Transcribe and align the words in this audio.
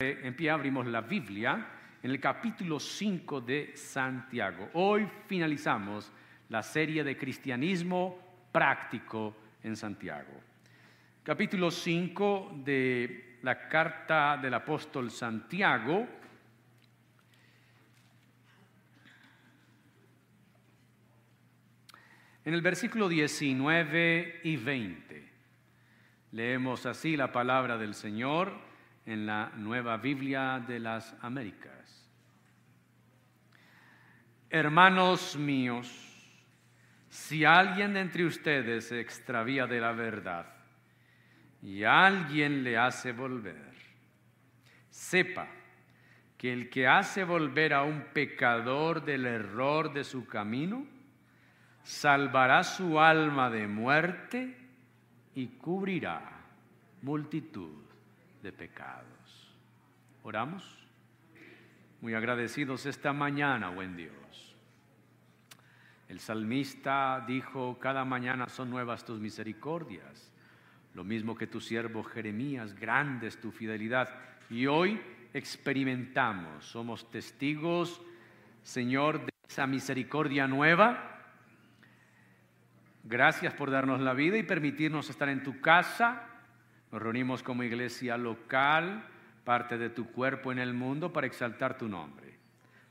en 0.00 0.36
pie 0.36 0.48
abrimos 0.48 0.86
la 0.86 1.00
Biblia 1.00 1.66
en 2.00 2.12
el 2.12 2.20
capítulo 2.20 2.78
5 2.78 3.40
de 3.40 3.72
Santiago. 3.74 4.68
Hoy 4.74 5.08
finalizamos 5.26 6.12
la 6.50 6.62
serie 6.62 7.02
de 7.02 7.16
cristianismo 7.16 8.46
práctico 8.52 9.34
en 9.60 9.74
Santiago. 9.74 10.40
Capítulo 11.24 11.72
5 11.72 12.60
de 12.64 13.38
la 13.42 13.66
carta 13.66 14.38
del 14.40 14.54
apóstol 14.54 15.10
Santiago. 15.10 16.06
En 22.44 22.54
el 22.54 22.62
versículo 22.62 23.08
19 23.08 24.42
y 24.44 24.56
20 24.56 25.28
leemos 26.30 26.86
así 26.86 27.16
la 27.16 27.32
palabra 27.32 27.76
del 27.76 27.94
Señor 27.94 28.67
en 29.08 29.24
la 29.24 29.50
Nueva 29.56 29.96
Biblia 29.96 30.62
de 30.68 30.78
las 30.78 31.16
Américas. 31.22 32.06
Hermanos 34.50 35.34
míos, 35.34 35.88
si 37.08 37.42
alguien 37.42 37.96
entre 37.96 38.26
ustedes 38.26 38.88
se 38.88 39.00
extravía 39.00 39.66
de 39.66 39.80
la 39.80 39.92
verdad 39.92 40.46
y 41.62 41.84
alguien 41.84 42.62
le 42.62 42.76
hace 42.76 43.12
volver, 43.12 43.72
sepa 44.90 45.48
que 46.36 46.52
el 46.52 46.68
que 46.68 46.86
hace 46.86 47.24
volver 47.24 47.72
a 47.72 47.84
un 47.84 48.08
pecador 48.12 49.02
del 49.06 49.24
error 49.24 49.90
de 49.90 50.04
su 50.04 50.26
camino, 50.26 50.86
salvará 51.82 52.62
su 52.62 53.00
alma 53.00 53.48
de 53.48 53.66
muerte 53.66 54.54
y 55.34 55.46
cubrirá 55.46 56.42
multitud 57.00 57.87
de 58.42 58.52
pecados. 58.52 59.54
Oramos. 60.22 60.78
Muy 62.00 62.14
agradecidos 62.14 62.86
esta 62.86 63.12
mañana, 63.12 63.70
buen 63.70 63.96
Dios. 63.96 64.56
El 66.08 66.20
salmista 66.20 67.24
dijo, 67.26 67.78
cada 67.80 68.04
mañana 68.04 68.48
son 68.48 68.70
nuevas 68.70 69.04
tus 69.04 69.20
misericordias, 69.20 70.32
lo 70.94 71.04
mismo 71.04 71.36
que 71.36 71.46
tu 71.46 71.60
siervo 71.60 72.02
Jeremías, 72.02 72.74
grande 72.74 73.26
es 73.26 73.40
tu 73.40 73.50
fidelidad. 73.50 74.08
Y 74.48 74.66
hoy 74.66 75.00
experimentamos, 75.34 76.64
somos 76.64 77.10
testigos, 77.10 78.00
Señor, 78.62 79.24
de 79.24 79.30
esa 79.48 79.66
misericordia 79.66 80.46
nueva. 80.46 81.18
Gracias 83.04 83.52
por 83.54 83.70
darnos 83.70 84.00
la 84.00 84.14
vida 84.14 84.38
y 84.38 84.44
permitirnos 84.44 85.10
estar 85.10 85.28
en 85.28 85.42
tu 85.42 85.60
casa 85.60 86.37
nos 86.90 87.02
reunimos 87.02 87.42
como 87.42 87.62
iglesia 87.62 88.16
local, 88.16 89.04
parte 89.44 89.76
de 89.76 89.90
tu 89.90 90.10
cuerpo 90.10 90.52
en 90.52 90.58
el 90.58 90.74
mundo, 90.74 91.12
para 91.12 91.26
exaltar 91.26 91.76
tu 91.76 91.88
nombre, 91.88 92.34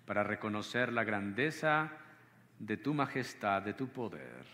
para 0.06 0.24
reconocer 0.24 0.94
la 0.94 1.04
grandeza 1.04 1.92
de 2.60 2.78
tu 2.78 2.94
majestad, 2.94 3.62
de 3.64 3.74
tu 3.74 3.88
poder. 3.88 4.46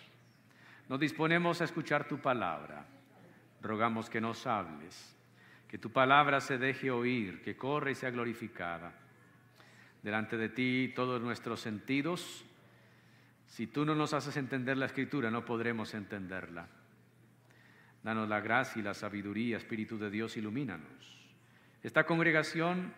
Nos 0.90 1.00
disponemos 1.00 1.62
a 1.62 1.66
escuchar 1.66 2.08
tu 2.08 2.20
palabra. 2.20 2.86
Rogamos 3.62 4.10
que 4.10 4.20
nos 4.20 4.46
hables, 4.46 5.16
que 5.68 5.78
tu 5.78 5.92
palabra 5.92 6.42
se 6.42 6.58
deje 6.58 6.92
oír, 6.92 7.42
que 7.42 7.56
corra 7.56 7.92
y 7.92 7.96
sea 7.96 8.12
glorificada. 8.12 8.94
Delante 10.02 10.36
de 10.36 10.50
ti 10.50 10.92
todos 10.94 11.22
nuestros 11.22 11.62
sentidos. 11.62 12.46
Si 13.48 13.68
tú 13.68 13.86
no 13.86 13.96
nos 13.96 14.14
haces 14.14 14.36
entender 14.36 14.78
la 14.78 14.88
escritura, 14.88 15.32
no 15.32 15.46
podremos 15.46 15.94
entenderla. 15.94 16.68
Danos 18.04 18.28
la 18.28 18.42
gracia 18.42 18.80
y 18.80 18.84
la 18.84 18.94
sabiduría, 18.94 19.58
Espíritu 19.58 19.98
de 19.98 20.10
Dios, 20.10 20.36
ilumínanos. 20.36 21.24
Esta 21.82 22.06
congregación 22.06 22.94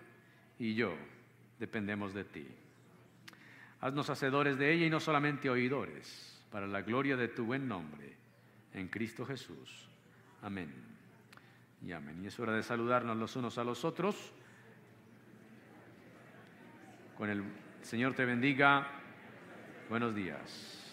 y 0.57 0.73
yo 0.73 0.95
dependemos 1.59 2.13
de 2.13 2.23
ti. 2.23 2.47
Haznos 3.81 4.09
hacedores 4.09 4.57
de 4.57 4.73
ella 4.73 4.87
y 4.87 4.89
no 4.89 4.99
solamente 4.99 5.49
oidores, 5.49 6.43
para 6.51 6.65
la 6.65 6.81
gloria 6.81 7.15
de 7.15 7.27
tu 7.27 7.45
buen 7.45 7.67
nombre, 7.67 8.15
en 8.73 8.87
Cristo 8.87 9.25
Jesús. 9.25 9.87
Amén. 10.41 10.73
Y 11.83 11.91
amén. 11.91 12.23
Y 12.23 12.27
es 12.27 12.39
hora 12.39 12.53
de 12.53 12.63
saludarnos 12.63 13.15
los 13.17 13.35
unos 13.35 13.57
a 13.57 13.63
los 13.63 13.85
otros. 13.85 14.33
Con 17.15 17.29
el 17.29 17.43
Señor 17.81 18.15
te 18.15 18.25
bendiga. 18.25 18.87
Buenos 19.87 20.15
días. 20.15 20.84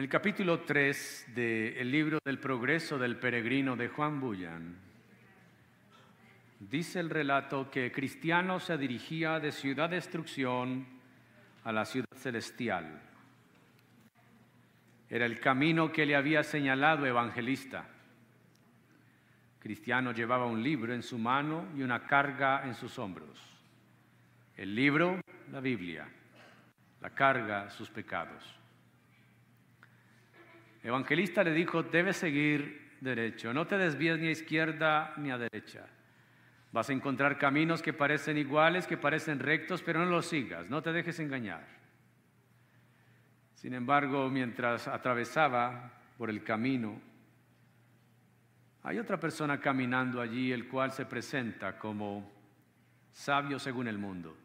En 0.00 0.04
el 0.04 0.08
capítulo 0.08 0.60
3 0.60 1.26
del 1.34 1.90
libro 1.90 2.20
del 2.24 2.38
progreso 2.38 2.98
del 2.98 3.18
peregrino 3.18 3.76
de 3.76 3.88
Juan 3.88 4.18
Bullan, 4.18 4.78
dice 6.58 7.00
el 7.00 7.10
relato 7.10 7.70
que 7.70 7.92
Cristiano 7.92 8.60
se 8.60 8.78
dirigía 8.78 9.38
de 9.40 9.52
ciudad 9.52 9.90
de 9.90 9.96
destrucción 9.96 10.86
a 11.64 11.72
la 11.72 11.84
ciudad 11.84 12.08
celestial. 12.16 13.02
Era 15.10 15.26
el 15.26 15.38
camino 15.38 15.92
que 15.92 16.06
le 16.06 16.16
había 16.16 16.42
señalado 16.44 17.04
evangelista. 17.04 17.86
Cristiano 19.58 20.12
llevaba 20.12 20.46
un 20.46 20.62
libro 20.62 20.94
en 20.94 21.02
su 21.02 21.18
mano 21.18 21.66
y 21.76 21.82
una 21.82 22.06
carga 22.06 22.62
en 22.64 22.74
sus 22.74 22.98
hombros. 22.98 23.38
El 24.56 24.74
libro, 24.74 25.20
la 25.52 25.60
Biblia, 25.60 26.08
la 27.02 27.10
carga, 27.10 27.68
sus 27.68 27.90
pecados. 27.90 28.59
Evangelista 30.82 31.44
le 31.44 31.52
dijo, 31.52 31.82
debes 31.82 32.16
seguir 32.16 32.96
derecho, 33.00 33.52
no 33.52 33.66
te 33.66 33.76
desvíes 33.76 34.18
ni 34.18 34.28
a 34.28 34.30
izquierda 34.30 35.12
ni 35.16 35.30
a 35.30 35.38
derecha. 35.38 35.86
Vas 36.72 36.88
a 36.88 36.92
encontrar 36.92 37.36
caminos 37.36 37.82
que 37.82 37.92
parecen 37.92 38.38
iguales, 38.38 38.86
que 38.86 38.96
parecen 38.96 39.40
rectos, 39.40 39.82
pero 39.82 40.00
no 40.00 40.06
los 40.06 40.26
sigas, 40.26 40.70
no 40.70 40.82
te 40.82 40.92
dejes 40.92 41.18
engañar. 41.18 41.66
Sin 43.54 43.74
embargo, 43.74 44.30
mientras 44.30 44.88
atravesaba 44.88 45.92
por 46.16 46.30
el 46.30 46.42
camino, 46.44 47.00
hay 48.82 48.98
otra 48.98 49.20
persona 49.20 49.60
caminando 49.60 50.20
allí, 50.20 50.52
el 50.52 50.68
cual 50.68 50.92
se 50.92 51.04
presenta 51.04 51.78
como 51.78 52.30
sabio 53.12 53.58
según 53.58 53.88
el 53.88 53.98
mundo. 53.98 54.36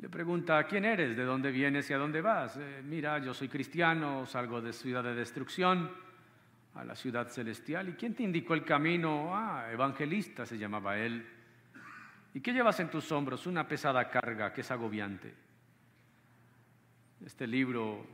Le 0.00 0.08
pregunta, 0.08 0.64
¿quién 0.64 0.86
eres? 0.86 1.14
¿De 1.14 1.24
dónde 1.24 1.50
vienes 1.50 1.90
y 1.90 1.92
a 1.92 1.98
dónde 1.98 2.22
vas? 2.22 2.56
Eh, 2.56 2.80
mira, 2.82 3.18
yo 3.18 3.34
soy 3.34 3.48
cristiano, 3.50 4.24
salgo 4.24 4.62
de 4.62 4.72
ciudad 4.72 5.04
de 5.04 5.14
destrucción 5.14 5.90
a 6.74 6.84
la 6.84 6.94
ciudad 6.94 7.28
celestial. 7.28 7.90
¿Y 7.90 7.92
quién 7.92 8.14
te 8.14 8.22
indicó 8.22 8.54
el 8.54 8.64
camino? 8.64 9.36
Ah, 9.36 9.68
evangelista 9.70 10.46
se 10.46 10.56
llamaba 10.56 10.96
él. 10.96 11.26
¿Y 12.32 12.40
qué 12.40 12.54
llevas 12.54 12.80
en 12.80 12.88
tus 12.88 13.12
hombros? 13.12 13.46
Una 13.46 13.68
pesada 13.68 14.08
carga 14.08 14.54
que 14.54 14.62
es 14.62 14.70
agobiante. 14.70 15.34
Este 17.26 17.46
libro 17.46 18.06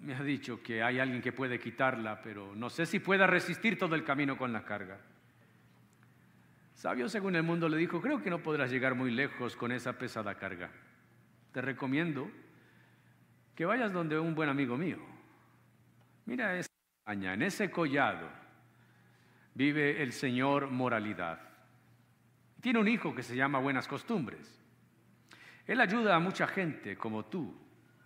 me 0.00 0.14
ha 0.14 0.22
dicho 0.22 0.62
que 0.62 0.82
hay 0.82 0.98
alguien 0.98 1.22
que 1.22 1.32
puede 1.32 1.58
quitarla, 1.58 2.20
pero 2.20 2.54
no 2.54 2.68
sé 2.68 2.84
si 2.84 2.98
pueda 2.98 3.26
resistir 3.26 3.78
todo 3.78 3.94
el 3.94 4.04
camino 4.04 4.36
con 4.36 4.52
la 4.52 4.66
carga. 4.66 4.98
Sabio 6.74 7.08
según 7.08 7.36
el 7.36 7.42
mundo 7.42 7.70
le 7.70 7.78
dijo, 7.78 8.02
creo 8.02 8.22
que 8.22 8.28
no 8.28 8.42
podrás 8.42 8.70
llegar 8.70 8.94
muy 8.94 9.10
lejos 9.10 9.56
con 9.56 9.72
esa 9.72 9.96
pesada 9.96 10.34
carga 10.34 10.70
te 11.52 11.60
recomiendo 11.60 12.30
que 13.54 13.64
vayas 13.64 13.92
donde 13.92 14.18
un 14.18 14.34
buen 14.34 14.48
amigo 14.48 14.76
mío. 14.76 14.98
Mira 16.24 16.56
esa 16.56 16.68
caña, 17.04 17.34
en 17.34 17.42
ese 17.42 17.70
collado 17.70 18.28
vive 19.54 20.02
el 20.02 20.12
Señor 20.12 20.70
moralidad. 20.70 21.40
Tiene 22.60 22.78
un 22.78 22.88
hijo 22.88 23.14
que 23.14 23.22
se 23.22 23.36
llama 23.36 23.58
buenas 23.58 23.86
costumbres. 23.86 24.58
Él 25.66 25.80
ayuda 25.80 26.16
a 26.16 26.20
mucha 26.20 26.46
gente 26.46 26.96
como 26.96 27.26
tú 27.26 27.54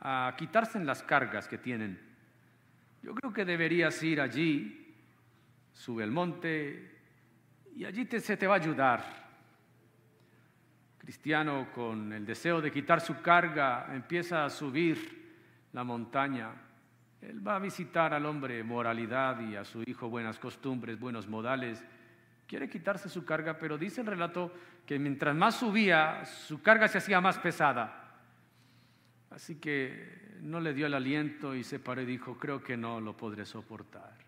a 0.01 0.35
quitarse 0.37 0.83
las 0.83 1.03
cargas 1.03 1.49
que 1.49 1.59
tienen. 1.59 2.01
Yo 3.03 3.15
creo 3.15 3.33
que 3.33 3.45
deberías 3.45 4.03
ir 4.03 4.21
allí, 4.21 4.95
sube 5.73 6.05
el 6.05 6.11
monte 6.11 6.99
y 7.75 7.85
allí 7.85 8.07
se 8.07 8.37
te 8.37 8.47
va 8.47 8.55
a 8.55 8.59
ayudar 8.59 9.26
cristiano 11.07 11.69
con 11.73 12.13
el 12.13 12.27
deseo 12.27 12.61
de 12.61 12.73
quitar 12.73 13.01
su 13.01 13.23
carga 13.23 13.95
empieza 13.95 14.45
a 14.45 14.51
subir 14.51 15.69
la 15.73 15.85
montaña, 15.85 16.51
él 17.21 17.47
va 17.47 17.55
a 17.55 17.59
visitar 17.61 18.13
al 18.13 18.27
hombre 18.27 18.65
moralidad 18.65 19.39
y 19.39 19.55
a 19.55 19.65
su 19.65 19.85
hijo 19.87 20.09
buenas 20.09 20.41
costumbres, 20.41 20.99
buenos 20.99 21.29
modales. 21.29 21.85
Quiere 22.49 22.69
quitarse 22.69 23.09
su 23.09 23.25
carga, 23.25 23.57
pero 23.57 23.79
dice 23.79 24.01
el 24.01 24.09
relato 24.09 24.53
que 24.85 24.99
mientras 24.99 25.37
más 25.37 25.55
subía, 25.55 26.25
su 26.25 26.61
carga 26.61 26.89
se 26.89 26.99
hacía 26.99 27.21
más 27.21 27.39
pesada. 27.39 28.19
Así 29.31 29.61
que 29.61 30.39
no 30.41 30.59
le 30.59 30.75
dio 30.75 30.87
el 30.87 30.95
aliento 30.95 31.55
y 31.55 31.63
se 31.63 31.79
paró 31.79 32.03
y 32.03 32.07
dijo, 32.07 32.37
creo 32.37 32.65
que 32.65 32.77
no 32.77 33.01
lo 33.01 33.17
podré 33.17 33.47
soportar. 33.47 34.26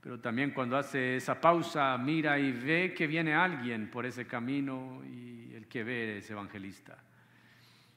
Pero 0.00 0.18
también 0.18 0.52
cuando 0.52 0.78
hace 0.78 1.16
esa 1.16 1.38
pausa, 1.40 1.96
mira 1.98 2.38
y 2.38 2.52
ve 2.52 2.94
que 2.96 3.06
viene 3.06 3.34
alguien 3.34 3.90
por 3.90 4.06
ese 4.06 4.26
camino 4.26 5.02
y 5.04 5.52
el 5.54 5.66
que 5.66 5.84
ve 5.84 6.18
es 6.18 6.30
evangelista. 6.30 6.96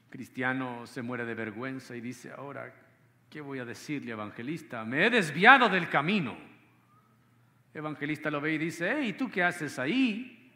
Cristiano 0.10 0.86
se 0.86 1.02
muere 1.02 1.26
de 1.26 1.34
vergüenza 1.34 1.96
y 1.96 2.02
dice, 2.02 2.32
ahora, 2.32 2.72
¿qué 3.30 3.40
voy 3.40 3.60
a 3.60 3.66
decirle, 3.66 4.12
evangelista? 4.12 4.84
Me 4.84 5.06
he 5.06 5.10
desviado 5.10 5.70
del 5.70 5.88
camino. 5.90 6.36
Evangelista 7.74 8.30
lo 8.30 8.42
ve 8.42 8.54
y 8.54 8.58
dice, 8.58 8.96
hey, 8.96 9.16
¿tú 9.18 9.32
qué 9.32 9.42
haces 9.42 9.80
ahí? 9.80 10.52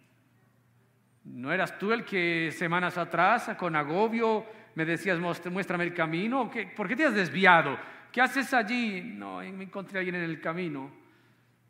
¿No 1.24 1.52
eras 1.52 1.80
tú 1.80 1.94
el 1.94 2.04
que 2.04 2.52
semanas 2.52 2.98
atrás, 2.98 3.52
con 3.58 3.76
agobio, 3.76 4.46
me 4.76 4.86
decías, 4.86 5.18
muéstrame 5.18 5.86
el 5.86 5.94
camino? 5.94 6.52
¿Por 6.76 6.88
qué 6.90 6.96
te 6.96 7.06
has 7.06 7.14
desviado? 7.16 7.80
¿Qué 8.12 8.22
haces 8.22 8.54
allí? 8.54 9.02
No, 9.02 9.38
me 9.38 9.64
encontré 9.64 9.98
a 9.98 10.00
alguien 10.00 10.16
en 10.16 10.24
el 10.24 10.42
camino 10.42 11.07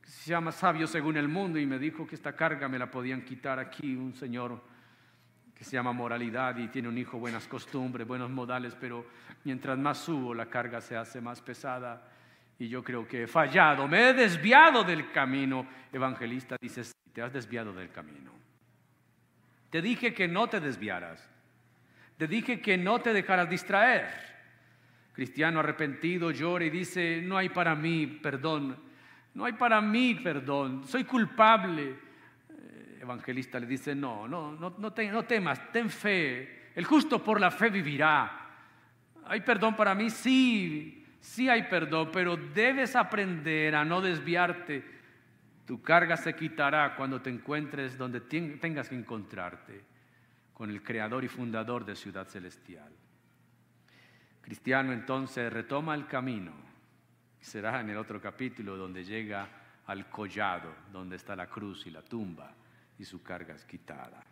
se 0.08 0.32
llama 0.32 0.54
sabio 0.54 0.88
según 0.88 1.18
el 1.18 1.28
mundo 1.28 1.60
y 1.60 1.66
me 1.66 1.78
dijo 1.78 2.08
que 2.08 2.16
esta 2.16 2.34
carga 2.34 2.70
me 2.70 2.80
la 2.80 2.90
podían 2.90 3.24
quitar 3.24 3.60
aquí 3.60 3.94
un 3.94 4.14
señor 4.14 4.64
que 5.54 5.66
se 5.66 5.72
llama 5.72 5.92
moralidad 5.92 6.56
y 6.58 6.70
tiene 6.70 6.88
un 6.88 6.98
hijo 6.98 7.20
buenas 7.20 7.46
costumbres, 7.48 8.08
buenos 8.08 8.30
modales, 8.30 8.74
pero 8.80 9.06
mientras 9.44 9.78
más 9.78 9.98
subo 9.98 10.34
la 10.34 10.46
carga 10.46 10.80
se 10.80 10.96
hace 10.96 11.20
más 11.20 11.42
pesada 11.42 12.10
y 12.58 12.70
yo 12.70 12.84
creo 12.84 13.06
que 13.06 13.24
he 13.24 13.28
fallado, 13.28 13.86
me 13.88 14.10
he 14.10 14.14
desviado 14.14 14.84
del 14.84 15.12
camino. 15.12 15.68
Evangelista 15.92 16.56
dice, 16.62 16.84
te 17.12 17.22
has 17.22 17.34
desviado 17.34 17.74
del 17.74 17.92
camino. 17.92 18.32
Te 19.70 19.82
dije 19.82 20.14
que 20.14 20.28
no 20.28 20.48
te 20.48 20.62
desviaras, 20.62 21.28
te 22.18 22.28
dije 22.28 22.62
que 22.62 22.78
no 22.78 23.02
te 23.02 23.12
dejaras 23.12 23.50
distraer. 23.50 24.08
Cristiano 25.12 25.60
arrepentido 25.60 26.32
llora 26.32 26.64
y 26.64 26.70
dice, 26.70 27.22
no 27.22 27.38
hay 27.38 27.50
para 27.50 27.76
mí 27.76 28.08
perdón 28.08 28.87
no 29.38 29.46
hay 29.46 29.54
para 29.54 29.80
mí 29.80 30.16
perdón, 30.16 30.84
soy 30.88 31.04
culpable. 31.04 31.96
Eh, 32.50 32.98
evangelista 33.02 33.60
le 33.60 33.68
dice, 33.68 33.94
no, 33.94 34.28
no, 34.28 34.54
no, 34.54 34.74
no, 34.80 34.92
no 34.92 35.26
temas, 35.26 35.72
ten 35.72 35.92
fe, 35.92 36.72
el 36.74 36.84
justo 36.86 37.24
por 37.24 37.40
la 37.40 37.52
fe 37.52 37.70
vivirá. 37.70 38.32
¿Hay 39.26 39.42
perdón 39.42 39.76
para 39.76 39.94
mí? 39.94 40.10
Sí, 40.10 41.06
sí 41.20 41.48
hay 41.48 41.64
perdón, 41.70 42.10
pero 42.12 42.36
debes 42.36 42.96
aprender 42.96 43.76
a 43.76 43.86
no 43.86 44.02
desviarte. 44.02 44.84
Tu 45.68 45.84
carga 45.84 46.18
se 46.18 46.36
quitará 46.36 46.96
cuando 46.96 47.22
te 47.22 47.30
encuentres 47.30 47.96
donde 47.96 48.22
tengas 48.22 48.90
que 48.90 48.96
encontrarte, 48.96 49.86
con 50.52 50.72
el 50.72 50.82
creador 50.82 51.24
y 51.24 51.28
fundador 51.28 51.86
de 51.86 51.96
Ciudad 51.96 52.26
Celestial. 52.28 52.92
Cristiano 54.42 54.94
entonces 54.94 55.54
retoma 55.54 55.94
el 55.94 56.08
camino 56.08 56.67
será 57.42 57.82
en 57.82 57.90
el 57.90 57.98
otro 57.98 58.22
capítulo 58.22 58.78
donde 58.78 59.04
llega 59.04 59.48
al 59.86 60.10
collado, 60.10 60.74
donde 60.92 61.16
está 61.16 61.36
la 61.36 61.48
cruz 61.48 61.86
y 61.88 61.92
la 61.92 62.02
tumba 62.02 62.54
y 63.00 63.06
su 63.06 63.22
carga 63.22 63.56
es 63.56 63.66
quitada. 63.66 64.24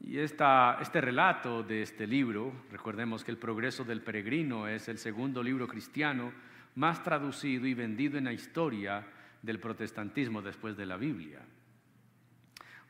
Y 0.00 0.18
este 0.18 1.00
relato 1.00 1.62
de 1.62 1.82
este 1.82 2.06
libro, 2.06 2.52
recordemos 2.70 3.24
que 3.24 3.30
el 3.30 3.38
progreso 3.38 3.84
del 3.84 4.02
peregrino 4.02 4.68
es 4.68 4.88
el 4.88 4.98
segundo 4.98 5.42
libro 5.42 5.66
cristiano 5.66 6.32
más 6.74 7.02
traducido 7.02 7.66
y 7.66 7.74
vendido 7.74 8.18
en 8.18 8.24
la 8.24 8.32
historia 8.32 9.06
del 9.40 9.60
protestantismo 9.60 10.42
después 10.42 10.76
de 10.76 10.86
la 10.86 10.96
Biblia. 10.96 11.40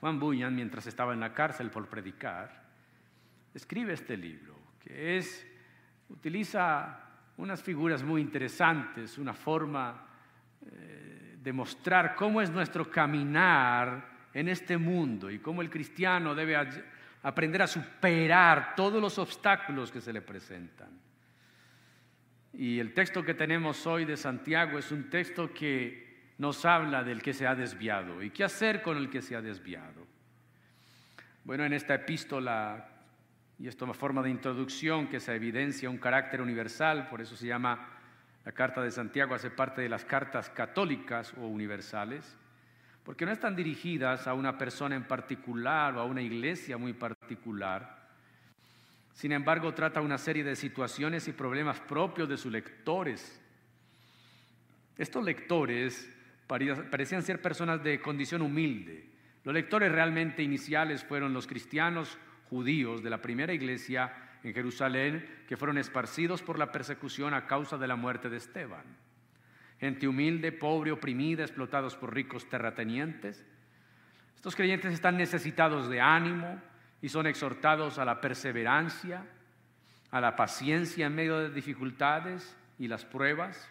Juan 0.00 0.18
Bunyan, 0.18 0.54
mientras 0.54 0.86
estaba 0.86 1.14
en 1.14 1.20
la 1.20 1.32
cárcel 1.32 1.70
por 1.70 1.88
predicar, 1.88 2.64
escribe 3.54 3.92
este 3.92 4.16
libro, 4.16 4.56
que 4.80 5.16
es, 5.16 5.46
utiliza 6.08 7.03
unas 7.36 7.62
figuras 7.62 8.02
muy 8.02 8.20
interesantes, 8.20 9.18
una 9.18 9.34
forma 9.34 10.06
eh, 10.66 11.36
de 11.40 11.52
mostrar 11.52 12.14
cómo 12.14 12.40
es 12.40 12.50
nuestro 12.50 12.90
caminar 12.90 14.28
en 14.32 14.48
este 14.48 14.78
mundo 14.78 15.30
y 15.30 15.38
cómo 15.38 15.62
el 15.62 15.70
cristiano 15.70 16.34
debe 16.34 16.56
aprender 17.22 17.62
a 17.62 17.66
superar 17.66 18.74
todos 18.74 19.00
los 19.00 19.18
obstáculos 19.18 19.90
que 19.90 20.00
se 20.00 20.12
le 20.12 20.22
presentan. 20.22 20.88
Y 22.52 22.78
el 22.78 22.94
texto 22.94 23.24
que 23.24 23.34
tenemos 23.34 23.86
hoy 23.86 24.04
de 24.04 24.16
Santiago 24.16 24.78
es 24.78 24.92
un 24.92 25.10
texto 25.10 25.52
que 25.52 26.32
nos 26.38 26.64
habla 26.64 27.02
del 27.02 27.22
que 27.22 27.32
se 27.32 27.46
ha 27.46 27.54
desviado 27.54 28.22
y 28.22 28.30
qué 28.30 28.44
hacer 28.44 28.82
con 28.82 28.96
el 28.96 29.10
que 29.10 29.22
se 29.22 29.34
ha 29.34 29.42
desviado. 29.42 30.06
Bueno, 31.44 31.64
en 31.64 31.72
esta 31.72 31.94
epístola 31.94 32.93
y 33.58 33.68
esto 33.68 33.90
es 33.90 33.96
forma 33.96 34.22
de 34.22 34.30
introducción 34.30 35.08
que 35.08 35.20
se 35.20 35.34
evidencia 35.34 35.90
un 35.90 35.98
carácter 35.98 36.40
universal, 36.40 37.08
por 37.08 37.20
eso 37.20 37.36
se 37.36 37.46
llama 37.46 37.88
la 38.44 38.52
Carta 38.52 38.82
de 38.82 38.90
Santiago, 38.90 39.34
hace 39.34 39.50
parte 39.50 39.80
de 39.80 39.88
las 39.88 40.04
cartas 40.04 40.50
católicas 40.50 41.32
o 41.38 41.46
universales, 41.46 42.36
porque 43.04 43.24
no 43.24 43.32
están 43.32 43.54
dirigidas 43.54 44.26
a 44.26 44.34
una 44.34 44.58
persona 44.58 44.96
en 44.96 45.04
particular 45.04 45.94
o 45.94 46.00
a 46.00 46.04
una 46.04 46.22
iglesia 46.22 46.76
muy 46.76 46.92
particular. 46.92 48.02
Sin 49.12 49.30
embargo, 49.32 49.72
trata 49.72 50.00
una 50.00 50.18
serie 50.18 50.42
de 50.42 50.56
situaciones 50.56 51.28
y 51.28 51.32
problemas 51.32 51.80
propios 51.80 52.28
de 52.28 52.36
sus 52.36 52.50
lectores. 52.50 53.40
Estos 54.98 55.24
lectores 55.24 56.10
parecían 56.46 57.22
ser 57.22 57.40
personas 57.40 57.82
de 57.82 58.00
condición 58.00 58.42
humilde. 58.42 59.08
Los 59.44 59.54
lectores 59.54 59.92
realmente 59.92 60.42
iniciales 60.42 61.04
fueron 61.04 61.32
los 61.32 61.46
cristianos 61.46 62.18
judíos 62.50 63.02
de 63.02 63.10
la 63.10 63.22
primera 63.22 63.52
iglesia 63.52 64.12
en 64.42 64.54
Jerusalén 64.54 65.44
que 65.48 65.56
fueron 65.56 65.78
esparcidos 65.78 66.42
por 66.42 66.58
la 66.58 66.70
persecución 66.70 67.34
a 67.34 67.46
causa 67.46 67.78
de 67.78 67.88
la 67.88 67.96
muerte 67.96 68.28
de 68.28 68.36
Esteban. 68.36 68.84
Gente 69.80 70.06
humilde, 70.06 70.52
pobre, 70.52 70.92
oprimida, 70.92 71.42
explotados 71.42 71.96
por 71.96 72.14
ricos 72.14 72.48
terratenientes. 72.48 73.44
Estos 74.36 74.54
creyentes 74.54 74.92
están 74.92 75.16
necesitados 75.16 75.88
de 75.88 76.00
ánimo 76.00 76.60
y 77.02 77.08
son 77.08 77.26
exhortados 77.26 77.98
a 77.98 78.04
la 78.04 78.20
perseverancia, 78.20 79.26
a 80.10 80.20
la 80.20 80.36
paciencia 80.36 81.06
en 81.06 81.14
medio 81.14 81.38
de 81.38 81.50
dificultades 81.50 82.56
y 82.78 82.88
las 82.88 83.04
pruebas. 83.04 83.68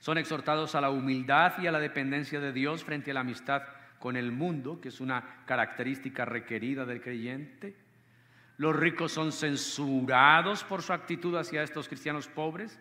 Son 0.00 0.18
exhortados 0.18 0.74
a 0.74 0.80
la 0.80 0.90
humildad 0.90 1.54
y 1.62 1.66
a 1.66 1.72
la 1.72 1.80
dependencia 1.80 2.40
de 2.40 2.52
Dios 2.52 2.84
frente 2.84 3.10
a 3.10 3.14
la 3.14 3.20
amistad 3.20 3.62
con 4.00 4.16
el 4.16 4.32
mundo, 4.32 4.80
que 4.80 4.88
es 4.88 5.00
una 5.00 5.44
característica 5.44 6.24
requerida 6.24 6.84
del 6.84 7.02
creyente. 7.02 7.76
Los 8.56 8.74
ricos 8.74 9.12
son 9.12 9.30
censurados 9.30 10.64
por 10.64 10.82
su 10.82 10.92
actitud 10.92 11.36
hacia 11.36 11.62
estos 11.62 11.86
cristianos 11.86 12.26
pobres 12.26 12.80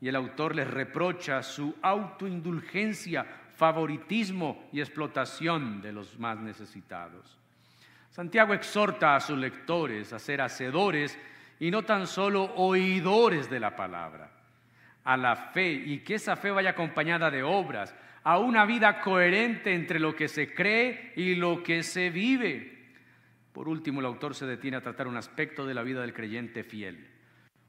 y 0.00 0.08
el 0.08 0.16
autor 0.16 0.56
les 0.56 0.68
reprocha 0.68 1.42
su 1.44 1.76
autoindulgencia, 1.80 3.24
favoritismo 3.56 4.68
y 4.72 4.80
explotación 4.80 5.80
de 5.80 5.92
los 5.92 6.18
más 6.18 6.38
necesitados. 6.38 7.38
Santiago 8.10 8.52
exhorta 8.52 9.14
a 9.14 9.20
sus 9.20 9.38
lectores 9.38 10.12
a 10.12 10.18
ser 10.18 10.40
hacedores 10.40 11.16
y 11.60 11.70
no 11.70 11.84
tan 11.84 12.08
solo 12.08 12.52
oidores 12.56 13.48
de 13.48 13.60
la 13.60 13.76
palabra, 13.76 14.28
a 15.04 15.16
la 15.16 15.36
fe 15.36 15.70
y 15.70 16.00
que 16.00 16.16
esa 16.16 16.34
fe 16.34 16.50
vaya 16.50 16.70
acompañada 16.70 17.30
de 17.30 17.44
obras, 17.44 17.94
a 18.24 18.38
una 18.38 18.64
vida 18.66 19.00
coherente 19.00 19.74
entre 19.74 19.98
lo 19.98 20.14
que 20.14 20.28
se 20.28 20.54
cree 20.54 21.12
y 21.16 21.34
lo 21.34 21.62
que 21.62 21.82
se 21.82 22.10
vive. 22.10 22.72
Por 23.52 23.68
último, 23.68 24.00
el 24.00 24.06
autor 24.06 24.34
se 24.34 24.46
detiene 24.46 24.76
a 24.76 24.82
tratar 24.82 25.08
un 25.08 25.16
aspecto 25.16 25.66
de 25.66 25.74
la 25.74 25.82
vida 25.82 26.00
del 26.00 26.14
creyente 26.14 26.64
fiel. 26.64 27.08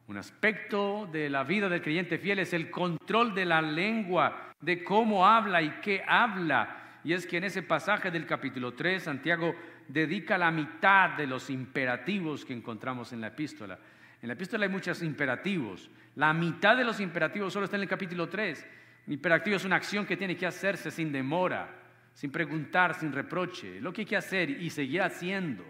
Un 0.08 0.18
aspecto 0.18 1.10
de 1.12 1.30
la 1.30 1.44
vida 1.44 1.70
del 1.70 1.82
creyente 1.82 2.18
fiel 2.18 2.40
es 2.40 2.54
el 2.54 2.70
control 2.70 3.34
de 3.34 3.46
la 3.46 3.62
lengua, 3.62 4.54
de 4.60 4.84
cómo 4.84 5.26
habla 5.26 5.62
y 5.62 5.70
qué 5.82 6.04
habla. 6.08 7.00
Y 7.04 7.14
es 7.14 7.26
que 7.26 7.38
en 7.38 7.46
ese 7.46 7.64
pasaje 7.64 8.12
del 8.12 8.26
capítulo 8.26 8.74
3, 8.74 9.04
Santiago 9.04 9.56
dedica 9.88 10.38
la 10.38 10.52
mitad 10.52 11.12
de 11.12 11.28
los 11.28 11.50
imperativos 11.50 12.46
que 12.46 12.54
encontramos 12.54 13.12
en 13.12 13.22
la 13.22 13.28
epístola. 13.28 13.80
En 14.22 14.28
la 14.28 14.34
epístola 14.34 14.66
hay 14.66 14.72
muchos 14.72 15.02
imperativos. 15.02 15.90
La 16.16 16.34
mitad 16.34 16.78
de 16.78 16.86
los 16.86 17.00
imperativos 17.00 17.52
solo 17.52 17.66
está 17.66 17.76
en 17.76 17.84
el 17.84 17.90
capítulo 17.90 18.30
3. 18.30 18.66
Hiperactivo 19.08 19.58
es 19.58 19.66
una 19.66 19.76
acción 19.76 20.06
que 20.06 20.18
tiene 20.18 20.38
que 20.38 20.46
hacerse 20.46 20.90
sin 20.90 21.12
demora, 21.12 21.70
sin 22.14 22.32
preguntar, 22.32 22.94
sin 22.94 23.12
reproche. 23.12 23.82
Lo 23.82 23.92
que 23.92 24.02
hay 24.02 24.06
que 24.06 24.18
hacer 24.18 24.50
y 24.50 24.70
seguir 24.70 25.02
haciendo 25.02 25.66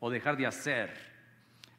o 0.00 0.10
dejar 0.10 0.36
de 0.36 0.46
hacer. 0.46 0.94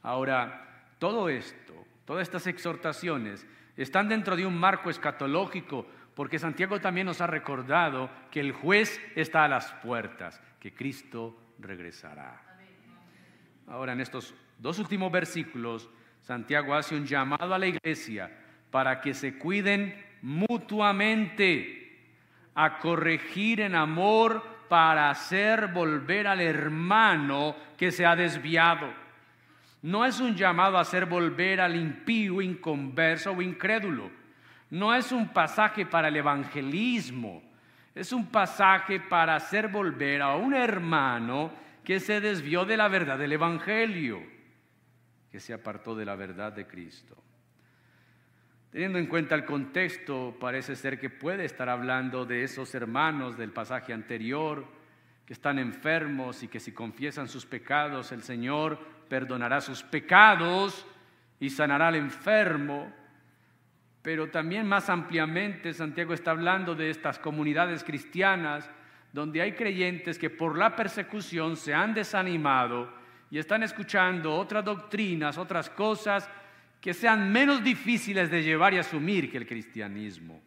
Ahora, 0.03 0.91
todo 0.99 1.29
esto, 1.29 1.73
todas 2.05 2.23
estas 2.23 2.45
exhortaciones 2.47 3.45
están 3.75 4.07
dentro 4.07 4.35
de 4.35 4.45
un 4.45 4.57
marco 4.57 4.89
escatológico, 4.89 5.87
porque 6.13 6.39
Santiago 6.39 6.79
también 6.79 7.07
nos 7.07 7.19
ha 7.21 7.27
recordado 7.27 8.09
que 8.31 8.39
el 8.39 8.51
juez 8.51 9.01
está 9.15 9.43
a 9.43 9.49
las 9.49 9.73
puertas, 9.73 10.41
que 10.59 10.73
Cristo 10.73 11.35
regresará. 11.59 12.41
Ahora, 13.67 13.93
en 13.93 14.01
estos 14.01 14.35
dos 14.59 14.77
últimos 14.79 15.11
versículos, 15.11 15.89
Santiago 16.21 16.75
hace 16.75 16.95
un 16.95 17.05
llamado 17.05 17.53
a 17.53 17.59
la 17.59 17.67
iglesia 17.67 18.31
para 18.71 19.01
que 19.01 19.13
se 19.13 19.37
cuiden 19.37 20.04
mutuamente, 20.25 21.99
a 22.55 22.79
corregir 22.79 23.61
en 23.61 23.75
amor 23.75 24.43
para 24.67 25.11
hacer 25.11 25.67
volver 25.67 26.25
al 26.25 26.41
hermano 26.41 27.55
que 27.77 27.91
se 27.91 28.07
ha 28.07 28.15
desviado. 28.15 28.91
no 29.83 30.03
es 30.03 30.19
un 30.19 30.35
llamado 30.35 30.79
a 30.79 30.81
hacer 30.81 31.05
volver 31.05 31.61
al 31.61 31.75
impío, 31.75 32.41
inconverso 32.41 33.33
o 33.33 33.41
incrédulo. 33.43 34.09
No 34.71 34.95
es 34.95 35.11
un 35.11 35.27
pasaje 35.31 35.85
para 35.85 36.07
el 36.07 36.15
evangelismo. 36.15 37.43
Es 37.93 38.11
un 38.11 38.25
pasaje 38.25 38.99
para 38.99 39.35
hacer 39.35 39.67
volver 39.67 40.23
a 40.23 40.35
un 40.35 40.55
hermano 40.55 41.51
que 41.83 41.99
se 41.99 42.19
desvió 42.19 42.65
de 42.65 42.77
la 42.77 42.87
verdad 42.87 43.19
del 43.19 43.33
evangelio, 43.33 44.23
que 45.31 45.39
se 45.39 45.53
apartó 45.53 45.95
de 45.95 46.05
la 46.05 46.15
verdad 46.15 46.51
de 46.51 46.65
Cristo. 46.65 47.15
Teniendo 48.75 48.99
en 48.99 49.05
cuenta 49.05 49.35
el 49.35 49.45
contexto, 49.45 50.35
parece 50.37 50.75
ser 50.75 50.99
que 50.99 51.09
puede 51.09 51.45
estar 51.45 51.69
hablando 51.69 52.25
de 52.25 52.43
esos 52.43 52.75
hermanos 52.75 53.37
del 53.37 53.53
pasaje 53.53 53.93
anterior 53.93 54.67
que 55.25 55.31
están 55.31 55.59
enfermos 55.59 56.43
y 56.43 56.49
que 56.49 56.59
si 56.59 56.73
confiesan 56.73 57.29
sus 57.29 57.45
pecados, 57.45 58.11
el 58.11 58.21
Señor 58.21 58.77
perdonará 59.07 59.61
sus 59.61 59.81
pecados 59.81 60.85
y 61.39 61.51
sanará 61.51 61.87
al 61.87 61.95
enfermo. 61.95 62.91
Pero 64.01 64.29
también 64.29 64.67
más 64.67 64.89
ampliamente 64.89 65.73
Santiago 65.73 66.13
está 66.13 66.31
hablando 66.31 66.75
de 66.75 66.89
estas 66.89 67.17
comunidades 67.17 67.81
cristianas 67.81 68.69
donde 69.13 69.41
hay 69.41 69.53
creyentes 69.53 70.19
que 70.19 70.29
por 70.29 70.57
la 70.57 70.75
persecución 70.75 71.55
se 71.55 71.73
han 71.73 71.93
desanimado 71.93 72.91
y 73.31 73.37
están 73.37 73.63
escuchando 73.63 74.35
otras 74.35 74.65
doctrinas, 74.65 75.37
otras 75.37 75.69
cosas 75.69 76.29
que 76.85 76.93
sean 76.93 77.31
menos 77.31 77.63
difíciles 77.63 78.29
de 78.29 78.43
llevar 78.43 78.75
y 78.75 78.77
asumir 78.77 79.31
que 79.31 79.39
el 79.39 79.47
cristianismo. 79.47 80.39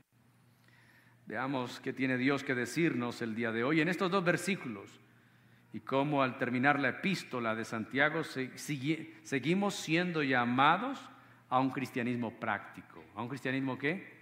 Veamos 1.27 1.81
qué 1.81 1.93
tiene 1.93 2.17
Dios 2.17 2.45
que 2.45 2.55
decirnos 2.55 3.21
el 3.23 3.35
día 3.35 3.51
de 3.51 3.65
hoy 3.65 3.81
en 3.81 3.89
estos 3.89 4.09
dos 4.09 4.23
versículos 4.23 5.01
y 5.73 5.81
cómo 5.81 6.23
al 6.23 6.39
terminar 6.39 6.79
la 6.79 6.91
epístola 6.91 7.57
de 7.57 7.65
Santiago 7.65 8.23
seguimos 8.23 9.75
siendo 9.75 10.23
llamados 10.23 11.01
a 11.49 11.59
un 11.59 11.71
cristianismo 11.71 12.39
práctico. 12.39 13.05
¿A 13.17 13.23
un 13.23 13.29
cristianismo 13.29 13.77
qué? 13.77 14.19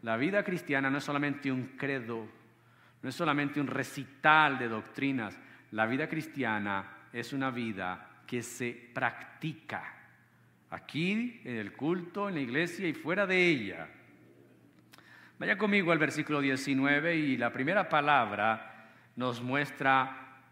La 0.00 0.16
vida 0.16 0.42
cristiana 0.42 0.88
no 0.88 0.96
es 0.96 1.04
solamente 1.04 1.52
un 1.52 1.76
credo, 1.76 2.26
no 3.02 3.08
es 3.10 3.14
solamente 3.14 3.60
un 3.60 3.66
recital 3.66 4.58
de 4.58 4.68
doctrinas. 4.68 5.38
La 5.72 5.84
vida 5.84 6.08
cristiana 6.08 6.90
es 7.12 7.34
una 7.34 7.50
vida 7.50 8.22
que 8.26 8.42
se 8.42 8.72
practica 8.94 9.97
aquí, 10.70 11.40
en 11.44 11.56
el 11.56 11.72
culto, 11.74 12.28
en 12.28 12.34
la 12.34 12.40
iglesia 12.40 12.88
y 12.88 12.94
fuera 12.94 13.26
de 13.26 13.48
ella. 13.48 13.88
Vaya 15.38 15.56
conmigo 15.56 15.92
al 15.92 15.98
versículo 15.98 16.40
19 16.40 17.16
y 17.16 17.36
la 17.36 17.52
primera 17.52 17.88
palabra 17.88 18.92
nos 19.16 19.40
muestra 19.40 20.42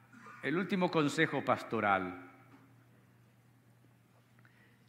el 0.42 0.56
último 0.56 0.90
consejo 0.90 1.44
pastoral. 1.44 2.30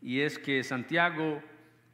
Y 0.02 0.22
es 0.22 0.38
que 0.38 0.64
Santiago 0.64 1.42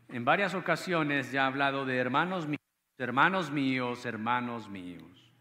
en 0.09 0.25
varias 0.25 0.53
ocasiones 0.53 1.31
ya 1.31 1.43
ha 1.43 1.47
hablado 1.47 1.85
de 1.85 1.97
hermanos 1.97 2.45
míos, 2.45 2.59
hermanos 2.97 3.51
míos, 3.51 4.05
hermanos 4.05 4.69
míos. 4.69 5.31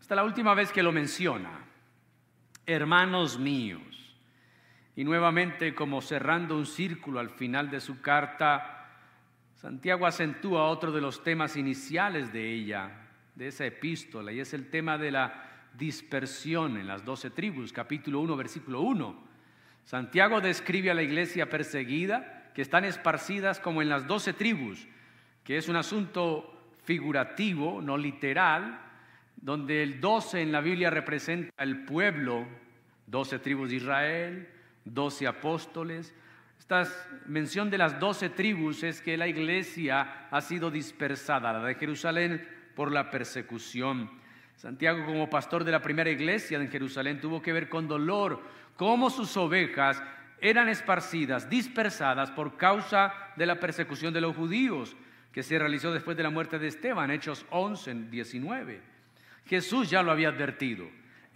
Esta 0.00 0.14
es 0.14 0.16
la 0.16 0.24
última 0.24 0.54
vez 0.54 0.70
que 0.70 0.82
lo 0.82 0.92
menciona, 0.92 1.64
hermanos 2.64 3.38
míos. 3.38 3.95
Y 4.96 5.04
nuevamente 5.04 5.74
como 5.74 6.00
cerrando 6.00 6.56
un 6.56 6.64
círculo 6.64 7.20
al 7.20 7.28
final 7.28 7.70
de 7.70 7.80
su 7.80 8.00
carta, 8.00 8.88
Santiago 9.54 10.06
acentúa 10.06 10.68
otro 10.68 10.90
de 10.90 11.02
los 11.02 11.22
temas 11.22 11.56
iniciales 11.56 12.32
de 12.32 12.50
ella, 12.50 12.90
de 13.34 13.48
esa 13.48 13.66
epístola, 13.66 14.32
y 14.32 14.40
es 14.40 14.54
el 14.54 14.70
tema 14.70 14.96
de 14.96 15.10
la 15.10 15.44
dispersión 15.74 16.78
en 16.78 16.86
las 16.86 17.04
doce 17.04 17.28
tribus, 17.28 17.74
capítulo 17.74 18.20
1, 18.20 18.36
versículo 18.36 18.80
1. 18.80 19.26
Santiago 19.84 20.40
describe 20.40 20.90
a 20.90 20.94
la 20.94 21.02
iglesia 21.02 21.50
perseguida, 21.50 22.50
que 22.54 22.62
están 22.62 22.86
esparcidas 22.86 23.60
como 23.60 23.82
en 23.82 23.90
las 23.90 24.06
doce 24.06 24.32
tribus, 24.32 24.88
que 25.44 25.58
es 25.58 25.68
un 25.68 25.76
asunto 25.76 26.70
figurativo, 26.84 27.82
no 27.82 27.98
literal, 27.98 28.80
donde 29.36 29.82
el 29.82 30.00
doce 30.00 30.40
en 30.40 30.52
la 30.52 30.62
Biblia 30.62 30.88
representa 30.88 31.62
el 31.62 31.84
pueblo, 31.84 32.46
doce 33.06 33.38
tribus 33.38 33.68
de 33.68 33.76
Israel, 33.76 34.48
doce 34.86 35.26
apóstoles, 35.26 36.14
esta 36.58 36.84
mención 37.26 37.70
de 37.70 37.78
las 37.78 38.00
doce 38.00 38.30
tribus 38.30 38.82
es 38.82 39.00
que 39.00 39.16
la 39.16 39.28
iglesia 39.28 40.26
ha 40.30 40.40
sido 40.40 40.70
dispersada, 40.70 41.52
la 41.52 41.64
de 41.64 41.74
Jerusalén, 41.74 42.48
por 42.74 42.90
la 42.90 43.10
persecución. 43.10 44.10
Santiago, 44.56 45.04
como 45.04 45.30
pastor 45.30 45.64
de 45.64 45.72
la 45.72 45.82
primera 45.82 46.10
iglesia 46.10 46.58
en 46.58 46.70
Jerusalén, 46.70 47.20
tuvo 47.20 47.42
que 47.42 47.52
ver 47.52 47.68
con 47.68 47.86
dolor 47.86 48.42
cómo 48.74 49.10
sus 49.10 49.36
ovejas 49.36 50.02
eran 50.40 50.68
esparcidas, 50.68 51.48
dispersadas 51.48 52.30
por 52.30 52.56
causa 52.56 53.12
de 53.36 53.46
la 53.46 53.60
persecución 53.60 54.12
de 54.12 54.20
los 54.20 54.34
judíos 54.34 54.96
que 55.32 55.42
se 55.42 55.58
realizó 55.58 55.92
después 55.92 56.16
de 56.16 56.22
la 56.22 56.30
muerte 56.30 56.58
de 56.58 56.68
Esteban, 56.68 57.10
Hechos 57.10 57.44
11, 57.50 57.94
19. 58.10 58.80
Jesús 59.44 59.90
ya 59.90 60.02
lo 60.02 60.10
había 60.10 60.30
advertido. 60.30 60.86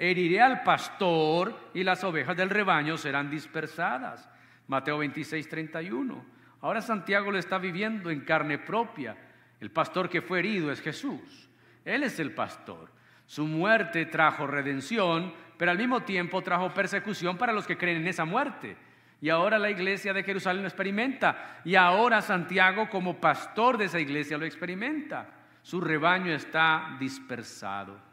Heriré 0.02 0.40
al 0.40 0.62
pastor 0.62 1.54
y 1.74 1.84
las 1.84 2.02
ovejas 2.04 2.34
del 2.34 2.48
rebaño 2.48 2.96
serán 2.96 3.28
dispersadas. 3.28 4.26
Mateo 4.66 4.96
26, 4.96 5.46
31. 5.46 6.24
Ahora 6.62 6.80
Santiago 6.80 7.30
lo 7.30 7.36
está 7.36 7.58
viviendo 7.58 8.08
en 8.08 8.20
carne 8.20 8.56
propia. 8.56 9.14
El 9.60 9.70
pastor 9.70 10.08
que 10.08 10.22
fue 10.22 10.38
herido 10.38 10.72
es 10.72 10.80
Jesús. 10.80 11.50
Él 11.84 12.02
es 12.02 12.18
el 12.18 12.32
pastor. 12.32 12.90
Su 13.26 13.44
muerte 13.44 14.06
trajo 14.06 14.46
redención, 14.46 15.34
pero 15.58 15.70
al 15.70 15.76
mismo 15.76 16.00
tiempo 16.00 16.40
trajo 16.40 16.72
persecución 16.72 17.36
para 17.36 17.52
los 17.52 17.66
que 17.66 17.76
creen 17.76 17.98
en 17.98 18.08
esa 18.08 18.24
muerte. 18.24 18.78
Y 19.20 19.28
ahora 19.28 19.58
la 19.58 19.68
iglesia 19.68 20.14
de 20.14 20.22
Jerusalén 20.22 20.62
lo 20.62 20.68
experimenta. 20.68 21.60
Y 21.62 21.74
ahora 21.74 22.22
Santiago 22.22 22.88
como 22.88 23.20
pastor 23.20 23.76
de 23.76 23.84
esa 23.84 24.00
iglesia 24.00 24.38
lo 24.38 24.46
experimenta. 24.46 25.28
Su 25.60 25.78
rebaño 25.78 26.32
está 26.32 26.96
dispersado. 26.98 28.09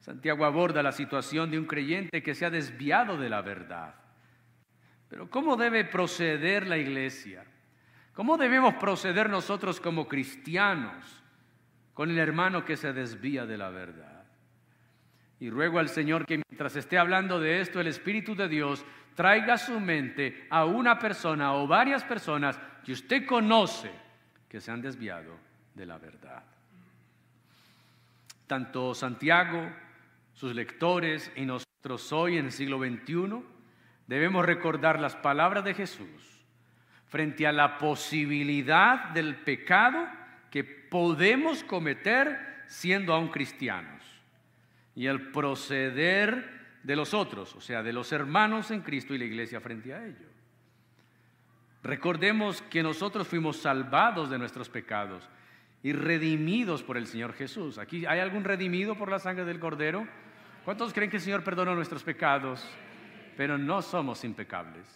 Santiago 0.00 0.44
aborda 0.44 0.82
la 0.82 0.92
situación 0.92 1.50
de 1.50 1.58
un 1.58 1.66
creyente 1.66 2.22
que 2.22 2.34
se 2.34 2.46
ha 2.46 2.50
desviado 2.50 3.16
de 3.16 3.28
la 3.28 3.42
verdad. 3.42 3.94
Pero 5.08 5.28
¿cómo 5.30 5.56
debe 5.56 5.84
proceder 5.84 6.66
la 6.66 6.76
iglesia? 6.76 7.44
¿Cómo 8.14 8.36
debemos 8.36 8.74
proceder 8.74 9.30
nosotros 9.30 9.80
como 9.80 10.08
cristianos 10.08 11.04
con 11.94 12.10
el 12.10 12.18
hermano 12.18 12.64
que 12.64 12.76
se 12.76 12.92
desvía 12.92 13.46
de 13.46 13.58
la 13.58 13.70
verdad? 13.70 14.24
Y 15.40 15.50
ruego 15.50 15.78
al 15.78 15.88
Señor 15.88 16.26
que 16.26 16.42
mientras 16.48 16.74
esté 16.76 16.98
hablando 16.98 17.38
de 17.38 17.60
esto, 17.60 17.80
el 17.80 17.86
Espíritu 17.86 18.34
de 18.34 18.48
Dios 18.48 18.84
traiga 19.14 19.54
a 19.54 19.58
su 19.58 19.78
mente 19.78 20.46
a 20.50 20.64
una 20.64 20.98
persona 20.98 21.54
o 21.54 21.66
varias 21.66 22.04
personas 22.04 22.58
que 22.84 22.92
usted 22.92 23.24
conoce 23.26 23.90
que 24.48 24.60
se 24.60 24.70
han 24.70 24.82
desviado 24.82 25.38
de 25.74 25.86
la 25.86 25.98
verdad. 25.98 26.42
Tanto 28.46 28.94
Santiago, 28.94 29.70
sus 30.38 30.54
lectores 30.54 31.32
y 31.34 31.44
nosotros 31.44 32.12
hoy 32.12 32.38
en 32.38 32.44
el 32.46 32.52
siglo 32.52 32.78
XXI, 32.78 33.42
debemos 34.06 34.46
recordar 34.46 35.00
las 35.00 35.16
palabras 35.16 35.64
de 35.64 35.74
Jesús 35.74 36.46
frente 37.06 37.44
a 37.44 37.50
la 37.50 37.76
posibilidad 37.76 39.08
del 39.08 39.34
pecado 39.34 40.06
que 40.52 40.62
podemos 40.62 41.64
cometer 41.64 42.38
siendo 42.68 43.12
aún 43.12 43.28
cristianos 43.28 44.04
y 44.94 45.06
el 45.06 45.32
proceder 45.32 46.78
de 46.84 46.94
los 46.94 47.14
otros, 47.14 47.56
o 47.56 47.60
sea, 47.60 47.82
de 47.82 47.92
los 47.92 48.12
hermanos 48.12 48.70
en 48.70 48.82
Cristo 48.82 49.14
y 49.14 49.18
la 49.18 49.24
iglesia 49.24 49.60
frente 49.60 49.92
a 49.92 50.06
ello. 50.06 50.28
Recordemos 51.82 52.62
que 52.62 52.84
nosotros 52.84 53.26
fuimos 53.26 53.56
salvados 53.56 54.30
de 54.30 54.38
nuestros 54.38 54.68
pecados 54.68 55.28
y 55.82 55.92
redimidos 55.92 56.84
por 56.84 56.96
el 56.96 57.08
Señor 57.08 57.32
Jesús. 57.32 57.78
Aquí 57.78 58.06
hay 58.06 58.20
algún 58.20 58.44
redimido 58.44 58.94
por 58.94 59.10
la 59.10 59.18
sangre 59.18 59.44
del 59.44 59.58
Cordero. 59.58 60.06
¿Cuántos 60.68 60.92
creen 60.92 61.10
que 61.10 61.16
el 61.16 61.22
Señor 61.22 61.42
perdonó 61.42 61.74
nuestros 61.74 62.02
pecados? 62.02 62.62
pero 63.38 63.56
no 63.56 63.80
somos 63.80 64.22
impecables. 64.22 64.86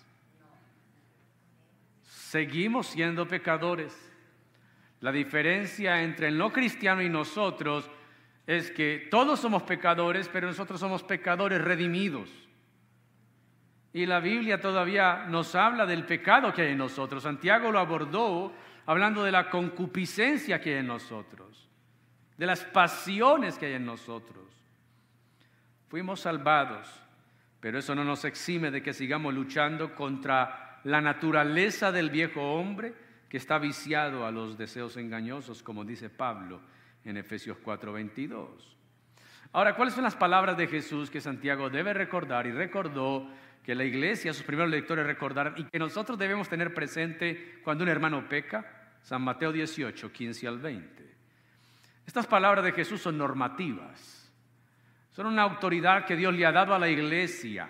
Seguimos 2.02 2.88
siendo 2.88 3.26
pecadores. 3.26 3.96
La 5.00 5.10
diferencia 5.10 6.02
entre 6.02 6.28
el 6.28 6.36
no 6.36 6.52
cristiano 6.52 7.00
y 7.00 7.08
nosotros 7.08 7.90
es 8.46 8.70
que 8.70 9.08
todos 9.10 9.40
somos 9.40 9.62
pecadores, 9.62 10.28
pero 10.28 10.46
nosotros 10.46 10.78
somos 10.78 11.02
pecadores 11.04 11.62
redimidos. 11.62 12.28
Y 13.94 14.04
la 14.04 14.20
Biblia 14.20 14.60
todavía 14.60 15.24
nos 15.26 15.54
habla 15.54 15.86
del 15.86 16.04
pecado 16.04 16.52
que 16.52 16.60
hay 16.60 16.72
en 16.72 16.78
nosotros. 16.78 17.22
Santiago 17.22 17.72
lo 17.72 17.78
abordó 17.78 18.52
hablando 18.84 19.24
de 19.24 19.32
la 19.32 19.48
concupiscencia 19.48 20.60
que 20.60 20.74
hay 20.74 20.80
en 20.80 20.88
nosotros, 20.88 21.70
de 22.36 22.44
las 22.44 22.62
pasiones 22.62 23.56
que 23.56 23.64
hay 23.64 23.72
en 23.72 23.86
nosotros. 23.86 24.51
Fuimos 25.92 26.20
salvados 26.20 26.88
pero 27.60 27.78
eso 27.78 27.94
no 27.94 28.02
nos 28.02 28.24
exime 28.24 28.70
de 28.70 28.82
que 28.82 28.94
sigamos 28.94 29.32
luchando 29.32 29.94
contra 29.94 30.80
la 30.84 31.02
naturaleza 31.02 31.92
del 31.92 32.08
viejo 32.08 32.40
hombre 32.54 32.94
que 33.28 33.36
está 33.36 33.58
viciado 33.58 34.26
a 34.26 34.32
los 34.32 34.56
deseos 34.56 34.96
engañosos, 34.96 35.62
como 35.62 35.84
dice 35.84 36.08
Pablo 36.08 36.60
en 37.04 37.18
Efesios 37.18 37.58
4:22. 37.62 38.74
Ahora, 39.52 39.76
¿cuáles 39.76 39.92
son 39.94 40.02
las 40.02 40.16
palabras 40.16 40.56
de 40.56 40.66
Jesús 40.66 41.10
que 41.10 41.20
Santiago 41.20 41.68
debe 41.68 41.92
recordar? 41.92 42.46
Y 42.46 42.52
recordó 42.52 43.28
que 43.62 43.74
la 43.74 43.84
iglesia, 43.84 44.32
sus 44.32 44.44
primeros 44.44 44.70
lectores 44.72 45.06
recordarán 45.06 45.54
y 45.58 45.64
que 45.64 45.78
nosotros 45.78 46.18
debemos 46.18 46.48
tener 46.48 46.72
presente 46.72 47.60
cuando 47.62 47.84
un 47.84 47.90
hermano 47.90 48.28
peca, 48.30 48.96
San 49.02 49.20
Mateo 49.22 49.52
18, 49.52 50.10
15 50.10 50.48
al 50.48 50.58
20. 50.58 51.14
Estas 52.06 52.26
palabras 52.26 52.64
de 52.64 52.72
Jesús 52.72 53.02
son 53.02 53.18
normativas, 53.18 54.21
son 55.12 55.26
una 55.26 55.42
autoridad 55.42 56.04
que 56.04 56.16
Dios 56.16 56.34
le 56.34 56.46
ha 56.46 56.52
dado 56.52 56.74
a 56.74 56.78
la 56.78 56.88
iglesia. 56.88 57.68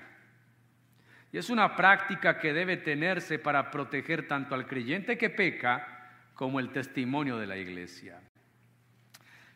Y 1.33 1.39
es 1.39 1.51
una 1.51 1.75
práctica 1.75 2.39
que 2.39 2.53
debe 2.53 2.77
tenerse 2.77 3.39
para 3.39 3.71
proteger 3.71 4.29
tanto 4.29 4.55
al 4.55 4.67
creyente 4.67 5.19
que 5.19 5.31
peca 5.31 6.11
como 6.35 6.61
el 6.61 6.71
testimonio 6.71 7.39
de 7.39 7.47
la 7.47 7.57
iglesia. 7.57 8.21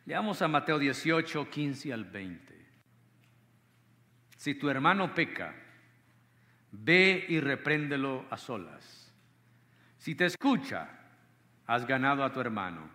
Leamos 0.05 0.41
a 0.41 0.47
Mateo 0.47 0.79
18, 0.79 1.49
15 1.49 1.93
al 1.93 2.05
20. 2.05 2.65
Si 4.37 4.55
tu 4.55 4.69
hermano 4.69 5.13
peca, 5.13 5.53
ve 6.71 7.25
y 7.27 7.39
repréndelo 7.39 8.25
a 8.29 8.37
solas. 8.37 9.13
Si 9.97 10.15
te 10.15 10.25
escucha, 10.25 10.89
has 11.65 11.85
ganado 11.85 12.23
a 12.23 12.31
tu 12.31 12.39
hermano. 12.39 12.89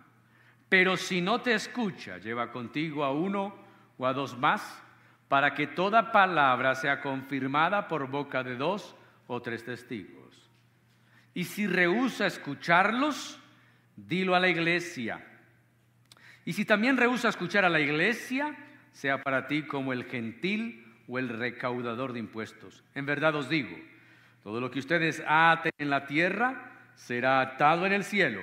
Pero 0.69 0.97
si 0.97 1.21
no 1.21 1.41
te 1.41 1.53
escucha, 1.53 2.17
lleva 2.17 2.51
contigo 2.51 3.03
a 3.03 3.11
uno 3.11 3.55
o 3.97 4.05
a 4.07 4.13
dos 4.13 4.37
más, 4.37 4.82
para 5.33 5.55
que 5.55 5.65
toda 5.65 6.11
palabra 6.11 6.75
sea 6.75 7.01
confirmada 7.01 7.87
por 7.87 8.07
boca 8.07 8.43
de 8.43 8.55
dos 8.55 8.95
o 9.25 9.41
tres 9.41 9.65
testigos. 9.65 10.47
Y 11.33 11.45
si 11.45 11.65
rehúsa 11.65 12.27
escucharlos, 12.27 13.39
dilo 13.95 14.35
a 14.35 14.39
la 14.39 14.47
iglesia. 14.47 15.25
Y 16.45 16.53
si 16.53 16.65
también 16.65 16.97
rehúsa 16.97 17.29
escuchar 17.29 17.65
a 17.65 17.69
la 17.69 17.79
iglesia, 17.79 18.55
sea 18.91 19.23
para 19.23 19.47
ti 19.47 19.63
como 19.63 19.91
el 19.91 20.03
gentil 20.03 20.85
o 21.07 21.17
el 21.17 21.29
recaudador 21.29 22.13
de 22.13 22.19
impuestos. 22.19 22.83
En 22.93 23.07
verdad 23.07 23.35
os 23.35 23.49
digo, 23.49 23.75
todo 24.43 24.61
lo 24.61 24.69
que 24.69 24.77
ustedes 24.77 25.23
aten 25.25 25.71
en 25.79 25.89
la 25.89 26.05
tierra 26.05 26.73
será 26.93 27.41
atado 27.41 27.87
en 27.87 27.93
el 27.93 28.03
cielo, 28.03 28.41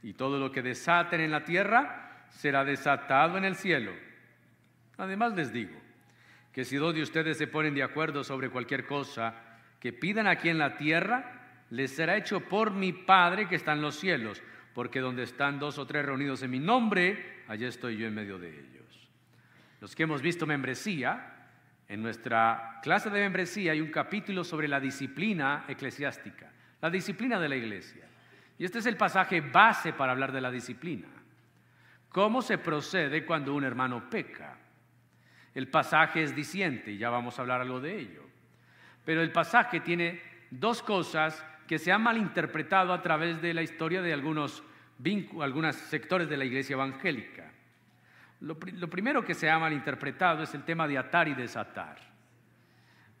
y 0.00 0.12
todo 0.12 0.38
lo 0.38 0.52
que 0.52 0.62
desaten 0.62 1.22
en 1.22 1.32
la 1.32 1.42
tierra 1.42 2.28
será 2.28 2.64
desatado 2.64 3.36
en 3.36 3.44
el 3.44 3.56
cielo. 3.56 3.90
Además 4.96 5.34
les 5.34 5.52
digo 5.52 5.79
que 6.52 6.64
si 6.64 6.76
dos 6.76 6.94
de 6.94 7.02
ustedes 7.02 7.38
se 7.38 7.46
ponen 7.46 7.74
de 7.74 7.82
acuerdo 7.82 8.24
sobre 8.24 8.50
cualquier 8.50 8.86
cosa 8.86 9.34
que 9.78 9.92
pidan 9.92 10.26
aquí 10.26 10.48
en 10.48 10.58
la 10.58 10.76
tierra, 10.76 11.64
les 11.70 11.92
será 11.92 12.16
hecho 12.16 12.40
por 12.40 12.72
mi 12.72 12.92
Padre 12.92 13.48
que 13.48 13.56
está 13.56 13.72
en 13.72 13.82
los 13.82 13.96
cielos 13.96 14.42
porque 14.74 15.00
donde 15.00 15.24
están 15.24 15.58
dos 15.58 15.78
o 15.78 15.86
tres 15.86 16.04
reunidos 16.04 16.42
en 16.42 16.50
mi 16.50 16.58
nombre, 16.58 17.42
allí 17.48 17.64
estoy 17.64 17.96
yo 17.96 18.06
en 18.06 18.14
medio 18.14 18.38
de 18.38 18.48
ellos. 18.48 19.08
Los 19.80 19.94
que 19.94 20.04
hemos 20.04 20.22
visto 20.22 20.46
membresía, 20.46 21.36
en 21.88 22.02
nuestra 22.02 22.78
clase 22.82 23.10
de 23.10 23.20
membresía 23.20 23.72
hay 23.72 23.80
un 23.80 23.90
capítulo 23.90 24.44
sobre 24.44 24.68
la 24.68 24.78
disciplina 24.78 25.64
eclesiástica, 25.66 26.52
la 26.80 26.90
disciplina 26.90 27.40
de 27.40 27.48
la 27.48 27.56
iglesia. 27.56 28.04
Y 28.58 28.64
este 28.64 28.78
es 28.78 28.86
el 28.86 28.96
pasaje 28.96 29.40
base 29.40 29.92
para 29.92 30.12
hablar 30.12 30.32
de 30.32 30.40
la 30.40 30.50
disciplina. 30.50 31.08
¿Cómo 32.10 32.42
se 32.42 32.58
procede 32.58 33.24
cuando 33.24 33.54
un 33.54 33.64
hermano 33.64 34.08
peca? 34.08 34.56
El 35.60 35.68
pasaje 35.68 36.22
es 36.22 36.34
diciente, 36.34 36.92
y 36.92 36.96
ya 36.96 37.10
vamos 37.10 37.38
a 37.38 37.42
hablar 37.42 37.60
algo 37.60 37.82
de 37.82 37.94
ello. 37.94 38.22
Pero 39.04 39.20
el 39.20 39.30
pasaje 39.30 39.80
tiene 39.80 40.22
dos 40.50 40.82
cosas 40.82 41.44
que 41.68 41.78
se 41.78 41.92
ha 41.92 41.98
malinterpretado 41.98 42.94
a 42.94 43.02
través 43.02 43.42
de 43.42 43.52
la 43.52 43.60
historia 43.60 44.00
de 44.00 44.14
algunos, 44.14 44.62
algunos 45.38 45.76
sectores 45.76 46.30
de 46.30 46.38
la 46.38 46.46
iglesia 46.46 46.72
evangélica. 46.72 47.52
Lo, 48.40 48.56
lo 48.72 48.88
primero 48.88 49.22
que 49.22 49.34
se 49.34 49.50
ha 49.50 49.58
malinterpretado 49.58 50.44
es 50.44 50.54
el 50.54 50.62
tema 50.62 50.88
de 50.88 50.96
atar 50.96 51.28
y 51.28 51.34
desatar. 51.34 51.98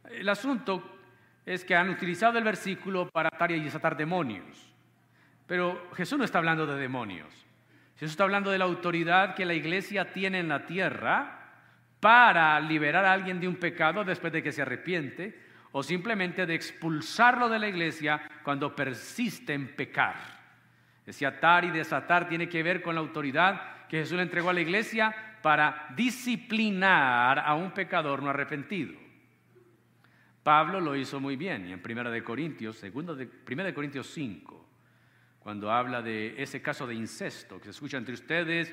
El 0.08 0.30
asunto 0.30 0.98
es 1.44 1.62
que 1.62 1.76
han 1.76 1.90
utilizado 1.90 2.38
el 2.38 2.44
versículo 2.44 3.10
para 3.10 3.28
atar 3.28 3.52
y 3.52 3.60
desatar 3.60 3.98
demonios. 3.98 4.72
Pero 5.46 5.90
Jesús 5.92 6.16
no 6.16 6.24
está 6.24 6.38
hablando 6.38 6.66
de 6.66 6.80
demonios. 6.80 7.28
Jesús 7.96 8.12
está 8.12 8.24
hablando 8.24 8.50
de 8.50 8.56
la 8.56 8.64
autoridad 8.64 9.34
que 9.34 9.44
la 9.44 9.52
iglesia 9.52 10.10
tiene 10.10 10.38
en 10.38 10.48
la 10.48 10.64
tierra 10.64 11.36
para 12.00 12.58
liberar 12.60 13.04
a 13.04 13.12
alguien 13.12 13.38
de 13.38 13.46
un 13.46 13.56
pecado 13.56 14.02
después 14.02 14.32
de 14.32 14.42
que 14.42 14.52
se 14.52 14.62
arrepiente 14.62 15.38
o 15.72 15.82
simplemente 15.82 16.46
de 16.46 16.54
expulsarlo 16.54 17.48
de 17.48 17.58
la 17.58 17.68
iglesia 17.68 18.20
cuando 18.42 18.74
persiste 18.74 19.52
en 19.52 19.76
pecar. 19.76 20.16
Ese 21.06 21.26
atar 21.26 21.64
y 21.64 21.70
desatar 21.70 22.28
tiene 22.28 22.48
que 22.48 22.62
ver 22.62 22.82
con 22.82 22.94
la 22.94 23.00
autoridad 23.00 23.86
que 23.86 23.98
Jesús 23.98 24.16
le 24.16 24.22
entregó 24.22 24.50
a 24.50 24.54
la 24.54 24.60
iglesia 24.60 25.14
para 25.42 25.86
disciplinar 25.94 27.38
a 27.38 27.54
un 27.54 27.72
pecador 27.72 28.22
no 28.22 28.30
arrepentido. 28.30 28.94
Pablo 30.42 30.80
lo 30.80 30.96
hizo 30.96 31.20
muy 31.20 31.36
bien 31.36 31.66
y 31.66 31.72
en 31.72 31.82
1 31.84 32.10
de 32.10 32.24
Corintios, 32.24 32.76
segundo 32.76 33.14
de, 33.14 33.28
1 33.48 33.64
de 33.64 33.74
Corintios 33.74 34.08
5, 34.08 34.68
cuando 35.38 35.70
habla 35.70 36.02
de 36.02 36.42
ese 36.42 36.62
caso 36.62 36.86
de 36.86 36.94
incesto 36.94 37.58
que 37.58 37.64
se 37.64 37.70
escucha 37.70 37.98
entre 37.98 38.14
ustedes, 38.14 38.72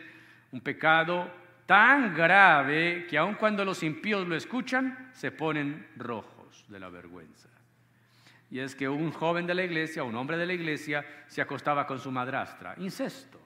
un 0.52 0.62
pecado 0.62 1.30
tan 1.68 2.16
grave 2.16 3.06
que 3.08 3.18
aun 3.18 3.36
cuando 3.36 3.64
los 3.64 3.84
impíos 3.84 4.28
lo 4.28 4.36
escuchan, 4.36 5.12
se 5.14 5.32
ponen 5.32 5.90
rojos 5.98 6.66
de 6.70 6.80
la 6.80 6.90
vergüenza. 6.90 7.50
Y 8.50 8.60
es 8.60 8.74
que 8.74 8.88
un 8.88 9.12
joven 9.12 9.46
de 9.46 9.54
la 9.54 9.64
iglesia, 9.64 10.04
un 10.04 10.16
hombre 10.16 10.38
de 10.38 10.46
la 10.46 10.54
iglesia, 10.54 11.06
se 11.28 11.42
acostaba 11.42 11.86
con 11.86 12.00
su 12.00 12.10
madrastra, 12.10 12.74
incesto. 12.78 13.40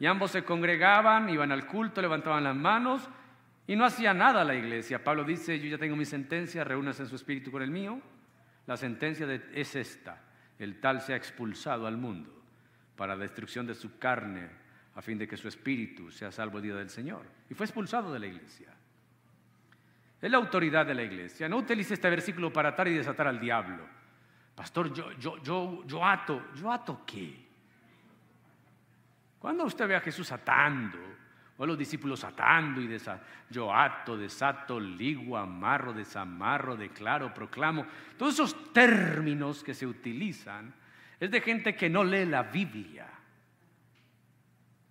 Y 0.00 0.06
ambos 0.06 0.30
se 0.30 0.42
congregaban, 0.42 1.28
iban 1.28 1.52
al 1.52 1.66
culto, 1.66 2.00
levantaban 2.00 2.44
las 2.44 2.56
manos 2.56 3.08
y 3.66 3.76
no 3.76 3.84
hacía 3.84 4.14
nada 4.14 4.44
la 4.44 4.54
iglesia. 4.54 5.04
Pablo 5.04 5.22
dice, 5.22 5.60
yo 5.60 5.68
ya 5.68 5.76
tengo 5.76 5.94
mi 5.94 6.06
sentencia, 6.06 6.64
reúnase 6.64 7.02
en 7.02 7.08
su 7.08 7.16
espíritu 7.16 7.52
con 7.52 7.62
el 7.62 7.70
mío. 7.70 8.00
La 8.66 8.78
sentencia 8.78 9.26
es 9.52 9.76
esta, 9.76 10.22
el 10.58 10.80
tal 10.80 11.02
sea 11.02 11.16
expulsado 11.16 11.86
al 11.86 11.98
mundo 11.98 12.34
para 12.96 13.16
destrucción 13.16 13.66
de 13.66 13.74
su 13.74 13.98
carne, 13.98 14.48
a 14.98 15.02
fin 15.02 15.16
de 15.16 15.28
que 15.28 15.36
su 15.36 15.46
espíritu 15.46 16.10
sea 16.10 16.32
salvo 16.32 16.58
el 16.58 16.64
día 16.64 16.74
del 16.74 16.90
Señor. 16.90 17.24
Y 17.48 17.54
fue 17.54 17.66
expulsado 17.66 18.12
de 18.12 18.18
la 18.18 18.26
iglesia. 18.26 18.66
Es 20.20 20.28
la 20.28 20.38
autoridad 20.38 20.84
de 20.84 20.94
la 20.94 21.04
iglesia. 21.04 21.48
No 21.48 21.58
utilice 21.58 21.94
este 21.94 22.10
versículo 22.10 22.52
para 22.52 22.70
atar 22.70 22.88
y 22.88 22.94
desatar 22.94 23.28
al 23.28 23.38
diablo. 23.38 23.86
Pastor, 24.56 24.92
yo, 24.92 25.12
yo, 25.12 25.40
yo, 25.40 25.84
yo 25.86 26.04
ato. 26.04 26.48
¿Yo 26.52 26.72
ato 26.72 27.02
qué? 27.06 27.46
Cuando 29.38 29.66
usted 29.66 29.86
ve 29.86 29.94
a 29.94 30.00
Jesús 30.00 30.32
atando, 30.32 30.98
o 31.56 31.62
a 31.62 31.66
los 31.68 31.78
discípulos 31.78 32.24
atando 32.24 32.80
y 32.80 32.88
desatando, 32.88 33.24
yo 33.50 33.72
ato, 33.72 34.16
desato, 34.16 34.80
ligo, 34.80 35.38
amarro, 35.38 35.92
desamarro, 35.92 36.76
declaro, 36.76 37.32
proclamo, 37.32 37.86
todos 38.16 38.34
esos 38.34 38.72
términos 38.72 39.62
que 39.62 39.74
se 39.74 39.86
utilizan 39.86 40.74
es 41.20 41.30
de 41.30 41.40
gente 41.40 41.76
que 41.76 41.88
no 41.88 42.02
lee 42.02 42.24
la 42.24 42.42
Biblia. 42.42 43.17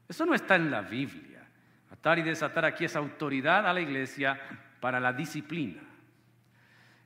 Eso 0.07 0.25
no 0.25 0.33
está 0.33 0.55
en 0.55 0.71
la 0.71 0.81
Biblia. 0.81 1.45
Atar 1.91 2.19
y 2.19 2.23
desatar 2.23 2.65
aquí 2.65 2.85
es 2.85 2.95
autoridad 2.95 3.67
a 3.67 3.73
la 3.73 3.81
iglesia 3.81 4.39
para 4.79 4.99
la 4.99 5.13
disciplina. 5.13 5.81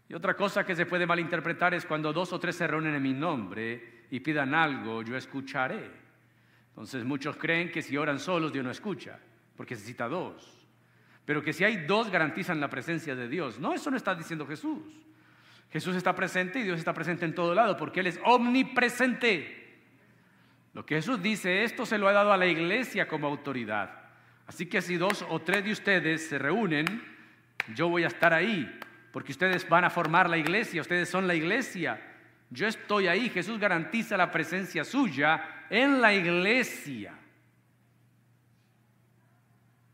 Y 0.09 0.13
otra 0.13 0.35
cosa 0.35 0.65
que 0.65 0.75
se 0.75 0.85
puede 0.85 1.05
malinterpretar 1.05 1.73
es 1.73 1.85
cuando 1.85 2.11
dos 2.11 2.33
o 2.33 2.39
tres 2.39 2.55
se 2.55 2.67
reúnen 2.67 2.95
en 2.95 3.01
mi 3.01 3.13
nombre 3.13 4.05
y 4.11 4.19
pidan 4.19 4.53
algo, 4.53 5.01
yo 5.03 5.15
escucharé. 5.15 5.89
Entonces 6.69 7.05
muchos 7.05 7.37
creen 7.37 7.71
que 7.71 7.81
si 7.81 7.95
oran 7.95 8.19
solos 8.19 8.51
Dios 8.51 8.65
no 8.65 8.71
escucha, 8.71 9.17
porque 9.55 9.73
necesita 9.73 10.07
dos. 10.07 10.67
Pero 11.23 11.41
que 11.41 11.53
si 11.53 11.63
hay 11.63 11.85
dos 11.85 12.09
garantizan 12.09 12.59
la 12.59 12.69
presencia 12.69 13.15
de 13.15 13.29
Dios. 13.29 13.59
No, 13.59 13.73
eso 13.73 13.89
no 13.89 13.97
está 13.97 14.13
diciendo 14.15 14.45
Jesús. 14.45 14.83
Jesús 15.71 15.95
está 15.95 16.13
presente 16.13 16.59
y 16.59 16.63
Dios 16.63 16.79
está 16.79 16.93
presente 16.93 17.23
en 17.23 17.33
todo 17.33 17.55
lado 17.55 17.77
porque 17.77 18.01
Él 18.01 18.07
es 18.07 18.19
omnipresente. 18.25 19.60
Lo 20.73 20.85
que 20.85 20.95
Jesús 20.95 21.21
dice, 21.21 21.63
esto 21.63 21.85
se 21.85 21.97
lo 21.97 22.07
ha 22.07 22.13
dado 22.13 22.31
a 22.31 22.37
la 22.37 22.47
iglesia 22.47 23.07
como 23.07 23.27
autoridad. 23.27 23.91
Así 24.47 24.67
que 24.67 24.81
si 24.81 24.97
dos 24.97 25.25
o 25.29 25.41
tres 25.41 25.63
de 25.63 25.71
ustedes 25.71 26.27
se 26.27 26.39
reúnen, 26.39 26.85
yo 27.75 27.89
voy 27.89 28.03
a 28.03 28.07
estar 28.07 28.33
ahí, 28.33 28.79
porque 29.11 29.33
ustedes 29.33 29.67
van 29.67 29.83
a 29.83 29.89
formar 29.89 30.29
la 30.29 30.37
iglesia, 30.37 30.81
ustedes 30.81 31.09
son 31.09 31.27
la 31.27 31.35
iglesia. 31.35 32.01
Yo 32.49 32.67
estoy 32.67 33.07
ahí, 33.07 33.29
Jesús 33.29 33.59
garantiza 33.59 34.17
la 34.17 34.31
presencia 34.31 34.83
suya 34.83 35.65
en 35.69 36.01
la 36.01 36.13
iglesia. 36.13 37.13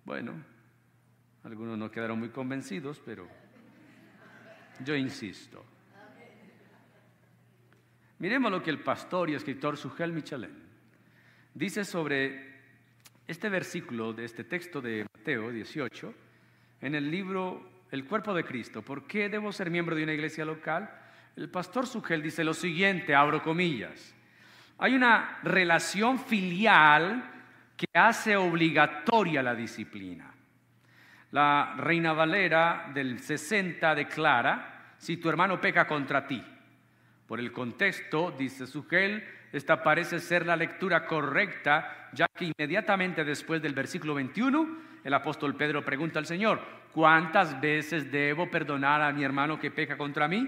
Bueno, 0.06 0.34
algunos 1.44 1.78
no 1.78 1.92
quedaron 1.92 2.20
muy 2.20 2.30
convencidos, 2.30 3.02
pero 3.04 3.28
yo 4.84 4.96
insisto. 4.96 5.66
Miremos 8.20 8.52
lo 8.52 8.64
que 8.64 8.70
el 8.70 8.80
pastor 8.80 9.30
y 9.30 9.36
escritor 9.36 9.78
Sujel 9.78 10.14
Michelin 10.14 10.67
dice 11.58 11.84
sobre 11.86 12.54
este 13.28 13.50
versículo 13.50 14.14
de 14.14 14.26
este 14.26 14.44
texto 14.44 14.80
de 14.80 15.08
Mateo 15.18 15.52
18 15.52 16.14
en 16.82 16.94
el 16.94 17.10
libro 17.10 17.82
El 17.90 18.06
cuerpo 18.06 18.32
de 18.36 18.46
Cristo. 18.46 18.84
¿Por 18.84 19.08
qué 19.08 19.28
debo 19.28 19.52
ser 19.52 19.72
miembro 19.72 19.96
de 19.96 20.04
una 20.04 20.14
iglesia 20.14 20.46
local? 20.46 20.88
El 21.36 21.50
pastor 21.50 21.88
Sugel 21.88 22.22
dice 22.22 22.44
lo 22.44 22.54
siguiente, 22.54 23.16
abro 23.16 23.42
comillas. 23.42 24.14
Hay 24.78 24.94
una 24.94 25.40
relación 25.42 26.20
filial 26.20 27.24
que 27.76 27.88
hace 27.92 28.36
obligatoria 28.36 29.42
la 29.42 29.56
disciplina. 29.56 30.32
La 31.32 31.74
Reina 31.76 32.14
Valera 32.14 32.92
del 32.94 33.20
60 33.20 33.96
declara, 33.96 34.94
si 35.00 35.18
tu 35.18 35.28
hermano 35.28 35.60
peca 35.60 35.88
contra 35.88 36.28
ti. 36.28 36.44
Por 37.26 37.40
el 37.40 37.52
contexto, 37.52 38.32
dice 38.38 38.68
Sugel, 38.68 39.37
esta 39.52 39.82
parece 39.82 40.20
ser 40.20 40.46
la 40.46 40.56
lectura 40.56 41.06
correcta, 41.06 42.10
ya 42.14 42.28
que 42.28 42.46
inmediatamente 42.46 43.24
después 43.24 43.62
del 43.62 43.74
versículo 43.74 44.14
21, 44.14 44.78
el 45.04 45.14
apóstol 45.14 45.56
Pedro 45.56 45.86
pregunta 45.86 46.20
al 46.20 46.26
Señor, 46.26 46.62
¿cuántas 46.92 47.60
veces 47.62 48.12
debo 48.12 48.50
perdonar 48.52 49.02
a 49.02 49.12
mi 49.12 49.24
hermano 49.24 49.60
que 49.60 49.72
peca 49.72 49.98
contra 49.98 50.28
mí? 50.28 50.48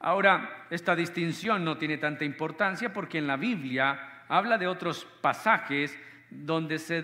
Ahora, 0.00 0.66
esta 0.68 0.94
distinción 0.94 1.64
no 1.64 1.78
tiene 1.78 1.96
tanta 1.96 2.24
importancia 2.24 2.92
porque 2.92 3.18
en 3.18 3.26
la 3.26 3.36
Biblia 3.36 4.24
habla 4.28 4.58
de 4.58 4.66
otros 4.66 5.06
pasajes 5.22 5.98
donde 6.28 6.78
se 6.78 7.02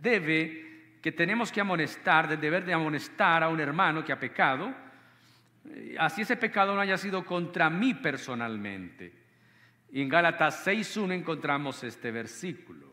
debe, 0.00 0.98
que 1.00 1.12
tenemos 1.12 1.52
que 1.52 1.60
amonestar, 1.60 2.26
del 2.26 2.40
deber 2.40 2.64
de 2.64 2.72
amonestar 2.72 3.44
a 3.44 3.48
un 3.48 3.60
hermano 3.60 4.04
que 4.04 4.12
ha 4.12 4.18
pecado, 4.18 4.74
así 5.98 6.22
ese 6.22 6.36
pecado 6.36 6.74
no 6.74 6.80
haya 6.80 6.98
sido 6.98 7.24
contra 7.24 7.70
mí 7.70 7.94
personalmente. 7.94 9.21
Y 9.92 10.00
en 10.00 10.08
Gálatas 10.08 10.66
6.1 10.66 11.12
encontramos 11.12 11.84
este 11.84 12.10
versículo. 12.10 12.90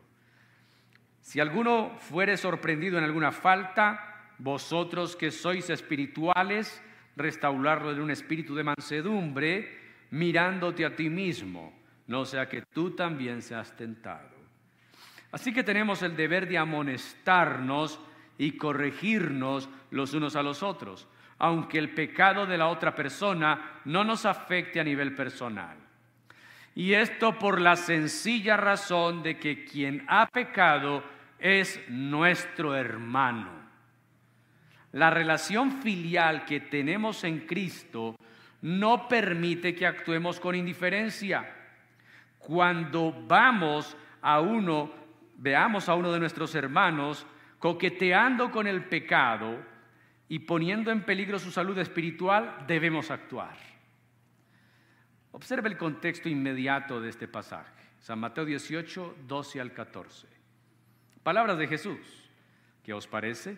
Si 1.22 1.40
alguno 1.40 1.96
fuere 1.98 2.36
sorprendido 2.36 2.98
en 2.98 3.04
alguna 3.04 3.32
falta, 3.32 4.34
vosotros 4.38 5.16
que 5.16 5.30
sois 5.30 5.70
espirituales, 5.70 6.82
restaurarlo 7.16 7.92
en 7.92 8.00
un 8.00 8.10
espíritu 8.10 8.54
de 8.54 8.64
mansedumbre, 8.64 9.78
mirándote 10.10 10.84
a 10.84 10.94
ti 10.94 11.08
mismo, 11.08 11.72
no 12.06 12.26
sea 12.26 12.48
que 12.48 12.62
tú 12.62 12.90
también 12.90 13.40
seas 13.40 13.74
tentado. 13.74 14.36
Así 15.32 15.54
que 15.54 15.62
tenemos 15.62 16.02
el 16.02 16.16
deber 16.16 16.48
de 16.48 16.58
amonestarnos 16.58 17.98
y 18.36 18.52
corregirnos 18.52 19.70
los 19.90 20.12
unos 20.12 20.36
a 20.36 20.42
los 20.42 20.62
otros, 20.62 21.08
aunque 21.38 21.78
el 21.78 21.94
pecado 21.94 22.44
de 22.44 22.58
la 22.58 22.66
otra 22.66 22.94
persona 22.94 23.80
no 23.86 24.04
nos 24.04 24.26
afecte 24.26 24.80
a 24.80 24.84
nivel 24.84 25.14
personal. 25.14 25.89
Y 26.74 26.94
esto 26.94 27.38
por 27.38 27.60
la 27.60 27.76
sencilla 27.76 28.56
razón 28.56 29.22
de 29.22 29.38
que 29.38 29.64
quien 29.64 30.04
ha 30.08 30.26
pecado 30.26 31.02
es 31.38 31.80
nuestro 31.88 32.76
hermano. 32.76 33.50
La 34.92 35.10
relación 35.10 35.82
filial 35.82 36.44
que 36.44 36.60
tenemos 36.60 37.24
en 37.24 37.40
Cristo 37.46 38.16
no 38.62 39.08
permite 39.08 39.74
que 39.74 39.86
actuemos 39.86 40.40
con 40.40 40.54
indiferencia. 40.54 41.48
Cuando 42.38 43.12
vamos 43.26 43.96
a 44.20 44.40
uno, 44.40 44.92
veamos 45.36 45.88
a 45.88 45.94
uno 45.94 46.12
de 46.12 46.20
nuestros 46.20 46.54
hermanos 46.54 47.26
coqueteando 47.58 48.50
con 48.50 48.66
el 48.66 48.84
pecado 48.84 49.58
y 50.28 50.40
poniendo 50.40 50.90
en 50.90 51.02
peligro 51.02 51.38
su 51.38 51.50
salud 51.50 51.78
espiritual, 51.78 52.64
debemos 52.66 53.10
actuar. 53.10 53.69
Observe 55.32 55.68
el 55.68 55.76
contexto 55.76 56.28
inmediato 56.28 57.00
de 57.00 57.08
este 57.08 57.28
pasaje. 57.28 57.70
San 58.00 58.18
Mateo 58.18 58.44
18, 58.44 59.16
12 59.26 59.60
al 59.60 59.72
14. 59.72 60.26
Palabras 61.22 61.58
de 61.58 61.68
Jesús. 61.68 62.30
¿Qué 62.82 62.92
os 62.92 63.06
parece? 63.06 63.56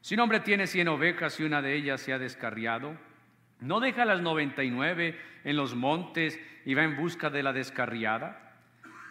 Si 0.00 0.14
un 0.14 0.20
hombre 0.20 0.40
tiene 0.40 0.66
cien 0.66 0.88
ovejas 0.88 1.40
y 1.40 1.44
una 1.44 1.62
de 1.62 1.74
ellas 1.74 2.00
se 2.00 2.12
ha 2.12 2.18
descarriado, 2.18 2.96
¿no 3.60 3.80
deja 3.80 4.04
las 4.04 4.20
noventa 4.20 4.62
y 4.62 4.70
nueve 4.70 5.18
en 5.44 5.56
los 5.56 5.74
montes 5.74 6.38
y 6.64 6.74
va 6.74 6.84
en 6.84 6.96
busca 6.96 7.30
de 7.30 7.42
la 7.42 7.52
descarriada? 7.52 8.54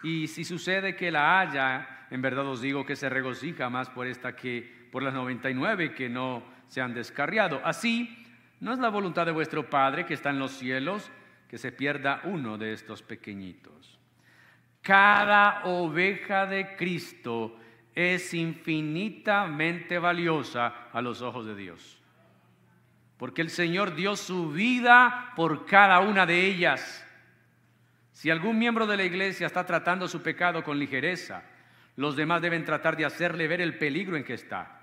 Y 0.03 0.27
si 0.27 0.43
sucede 0.43 0.95
que 0.95 1.11
la 1.11 1.39
haya, 1.39 2.07
en 2.11 2.21
verdad 2.21 2.45
os 2.47 2.61
digo 2.61 2.85
que 2.85 2.95
se 2.95 3.09
regocija 3.09 3.69
más 3.69 3.89
por 3.89 4.05
esta 4.05 4.35
que 4.35 4.87
por 4.91 5.01
las 5.01 5.13
noventa 5.13 5.49
y 5.49 5.53
nueve 5.53 5.93
que 5.93 6.09
no 6.09 6.43
se 6.67 6.81
han 6.81 6.93
descarriado. 6.93 7.61
Así, 7.63 8.25
no 8.59 8.71
es 8.73 8.79
la 8.79 8.89
voluntad 8.89 9.25
de 9.25 9.31
vuestro 9.31 9.69
Padre 9.69 10.05
que 10.05 10.13
está 10.13 10.29
en 10.29 10.39
los 10.39 10.51
cielos 10.51 11.11
que 11.49 11.57
se 11.57 11.71
pierda 11.71 12.21
uno 12.23 12.57
de 12.57 12.73
estos 12.73 13.01
pequeñitos. 13.01 13.99
Cada 14.81 15.65
oveja 15.65 16.45
de 16.45 16.75
Cristo 16.75 17.59
es 17.93 18.33
infinitamente 18.33 19.97
valiosa 19.97 20.89
a 20.91 21.01
los 21.01 21.21
ojos 21.21 21.45
de 21.45 21.55
Dios. 21.55 22.01
Porque 23.17 23.41
el 23.41 23.49
Señor 23.49 23.95
dio 23.95 24.15
su 24.15 24.51
vida 24.51 25.31
por 25.35 25.65
cada 25.65 25.99
una 26.01 26.25
de 26.25 26.45
ellas. 26.45 27.05
Si 28.11 28.29
algún 28.29 28.59
miembro 28.59 28.85
de 28.85 28.97
la 28.97 29.03
iglesia 29.03 29.47
está 29.47 29.65
tratando 29.65 30.07
su 30.07 30.21
pecado 30.21 30.63
con 30.63 30.77
ligereza, 30.77 31.43
los 31.95 32.15
demás 32.15 32.41
deben 32.41 32.65
tratar 32.65 32.97
de 32.97 33.05
hacerle 33.05 33.47
ver 33.47 33.61
el 33.61 33.77
peligro 33.77 34.17
en 34.17 34.23
que 34.23 34.33
está. 34.33 34.81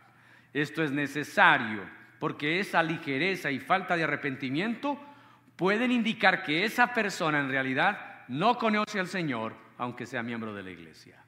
Esto 0.54 0.82
es 0.82 0.90
necesario 0.90 1.82
porque 2.18 2.60
esa 2.60 2.82
ligereza 2.82 3.50
y 3.50 3.58
falta 3.58 3.96
de 3.96 4.04
arrepentimiento 4.04 4.98
pueden 5.56 5.92
indicar 5.92 6.42
que 6.42 6.64
esa 6.64 6.92
persona 6.92 7.40
en 7.40 7.48
realidad 7.48 8.24
no 8.28 8.56
conoce 8.56 8.98
al 8.98 9.08
Señor, 9.08 9.54
aunque 9.78 10.06
sea 10.06 10.22
miembro 10.22 10.54
de 10.54 10.62
la 10.62 10.70
iglesia. 10.70 11.22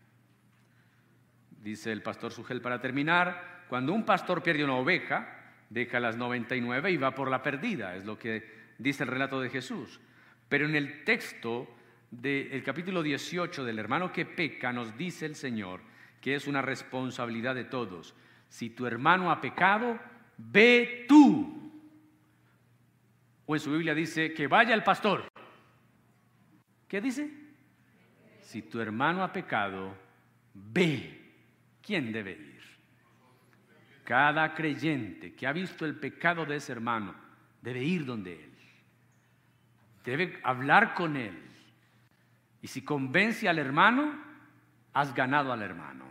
Dice 1.63 1.93
el 1.93 2.03
pastor 2.03 2.33
Sugel 2.33 2.61
para 2.61 2.81
terminar, 2.81 3.65
cuando 3.69 3.93
un 3.93 4.05
pastor 4.05 4.43
pierde 4.43 4.65
una 4.65 4.77
oveja, 4.77 5.29
deja 5.71 6.01
las 6.01 6.17
99 6.17 6.91
y 6.91 6.97
va 6.97 7.15
por 7.15 7.31
la 7.31 7.43
perdida, 7.43 7.97
es 7.97 8.05
lo 8.05 8.19
que 8.19 8.65
dice 8.79 9.05
el 9.05 9.11
relato 9.11 9.41
de 9.41 9.51
Jesús. 9.51 10.01
Pero 10.49 10.67
en 10.67 10.77
el 10.77 11.05
texto 11.05 11.69
del 12.11 12.63
capítulo 12.63 13.03
18 13.03 13.65
del 13.65 13.79
hermano 13.79 14.13
que 14.13 14.27
peca 14.27 14.73
nos 14.73 14.97
dice 14.97 15.27
el 15.27 15.35
Señor 15.35 15.81
que 16.21 16.35
es 16.35 16.47
una 16.47 16.63
responsabilidad 16.63 17.55
de 17.55 17.65
todos. 17.65 18.15
Si 18.49 18.71
tu 18.71 18.87
hermano 18.87 19.31
ha 19.31 19.43
pecado, 19.43 19.99
ve 20.39 21.05
tú 21.07 21.64
o 23.47 23.55
en 23.55 23.61
su 23.61 23.71
Biblia 23.71 23.95
dice 23.95 24.33
que 24.33 24.47
vaya 24.47 24.75
el 24.75 24.83
pastor. 24.83 25.29
¿Qué 26.89 27.01
dice? 27.01 27.31
Si 28.41 28.63
tu 28.63 28.81
hermano 28.81 29.23
ha 29.23 29.33
pecado, 29.33 29.97
ve. 30.55 31.21
¿Quién 31.83 32.13
debe 32.13 32.33
ir? 32.33 32.63
Cada 34.05 34.55
creyente 34.55 35.35
que 35.35 35.47
ha 35.47 35.53
visto 35.53 35.85
el 35.85 35.97
pecado 35.97 36.47
de 36.47 36.57
ese 36.57 36.73
hermano 36.73 37.15
debe 37.61 37.83
ir 37.83 38.05
donde 38.05 38.45
él. 38.45 38.55
Debe 40.05 40.39
hablar 40.43 40.95
con 40.95 41.17
él. 41.17 41.37
Y 42.63 42.69
si 42.69 42.83
convence 42.83 43.49
al 43.49 43.59
hermano, 43.59 44.19
has 44.93 45.15
ganado 45.15 45.53
al 45.53 45.63
hermano. 45.63 46.05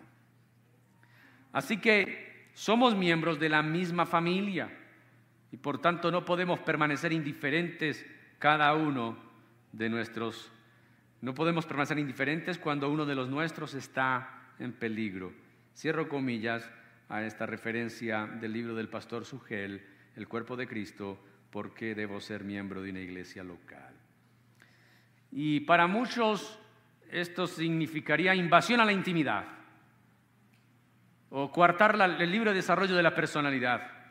Así 1.52 1.78
que 1.78 2.50
somos 2.54 2.96
miembros 2.96 3.40
de 3.40 3.50
la 3.50 3.64
misma 3.64 4.06
familia 4.06 4.72
y 5.54 5.58
por 5.58 5.80
tanto 5.80 6.10
no 6.10 6.26
podemos 6.26 6.60
permanecer 6.62 7.14
indiferentes 7.14 8.04
cada 8.40 8.74
uno 8.74 9.16
de 9.72 9.88
nuestros, 9.88 10.52
no 11.22 11.36
podemos 11.36 11.68
permanecer 11.68 12.00
indiferentes 12.00 12.58
cuando 12.58 12.90
uno 12.90 13.06
de 13.06 13.14
los 13.14 13.30
nuestros 13.30 13.76
está 13.76 14.48
en 14.58 14.74
peligro. 14.74 15.32
Cierro 15.76 16.10
comillas 16.10 16.68
a 17.08 17.22
esta 17.22 17.46
referencia 17.46 18.26
del 18.26 18.52
libro 18.52 18.74
del 18.74 18.90
pastor 18.90 19.26
Sugel, 19.26 19.86
El 20.16 20.28
cuerpo 20.28 20.56
de 20.56 20.68
Cristo, 20.68 21.20
porque 21.52 21.94
debo 21.94 22.20
ser 22.20 22.44
miembro 22.44 22.82
de 22.82 22.90
una 22.90 23.02
iglesia 23.02 23.44
local. 23.44 23.94
Y 25.32 25.60
para 25.60 25.86
muchos 25.86 26.60
esto 27.12 27.46
significaría 27.46 28.34
invasión 28.34 28.80
a 28.80 28.86
la 28.86 28.92
intimidad 28.92 29.46
o 31.30 31.52
coartar 31.52 31.96
el 32.20 32.32
libre 32.32 32.54
desarrollo 32.54 32.96
de 32.96 33.04
la 33.04 33.14
personalidad 33.14 34.03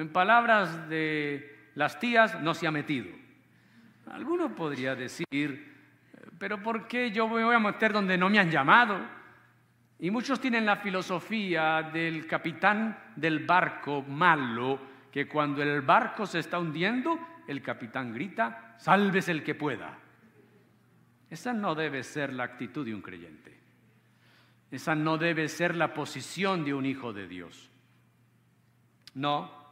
en 0.00 0.12
palabras 0.12 0.88
de 0.88 1.70
las 1.74 1.98
tías, 1.98 2.40
no 2.42 2.54
se 2.54 2.66
ha 2.66 2.70
metido. 2.70 3.06
Alguno 4.10 4.54
podría 4.54 4.94
decir, 4.94 5.74
pero 6.38 6.62
¿por 6.62 6.86
qué 6.86 7.10
yo 7.10 7.28
me 7.28 7.44
voy 7.44 7.54
a 7.54 7.58
meter 7.58 7.92
donde 7.92 8.16
no 8.18 8.28
me 8.28 8.38
han 8.38 8.50
llamado? 8.50 8.98
Y 9.98 10.10
muchos 10.10 10.40
tienen 10.40 10.66
la 10.66 10.76
filosofía 10.76 11.82
del 11.82 12.26
capitán 12.26 12.98
del 13.16 13.46
barco 13.46 14.02
malo, 14.02 14.78
que 15.10 15.26
cuando 15.26 15.62
el 15.62 15.80
barco 15.80 16.26
se 16.26 16.40
está 16.40 16.58
hundiendo, 16.58 17.18
el 17.48 17.62
capitán 17.62 18.12
grita, 18.12 18.76
salves 18.78 19.28
el 19.28 19.42
que 19.42 19.54
pueda. 19.54 19.98
Esa 21.30 21.52
no 21.52 21.74
debe 21.74 22.02
ser 22.02 22.32
la 22.32 22.44
actitud 22.44 22.84
de 22.84 22.94
un 22.94 23.02
creyente. 23.02 23.58
Esa 24.70 24.94
no 24.94 25.16
debe 25.16 25.48
ser 25.48 25.74
la 25.74 25.94
posición 25.94 26.64
de 26.64 26.74
un 26.74 26.84
hijo 26.84 27.12
de 27.12 27.26
Dios. 27.26 27.70
No, 29.14 29.65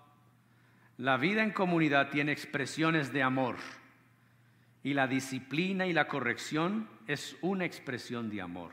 la 0.99 1.17
vida 1.17 1.43
en 1.43 1.51
comunidad 1.51 2.11
tiene 2.11 2.33
expresiones 2.33 3.13
de 3.13 3.23
amor 3.23 3.57
y 4.83 4.95
la 4.95 5.07
disciplina 5.07 5.87
y 5.87 5.93
la 5.93 6.07
corrección 6.07 6.89
es 7.07 7.37
una 7.41 7.65
expresión 7.65 8.31
de 8.31 8.41
amor. 8.43 8.71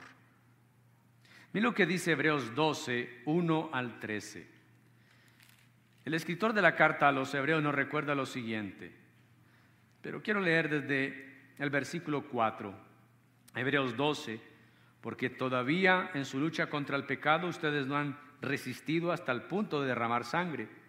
Mira 1.53 1.65
lo 1.65 1.73
que 1.73 1.85
dice 1.85 2.11
Hebreos 2.11 2.53
12, 2.53 3.23
1 3.25 3.69
al 3.73 3.99
13. 3.99 4.47
El 6.05 6.13
escritor 6.13 6.53
de 6.53 6.61
la 6.61 6.75
carta 6.75 7.07
a 7.07 7.11
los 7.11 7.33
hebreos 7.33 7.61
nos 7.61 7.75
recuerda 7.75 8.15
lo 8.15 8.25
siguiente, 8.25 8.91
pero 10.01 10.21
quiero 10.21 10.41
leer 10.41 10.69
desde 10.69 11.53
el 11.57 11.69
versículo 11.69 12.27
4, 12.27 12.73
Hebreos 13.55 13.95
12, 13.97 14.39
porque 15.01 15.29
todavía 15.29 16.11
en 16.13 16.25
su 16.25 16.39
lucha 16.39 16.69
contra 16.69 16.97
el 16.97 17.05
pecado 17.05 17.47
ustedes 17.47 17.87
no 17.87 17.97
han 17.97 18.17
resistido 18.41 19.11
hasta 19.11 19.31
el 19.31 19.43
punto 19.43 19.81
de 19.81 19.87
derramar 19.87 20.25
sangre 20.25 20.80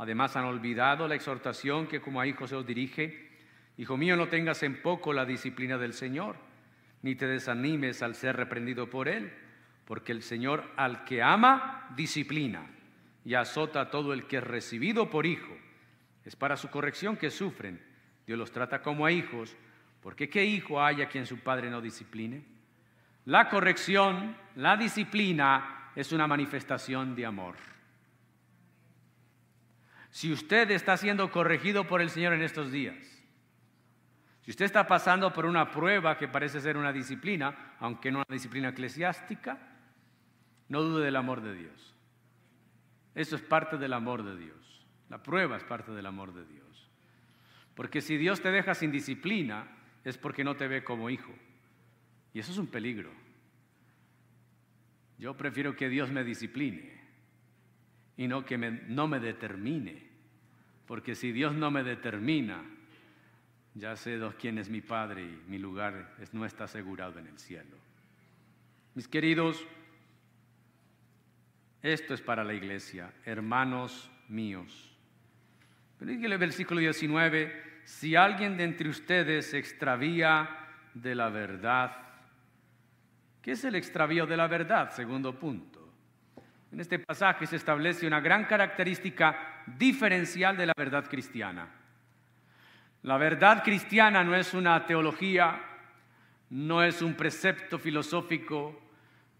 Además 0.00 0.34
han 0.34 0.46
olvidado 0.46 1.06
la 1.06 1.14
exhortación 1.14 1.86
que 1.86 2.00
como 2.00 2.22
a 2.22 2.26
hijos 2.26 2.48
se 2.48 2.56
os 2.56 2.66
dirige. 2.66 3.28
Hijo 3.76 3.98
mío, 3.98 4.16
no 4.16 4.28
tengas 4.28 4.62
en 4.62 4.80
poco 4.80 5.12
la 5.12 5.26
disciplina 5.26 5.76
del 5.76 5.92
Señor, 5.92 6.36
ni 7.02 7.16
te 7.16 7.26
desanimes 7.26 8.02
al 8.02 8.14
ser 8.14 8.34
reprendido 8.34 8.88
por 8.88 9.08
Él, 9.08 9.30
porque 9.84 10.12
el 10.12 10.22
Señor 10.22 10.64
al 10.76 11.04
que 11.04 11.22
ama, 11.22 11.86
disciplina 11.94 12.62
y 13.26 13.34
azota 13.34 13.82
a 13.82 13.90
todo 13.90 14.14
el 14.14 14.26
que 14.26 14.38
es 14.38 14.42
recibido 14.42 15.10
por 15.10 15.26
hijo. 15.26 15.54
Es 16.24 16.34
para 16.34 16.56
su 16.56 16.70
corrección 16.70 17.18
que 17.18 17.28
sufren. 17.28 17.78
Dios 18.26 18.38
los 18.38 18.52
trata 18.52 18.80
como 18.80 19.04
a 19.04 19.12
hijos, 19.12 19.54
porque 20.00 20.30
¿qué 20.30 20.46
hijo 20.46 20.82
hay 20.82 21.02
a 21.02 21.08
quien 21.10 21.26
su 21.26 21.40
padre 21.40 21.68
no 21.68 21.82
discipline? 21.82 22.42
La 23.26 23.50
corrección, 23.50 24.34
la 24.56 24.78
disciplina, 24.78 25.90
es 25.94 26.10
una 26.12 26.26
manifestación 26.26 27.14
de 27.14 27.26
amor. 27.26 27.69
Si 30.10 30.32
usted 30.32 30.70
está 30.70 30.96
siendo 30.96 31.30
corregido 31.30 31.86
por 31.86 32.00
el 32.00 32.10
Señor 32.10 32.32
en 32.32 32.42
estos 32.42 32.72
días, 32.72 32.96
si 34.42 34.50
usted 34.50 34.64
está 34.64 34.86
pasando 34.86 35.32
por 35.32 35.46
una 35.46 35.70
prueba 35.70 36.18
que 36.18 36.26
parece 36.26 36.60
ser 36.60 36.76
una 36.76 36.92
disciplina, 36.92 37.74
aunque 37.78 38.10
no 38.10 38.18
una 38.18 38.34
disciplina 38.34 38.70
eclesiástica, 38.70 39.58
no 40.68 40.82
dude 40.82 41.04
del 41.04 41.16
amor 41.16 41.40
de 41.40 41.54
Dios. 41.54 41.94
Eso 43.14 43.36
es 43.36 43.42
parte 43.42 43.76
del 43.76 43.92
amor 43.92 44.24
de 44.24 44.36
Dios. 44.36 44.86
La 45.08 45.22
prueba 45.22 45.56
es 45.56 45.64
parte 45.64 45.92
del 45.92 46.06
amor 46.06 46.32
de 46.32 46.44
Dios. 46.44 46.90
Porque 47.74 48.00
si 48.00 48.16
Dios 48.16 48.40
te 48.40 48.50
deja 48.50 48.74
sin 48.74 48.90
disciplina, 48.90 49.68
es 50.04 50.18
porque 50.18 50.44
no 50.44 50.56
te 50.56 50.68
ve 50.68 50.82
como 50.82 51.10
hijo. 51.10 51.32
Y 52.32 52.40
eso 52.40 52.52
es 52.52 52.58
un 52.58 52.68
peligro. 52.68 53.10
Yo 55.18 55.36
prefiero 55.36 55.76
que 55.76 55.88
Dios 55.88 56.10
me 56.10 56.24
discipline 56.24 56.99
y 58.20 58.28
no 58.28 58.44
que 58.44 58.58
no 58.58 59.08
me 59.08 59.18
determine. 59.18 60.02
Porque 60.84 61.14
si 61.14 61.32
Dios 61.32 61.54
no 61.54 61.70
me 61.70 61.82
determina, 61.82 62.62
ya 63.74 63.96
sé 63.96 64.20
quién 64.38 64.58
es 64.58 64.68
mi 64.68 64.82
Padre 64.82 65.22
y 65.22 65.42
mi 65.48 65.56
lugar 65.56 66.14
no 66.32 66.44
está 66.44 66.64
asegurado 66.64 67.18
en 67.18 67.28
el 67.28 67.38
cielo. 67.38 67.78
Mis 68.94 69.08
queridos, 69.08 69.66
esto 71.80 72.12
es 72.12 72.20
para 72.20 72.44
la 72.44 72.52
iglesia, 72.52 73.10
hermanos 73.24 74.10
míos. 74.28 74.94
Pero 75.98 76.10
el 76.10 76.36
versículo 76.36 76.80
19, 76.80 77.80
si 77.84 78.16
alguien 78.16 78.58
de 78.58 78.64
entre 78.64 78.90
ustedes 78.90 79.46
se 79.46 79.58
extravía 79.58 80.46
de 80.92 81.14
la 81.14 81.30
verdad, 81.30 81.96
¿qué 83.40 83.52
es 83.52 83.64
el 83.64 83.76
extravío 83.76 84.26
de 84.26 84.36
la 84.36 84.46
verdad? 84.46 84.90
Segundo 84.90 85.38
punto. 85.38 85.69
En 86.72 86.80
este 86.80 86.98
pasaje 87.00 87.46
se 87.46 87.56
establece 87.56 88.06
una 88.06 88.20
gran 88.20 88.44
característica 88.44 89.62
diferencial 89.66 90.56
de 90.56 90.66
la 90.66 90.72
verdad 90.76 91.08
cristiana. 91.08 91.68
La 93.02 93.16
verdad 93.16 93.64
cristiana 93.64 94.22
no 94.22 94.36
es 94.36 94.54
una 94.54 94.86
teología, 94.86 95.60
no 96.50 96.82
es 96.82 97.02
un 97.02 97.14
precepto 97.14 97.78
filosófico, 97.78 98.80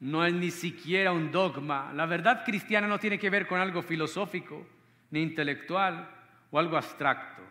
no 0.00 0.24
es 0.24 0.32
ni 0.32 0.50
siquiera 0.50 1.12
un 1.12 1.30
dogma. 1.30 1.92
La 1.94 2.06
verdad 2.06 2.42
cristiana 2.44 2.88
no 2.88 2.98
tiene 2.98 3.18
que 3.18 3.30
ver 3.30 3.46
con 3.46 3.60
algo 3.60 3.82
filosófico, 3.82 4.66
ni 5.10 5.22
intelectual 5.22 6.08
o 6.50 6.58
algo 6.58 6.76
abstracto. 6.76 7.42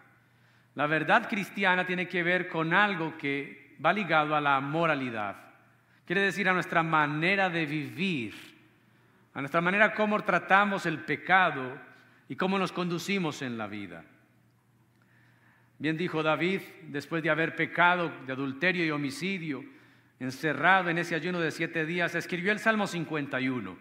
La 0.76 0.88
verdad 0.88 1.30
cristiana 1.30 1.86
tiene 1.86 2.08
que 2.08 2.24
ver 2.24 2.50
con 2.50 2.74
algo 2.74 3.18
que 3.18 3.78
va 3.84 3.94
ligado 3.94 4.36
a 4.36 4.42
la 4.42 4.60
moralidad. 4.60 5.36
Quiere 6.06 6.22
decir 6.22 6.50
a 6.50 6.54
nuestra 6.54 6.84
manera 6.84 7.50
de 7.50 7.66
vivir 7.66 8.59
a 9.40 9.42
nuestra 9.42 9.62
manera 9.62 9.94
cómo 9.94 10.22
tratamos 10.22 10.86
el 10.86 11.00
pecado 11.00 11.80
y 12.28 12.36
cómo 12.36 12.60
nos 12.60 12.74
conducimos 12.74 13.42
en 13.42 13.58
la 13.58 13.68
vida. 13.68 14.04
Bien 15.78 15.96
dijo 15.96 16.22
David, 16.22 16.60
después 16.90 17.24
de 17.24 17.30
haber 17.30 17.56
pecado 17.56 18.12
de 18.28 18.34
adulterio 18.34 18.86
y 18.86 18.92
homicidio, 18.92 19.64
encerrado 20.20 20.90
en 20.90 20.98
ese 20.98 21.16
ayuno 21.16 21.40
de 21.40 21.52
siete 21.52 21.86
días, 21.86 22.16
escribió 22.16 22.52
el 22.52 22.60
Salmo 22.60 22.86
51. 22.86 23.78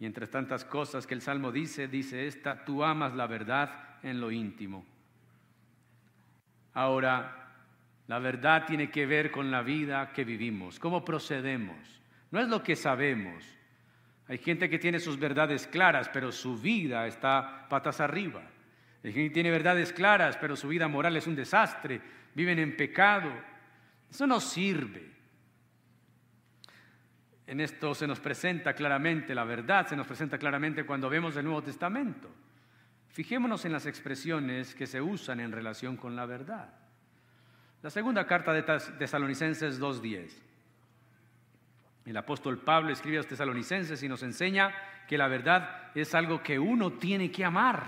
Y 0.00 0.04
entre 0.04 0.26
tantas 0.26 0.64
cosas 0.64 1.06
que 1.06 1.14
el 1.14 1.22
Salmo 1.22 1.52
dice, 1.52 1.86
dice 1.86 2.26
esta, 2.26 2.64
tú 2.64 2.82
amas 2.82 3.14
la 3.14 3.28
verdad 3.28 4.00
en 4.02 4.20
lo 4.20 4.32
íntimo. 4.32 4.84
Ahora, 6.74 7.52
la 8.08 8.18
verdad 8.18 8.66
tiene 8.66 8.90
que 8.90 9.06
ver 9.06 9.30
con 9.30 9.52
la 9.52 9.62
vida 9.62 10.12
que 10.12 10.24
vivimos, 10.24 10.80
cómo 10.80 11.04
procedemos. 11.04 12.02
No 12.32 12.40
es 12.40 12.48
lo 12.48 12.64
que 12.64 12.74
sabemos, 12.74 13.44
hay 14.32 14.38
gente 14.38 14.70
que 14.70 14.78
tiene 14.78 14.98
sus 14.98 15.18
verdades 15.18 15.66
claras, 15.66 16.08
pero 16.08 16.32
su 16.32 16.56
vida 16.56 17.06
está 17.06 17.66
patas 17.68 18.00
arriba. 18.00 18.40
Hay 19.04 19.12
gente 19.12 19.28
que 19.28 19.34
tiene 19.34 19.50
verdades 19.50 19.92
claras, 19.92 20.38
pero 20.38 20.56
su 20.56 20.68
vida 20.68 20.88
moral 20.88 21.14
es 21.18 21.26
un 21.26 21.36
desastre. 21.36 22.00
Viven 22.34 22.58
en 22.58 22.74
pecado. 22.74 23.30
Eso 24.10 24.26
no 24.26 24.40
sirve. 24.40 25.12
En 27.46 27.60
esto 27.60 27.94
se 27.94 28.06
nos 28.06 28.20
presenta 28.20 28.72
claramente 28.72 29.34
la 29.34 29.44
verdad, 29.44 29.86
se 29.86 29.96
nos 29.96 30.06
presenta 30.06 30.38
claramente 30.38 30.86
cuando 30.86 31.10
vemos 31.10 31.36
el 31.36 31.44
Nuevo 31.44 31.62
Testamento. 31.62 32.30
Fijémonos 33.10 33.66
en 33.66 33.72
las 33.72 33.84
expresiones 33.84 34.74
que 34.74 34.86
se 34.86 35.02
usan 35.02 35.40
en 35.40 35.52
relación 35.52 35.98
con 35.98 36.16
la 36.16 36.24
verdad. 36.24 36.72
La 37.82 37.90
segunda 37.90 38.26
carta 38.26 38.54
de 38.54 38.62
Tesalonicenses 38.62 39.78
2.10. 39.78 40.51
El 42.04 42.16
apóstol 42.16 42.58
Pablo 42.58 42.92
escribe 42.92 43.18
a 43.18 43.20
los 43.20 43.28
tesalonicenses 43.28 44.02
y 44.02 44.08
nos 44.08 44.22
enseña 44.22 44.74
que 45.06 45.18
la 45.18 45.28
verdad 45.28 45.90
es 45.94 46.14
algo 46.14 46.42
que 46.42 46.58
uno 46.58 46.92
tiene 46.92 47.30
que 47.30 47.44
amar. 47.44 47.84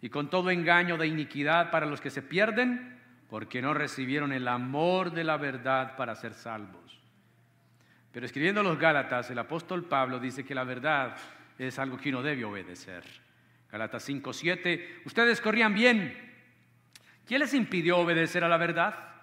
Y 0.00 0.08
con 0.08 0.28
todo 0.28 0.50
engaño 0.50 0.96
de 0.96 1.06
iniquidad 1.06 1.70
para 1.70 1.86
los 1.86 2.00
que 2.00 2.10
se 2.10 2.22
pierden, 2.22 3.00
porque 3.30 3.62
no 3.62 3.72
recibieron 3.72 4.32
el 4.32 4.46
amor 4.48 5.12
de 5.12 5.24
la 5.24 5.36
verdad 5.36 5.96
para 5.96 6.14
ser 6.14 6.34
salvos. 6.34 7.00
Pero 8.12 8.26
escribiendo 8.26 8.60
a 8.60 8.64
los 8.64 8.78
Gálatas, 8.78 9.30
el 9.30 9.38
apóstol 9.38 9.84
Pablo 9.84 10.18
dice 10.18 10.44
que 10.44 10.54
la 10.54 10.64
verdad 10.64 11.16
es 11.58 11.78
algo 11.78 11.96
que 11.96 12.10
uno 12.10 12.22
debe 12.22 12.44
obedecer. 12.44 13.04
Gálatas 13.70 14.08
5:7, 14.08 15.02
ustedes 15.04 15.40
corrían 15.40 15.74
bien. 15.74 16.16
¿Quién 17.26 17.40
les 17.40 17.54
impidió 17.54 17.98
obedecer 17.98 18.44
a 18.44 18.48
la 18.48 18.56
verdad? 18.56 19.13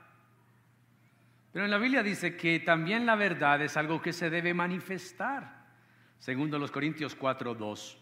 Pero 1.52 1.66
en 1.66 1.72
la 1.72 1.78
Biblia 1.78 2.02
dice 2.02 2.38
que 2.38 2.60
también 2.60 3.06
la 3.06 3.16
verdad 3.16 3.62
es 3.62 3.76
algo 3.76 4.02
que 4.02 4.14
se 4.14 4.30
debe 4.30 4.54
manifestar, 4.54 5.66
segundo 6.18 6.58
los 6.58 6.72
Corintios 6.72 7.18
4:2. 7.18 7.98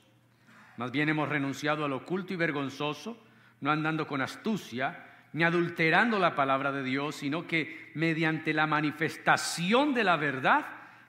Más 0.78 0.92
bien 0.92 1.10
hemos 1.10 1.28
renunciado 1.28 1.84
al 1.84 1.94
oculto 1.94 2.34
y 2.34 2.36
vergonzoso, 2.38 3.26
no 3.62 3.72
andando 3.72 4.08
con 4.08 4.22
astucia, 4.22 5.06
ni 5.34 5.44
adulterando 5.44 6.20
la 6.20 6.36
palabra 6.36 6.72
de 6.72 6.84
Dios, 6.84 7.16
sino 7.16 7.46
que 7.46 7.92
mediante 7.96 8.54
la 8.54 8.68
manifestación 8.68 9.94
de 9.94 10.04
la 10.04 10.16
verdad 10.16 10.66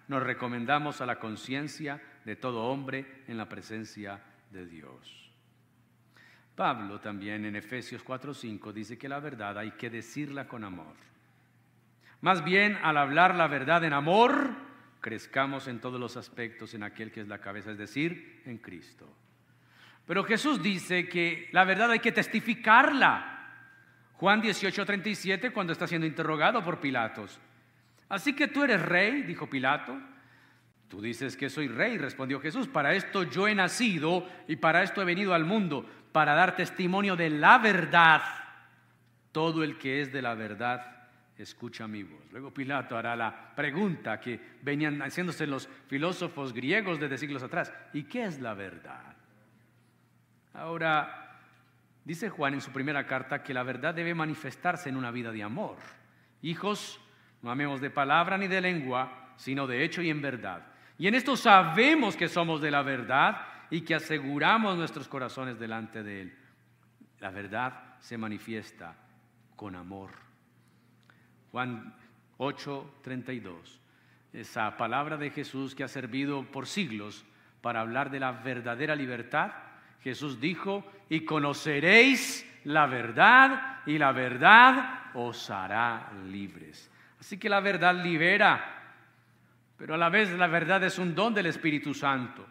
nos 0.09 0.22
recomendamos 0.22 1.00
a 1.00 1.07
la 1.07 1.18
conciencia 1.18 2.03
de 2.24 2.37
todo 2.37 2.64
hombre 2.64 3.22
en 3.29 3.37
la 3.37 3.48
presencia 3.48 4.20
de 4.50 4.66
Dios. 4.66 5.31
Pablo 6.57 7.00
también 7.00 7.44
en 7.44 7.57
Efesios 7.57 8.03
4:5 8.03 8.72
dice 8.72 8.98
que 8.98 9.09
la 9.09 9.20
verdad 9.20 9.57
hay 9.59 9.70
que 9.72 9.88
decirla 9.88 10.48
con 10.48 10.64
amor. 10.64 10.96
Más 12.20 12.44
bien, 12.44 12.78
al 12.83 12.98
hablar 12.98 13.35
la 13.35 13.48
verdad 13.48 13.83
en 13.85 13.94
amor, 13.94 14.50
crezcamos 15.00 15.68
en 15.68 15.80
todos 15.80 15.98
los 15.98 16.16
aspectos 16.16 16.74
en 16.74 16.83
aquel 16.83 17.11
que 17.11 17.22
es 17.22 17.28
la 17.28 17.38
cabeza, 17.38 17.70
es 17.70 17.78
decir, 17.78 18.42
en 18.44 18.59
Cristo. 18.59 19.09
Pero 20.06 20.24
Jesús 20.24 20.62
dice 20.62 21.09
que 21.09 21.48
la 21.52 21.64
verdad 21.64 21.90
hay 21.90 22.00
que 22.00 22.12
testificarla. 22.12 23.38
Juan 24.14 24.42
18:37 24.42 25.50
cuando 25.52 25.72
está 25.72 25.87
siendo 25.87 26.06
interrogado 26.06 26.62
por 26.62 26.80
Pilatos. 26.80 27.40
Así 28.09 28.35
que 28.35 28.48
tú 28.48 28.64
eres 28.64 28.83
rey, 28.83 29.22
dijo 29.22 29.48
Pilato. 29.48 29.98
Tú 30.88 31.00
dices 31.00 31.37
que 31.37 31.48
soy 31.48 31.68
rey, 31.68 31.96
respondió 31.96 32.40
Jesús. 32.40 32.66
Para 32.66 32.92
esto 32.92 33.22
yo 33.22 33.46
he 33.46 33.54
nacido 33.54 34.28
y 34.48 34.56
para 34.56 34.83
esto 34.83 35.00
he 35.00 35.04
venido 35.04 35.33
al 35.33 35.44
mundo, 35.44 35.88
para 36.11 36.35
dar 36.35 36.56
testimonio 36.56 37.14
de 37.14 37.30
la 37.30 37.59
verdad. 37.59 38.22
Todo 39.30 39.62
el 39.62 39.78
que 39.78 40.02
es 40.02 40.12
de 40.12 40.20
la 40.20 40.35
verdad 40.35 40.99
escucha 41.42 41.88
mi 41.88 42.03
voz. 42.03 42.31
Luego 42.33 42.53
Pilato 42.53 42.96
hará 42.96 43.16
la 43.16 43.55
pregunta 43.55 44.20
que 44.20 44.40
venían 44.62 45.00
haciéndose 45.00 45.46
los 45.46 45.68
filósofos 45.88 46.53
griegos 46.53 47.00
desde 47.00 47.18
siglos 47.18 47.42
atrás. 47.42 47.72
¿Y 47.92 48.05
qué 48.05 48.24
es 48.24 48.40
la 48.40 48.55
verdad? 48.55 49.16
Ahora, 50.55 51.38
dice 52.05 52.29
Juan 52.29 52.55
en 52.55 52.61
su 52.61 52.72
primera 52.72 53.07
carta 53.07 53.42
que 53.42 53.55
la 53.55 53.62
verdad 53.62 53.94
debe 53.94 54.14
manifestarse 54.14 54.88
en 54.88 54.96
una 54.96 55.11
vida 55.11 55.33
de 55.33 55.42
amor. 55.42 55.79
Hijos, 56.42 57.00
no 57.42 57.50
amemos 57.50 57.81
de 57.81 57.90
palabra 57.90 58.37
ni 58.37 58.48
de 58.48 58.61
lengua, 58.61 59.35
sino 59.37 59.66
de 59.66 59.85
hecho 59.85 60.03
y 60.03 60.11
en 60.11 60.20
verdad. 60.20 60.66
Y 60.98 61.07
en 61.07 61.14
esto 61.14 61.37
sabemos 61.37 62.16
que 62.16 62.29
somos 62.29 62.61
de 62.61 62.70
la 62.70 62.83
verdad 62.83 63.46
y 63.70 63.83
que 63.83 63.94
aseguramos 63.94 64.76
nuestros 64.76 65.09
corazones 65.09 65.59
delante 65.59 66.03
de 66.03 66.22
Él. 66.22 66.38
La 67.20 67.31
verdad 67.31 67.96
se 68.00 68.18
manifiesta 68.18 68.94
con 69.57 69.76
amor. 69.76 70.29
Juan 71.52 71.94
8, 72.38 73.00
32. 73.02 73.80
Esa 74.32 74.76
palabra 74.76 75.16
de 75.16 75.30
Jesús 75.30 75.74
que 75.74 75.84
ha 75.84 75.88
servido 75.88 76.44
por 76.44 76.66
siglos 76.66 77.24
para 77.60 77.80
hablar 77.80 78.10
de 78.10 78.20
la 78.20 78.32
verdadera 78.32 78.94
libertad 78.94 79.52
Jesús 80.02 80.40
dijo, 80.40 80.84
y 81.08 81.24
conoceréis 81.24 82.46
la 82.64 82.86
verdad 82.86 83.80
y 83.86 83.98
la 83.98 84.12
verdad 84.12 85.10
os 85.14 85.50
hará 85.50 86.10
libres. 86.26 86.90
Así 87.18 87.38
que 87.38 87.48
la 87.48 87.60
verdad 87.60 87.94
libera, 88.02 88.94
pero 89.76 89.94
a 89.94 89.98
la 89.98 90.08
vez 90.08 90.30
la 90.32 90.46
verdad 90.46 90.82
es 90.84 90.98
un 90.98 91.14
don 91.14 91.34
del 91.34 91.46
Espíritu 91.46 91.92
Santo. 91.92 92.46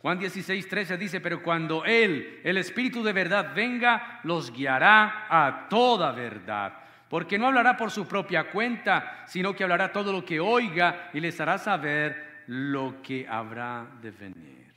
Juan 0.00 0.18
16, 0.18 0.68
13 0.68 0.96
dice, 0.98 1.20
pero 1.20 1.42
cuando 1.42 1.84
Él, 1.84 2.40
el 2.42 2.58
Espíritu 2.58 3.02
de 3.02 3.12
verdad, 3.12 3.52
venga, 3.54 4.20
los 4.24 4.52
guiará 4.52 5.26
a 5.30 5.68
toda 5.68 6.12
verdad. 6.12 6.74
Porque 7.12 7.38
no 7.38 7.48
hablará 7.48 7.76
por 7.76 7.90
su 7.90 8.08
propia 8.08 8.50
cuenta, 8.50 9.26
sino 9.26 9.54
que 9.54 9.64
hablará 9.64 9.92
todo 9.92 10.10
lo 10.14 10.24
que 10.24 10.40
oiga 10.40 11.10
y 11.12 11.20
les 11.20 11.38
hará 11.38 11.58
saber 11.58 12.44
lo 12.46 13.02
que 13.02 13.28
habrá 13.28 13.86
de 14.00 14.12
venir. 14.12 14.72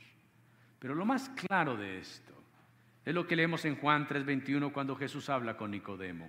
Pero 0.78 0.94
lo 0.94 1.06
más 1.06 1.30
claro 1.30 1.78
de 1.78 1.98
esto 1.98 2.34
es 3.06 3.14
lo 3.14 3.26
que 3.26 3.36
leemos 3.36 3.64
en 3.64 3.76
Juan 3.76 4.06
3:21 4.06 4.70
cuando 4.70 4.96
Jesús 4.96 5.30
habla 5.30 5.56
con 5.56 5.70
Nicodemo. 5.70 6.28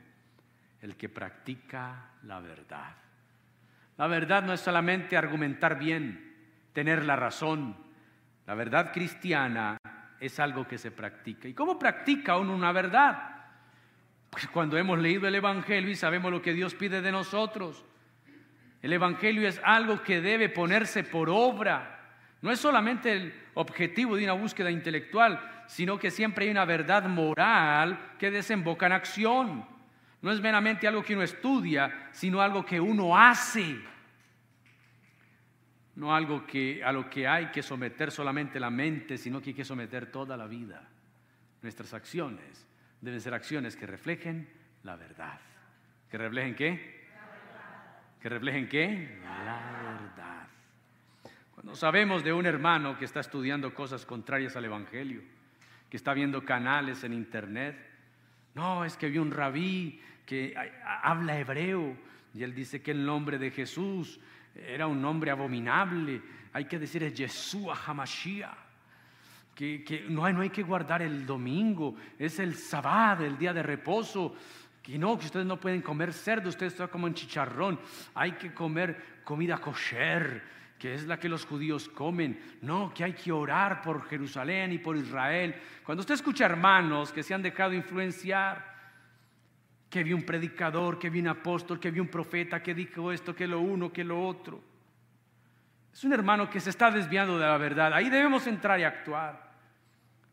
El 0.82 0.96
que 0.96 1.10
practica 1.10 2.12
la 2.24 2.39
verdad. 2.39 2.96
La 3.98 4.08
verdad 4.08 4.43
no 4.43 4.54
es 4.54 4.62
solamente 4.62 5.17
argumentar 5.17 5.78
bien, 5.78 6.38
tener 6.72 7.04
la 7.04 7.17
razón 7.17 7.76
la 8.48 8.56
verdad 8.56 8.93
cristiana 8.93 9.78
es 10.22 10.39
algo 10.39 10.65
que 10.65 10.78
se 10.78 10.91
practica. 10.91 11.50
¿Y 11.50 11.54
cómo 11.54 11.78
practica 11.78 12.38
uno 12.38 12.56
una 12.56 12.72
verdad? 12.72 13.37
Pues 14.30 14.48
cuando 14.48 14.78
hemos 14.78 15.00
leído 15.00 15.28
el 15.28 15.36
Evangelio 15.36 15.90
y 15.90 15.96
sabemos 15.96 16.32
lo 16.32 16.42
que 16.42 16.54
Dios 16.54 16.76
pide 16.76 17.02
de 17.02 17.12
nosotros. 17.12 17.84
El 18.82 18.94
Evangelio 18.94 19.48
es 19.48 19.60
algo 19.63 20.02
que 20.04 20.22
debe 20.22 20.50
ponerse 20.50 21.04
por 21.04 21.30
obra. 21.30 22.00
No 22.42 22.52
es 22.52 22.60
solamente 22.60 23.13
el 23.13 23.34
objetivo 23.56 24.16
de 24.16 24.24
una 24.24 24.34
búsqueda 24.34 24.70
intelectual, 24.70 25.63
sino 25.68 25.98
que 25.98 26.12
siempre 26.12 26.46
hay 26.46 26.52
una 26.52 26.66
verdad 26.66 27.08
moral 27.08 28.13
que 28.20 28.30
desemboca 28.30 28.86
en 28.86 28.92
acción. 28.92 29.66
No 30.22 30.32
es 30.32 30.42
meramente 30.42 30.88
algo 30.88 31.04
que 31.04 31.13
uno 31.13 31.24
estudia, 31.24 32.10
sino 32.12 32.42
algo 32.42 32.66
que 32.66 32.80
uno 32.80 33.18
hace 33.18 33.78
no 35.98 36.16
algo 36.16 36.46
que, 36.46 36.84
a 36.84 36.92
lo 36.92 37.10
que 37.10 37.28
hay 37.28 37.48
que 37.48 37.63
someter 37.63 38.12
solamente 38.12 38.60
la 38.60 38.70
mente, 38.70 39.18
sino 39.18 39.42
que 39.42 39.50
hay 39.50 39.56
que 39.56 39.66
someter 39.66 40.12
toda 40.12 40.38
la 40.38 40.46
vida. 40.46 40.88
Nuestras 41.63 41.92
acciones 41.94 42.68
deben 43.02 43.22
ser 43.22 43.34
acciones 43.34 43.76
que 43.76 43.86
reflejen 43.86 44.50
la 44.84 44.96
verdad. 44.96 45.40
¿Que 46.10 46.18
reflejen 46.18 46.56
qué? 46.56 47.08
¿Que 48.22 48.30
reflejen 48.30 48.68
qué? 48.68 49.20
La 49.24 50.00
verdad. 50.00 50.48
Cuando 51.54 51.76
sabemos 51.76 52.24
de 52.24 52.34
un 52.34 52.46
hermano 52.46 52.98
que 52.98 53.06
está 53.06 53.20
estudiando 53.20 53.74
cosas 53.74 54.06
contrarias 54.06 54.56
al 54.56 54.66
Evangelio, 54.66 55.22
que 55.90 55.98
está 55.98 56.14
viendo 56.14 56.44
canales 56.44 57.04
en 57.04 57.14
Internet, 57.14 57.76
no, 58.56 58.86
es 58.86 58.98
que 58.98 59.10
vi 59.10 59.18
un 59.18 59.32
rabí 59.32 60.02
que 60.26 60.56
habla 61.04 61.40
hebreo 61.40 61.96
y 62.34 62.44
él 62.44 62.54
dice 62.54 62.82
que 62.82 62.92
el 62.92 63.06
nombre 63.06 63.38
de 63.38 63.52
Jesús 63.52 64.20
era 64.56 64.88
un 64.88 65.02
nombre 65.02 65.32
abominable. 65.32 66.22
Hay 66.54 66.66
que 66.66 66.80
decir 66.80 67.04
es 67.04 67.14
Yeshua 67.14 67.78
Hamashiach. 67.86 68.66
Que, 69.58 70.06
no, 70.08 70.24
hay, 70.24 70.36
no 70.36 70.41
hay 70.41 70.52
que 70.52 70.62
guardar 70.62 71.02
el 71.02 71.26
domingo, 71.26 71.96
es 72.20 72.38
el 72.38 72.54
sábado, 72.54 73.26
el 73.26 73.39
día 73.39 73.54
de 73.54 73.63
reposo. 73.63 74.36
Que 74.84 75.00
no, 75.00 75.17
que 75.17 75.26
ustedes 75.26 75.48
no 75.48 75.60
pueden 75.60 75.82
comer 75.82 76.13
cerdo, 76.13 76.50
ustedes 76.50 76.74
están 76.74 76.89
como 76.89 77.08
en 77.08 77.15
chicharrón. 77.15 77.80
Hay 78.13 78.34
que 78.34 78.54
comer 78.54 79.22
comida 79.24 79.58
kosher, 79.58 80.43
que 80.78 80.93
es 80.93 81.08
la 81.08 81.20
que 81.20 81.28
los 81.28 81.43
judíos 81.43 81.89
comen. 81.89 82.39
No, 82.62 82.93
que 82.93 83.04
hay 83.04 83.13
que 83.13 83.32
orar 83.32 83.82
por 83.82 84.06
Jerusalén 84.08 84.74
y 84.74 84.78
por 84.78 84.96
Israel. 84.96 85.56
Cuando 85.84 86.02
usted 86.02 86.13
escucha 86.13 86.46
hermanos 86.46 87.12
que 87.12 87.24
se 87.24 87.34
han 87.34 87.41
dejado 87.41 87.74
influenciar, 87.74 88.78
que 89.89 90.04
vi 90.04 90.13
un 90.13 90.24
predicador, 90.24 91.00
que 91.00 91.10
vi 91.10 91.20
un 91.20 91.30
apóstol, 91.30 91.80
que 91.80 91.89
vi 91.89 92.00
un 92.00 92.10
profeta, 92.10 92.62
que 92.62 92.76
dijo 92.76 93.12
esto, 93.12 93.36
que 93.36 93.48
lo 93.48 93.60
uno, 93.60 93.91
que 93.91 94.04
lo 94.04 94.24
otro. 94.24 94.62
Es 95.91 96.04
un 96.04 96.13
hermano 96.13 96.48
que 96.48 96.60
se 96.60 96.70
está 96.70 96.91
desviando 96.91 97.39
de 97.39 97.48
la 97.48 97.58
verdad. 97.58 97.91
Ahí 97.91 98.08
debemos 98.12 98.46
entrar 98.46 98.80
y 98.80 98.84
actuar. 98.84 99.47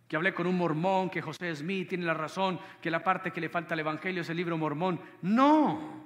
Que 0.09 0.17
hablé 0.17 0.35
con 0.35 0.47
un 0.47 0.57
mormón, 0.57 1.11
que 1.11 1.23
José 1.23 1.55
Smith 1.55 1.89
tiene 1.89 2.05
la 2.05 2.15
razón, 2.15 2.61
que 2.81 2.91
la 2.91 3.03
parte 3.03 3.31
que 3.31 3.41
le 3.41 3.49
falta 3.49 3.75
al 3.75 3.81
Evangelio 3.81 4.23
es 4.23 4.31
el 4.31 4.37
libro 4.37 4.59
mormón. 4.59 5.01
No. 5.23 6.05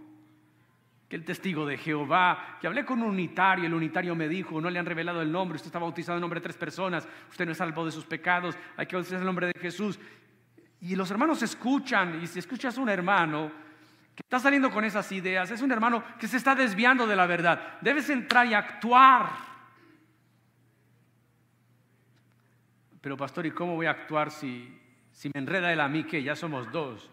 Que 1.09 1.17
el 1.17 1.25
testigo 1.25 1.67
de 1.67 1.79
Jehová, 1.79 2.59
que 2.61 2.67
hablé 2.67 2.85
con 2.85 3.03
un 3.03 3.09
unitario, 3.09 3.67
el 3.67 3.75
unitario 3.75 4.15
me 4.15 4.29
dijo, 4.29 4.61
no 4.61 4.71
le 4.71 4.79
han 4.79 4.87
revelado 4.87 5.23
el 5.23 5.33
nombre, 5.33 5.57
usted 5.57 5.69
está 5.69 5.79
bautizado 5.79 6.19
en 6.19 6.21
nombre 6.21 6.39
de 6.39 6.45
tres 6.45 6.57
personas, 6.57 7.09
usted 7.31 7.47
no 7.47 7.53
es 7.53 7.59
salvo 7.59 7.85
de 7.85 7.91
sus 7.91 8.05
pecados, 8.05 8.57
hay 8.77 8.87
que 8.87 8.95
bautizar 8.95 9.19
el 9.19 9.25
nombre 9.25 9.47
de 9.47 9.59
Jesús. 9.59 9.99
Y 10.81 10.95
los 10.95 11.11
hermanos 11.11 11.43
escuchan, 11.43 12.21
y 12.23 12.27
si 12.27 12.39
escuchas 12.39 12.77
a 12.77 12.81
un 12.81 12.91
hermano 12.91 13.51
que 14.15 14.23
está 14.23 14.39
saliendo 14.39 14.71
con 14.71 14.85
esas 14.85 15.11
ideas, 15.13 15.51
es 15.51 15.63
un 15.63 15.73
hermano 15.73 16.05
que 16.19 16.29
se 16.29 16.37
está 16.37 16.55
desviando 16.55 17.07
de 17.07 17.17
la 17.17 17.27
verdad. 17.27 17.79
Debes 17.81 18.11
entrar 18.11 18.47
y 18.47 18.55
actuar. 18.55 19.48
Pero 23.01 23.17
pastor, 23.17 23.47
¿y 23.47 23.51
cómo 23.51 23.75
voy 23.75 23.87
a 23.87 23.91
actuar 23.91 24.31
si, 24.31 24.77
si 25.13 25.31
me 25.33 25.41
enreda 25.41 25.73
él 25.73 25.81
a 25.81 25.89
mí 25.89 26.05
que 26.05 26.23
ya 26.23 26.35
somos 26.35 26.71
dos? 26.73 27.11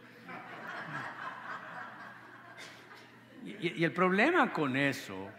Y, 3.46 3.84
el 3.84 3.92
problema 3.92 4.52
con 4.52 4.76
eso, 4.76 5.30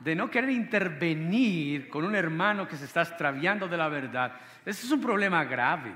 de 0.00 0.16
no 0.16 0.28
querer 0.28 0.50
intervenir 0.50 1.88
con 1.88 2.04
un 2.04 2.16
hermano 2.16 2.66
que 2.66 2.76
se 2.76 2.86
está 2.86 3.02
extraviando 3.02 3.68
de 3.68 3.76
la 3.76 3.88
verdad, 3.88 4.34
ese 4.66 4.86
es 4.86 4.92
un 4.92 5.00
problema 5.00 5.44
grave. 5.44 5.92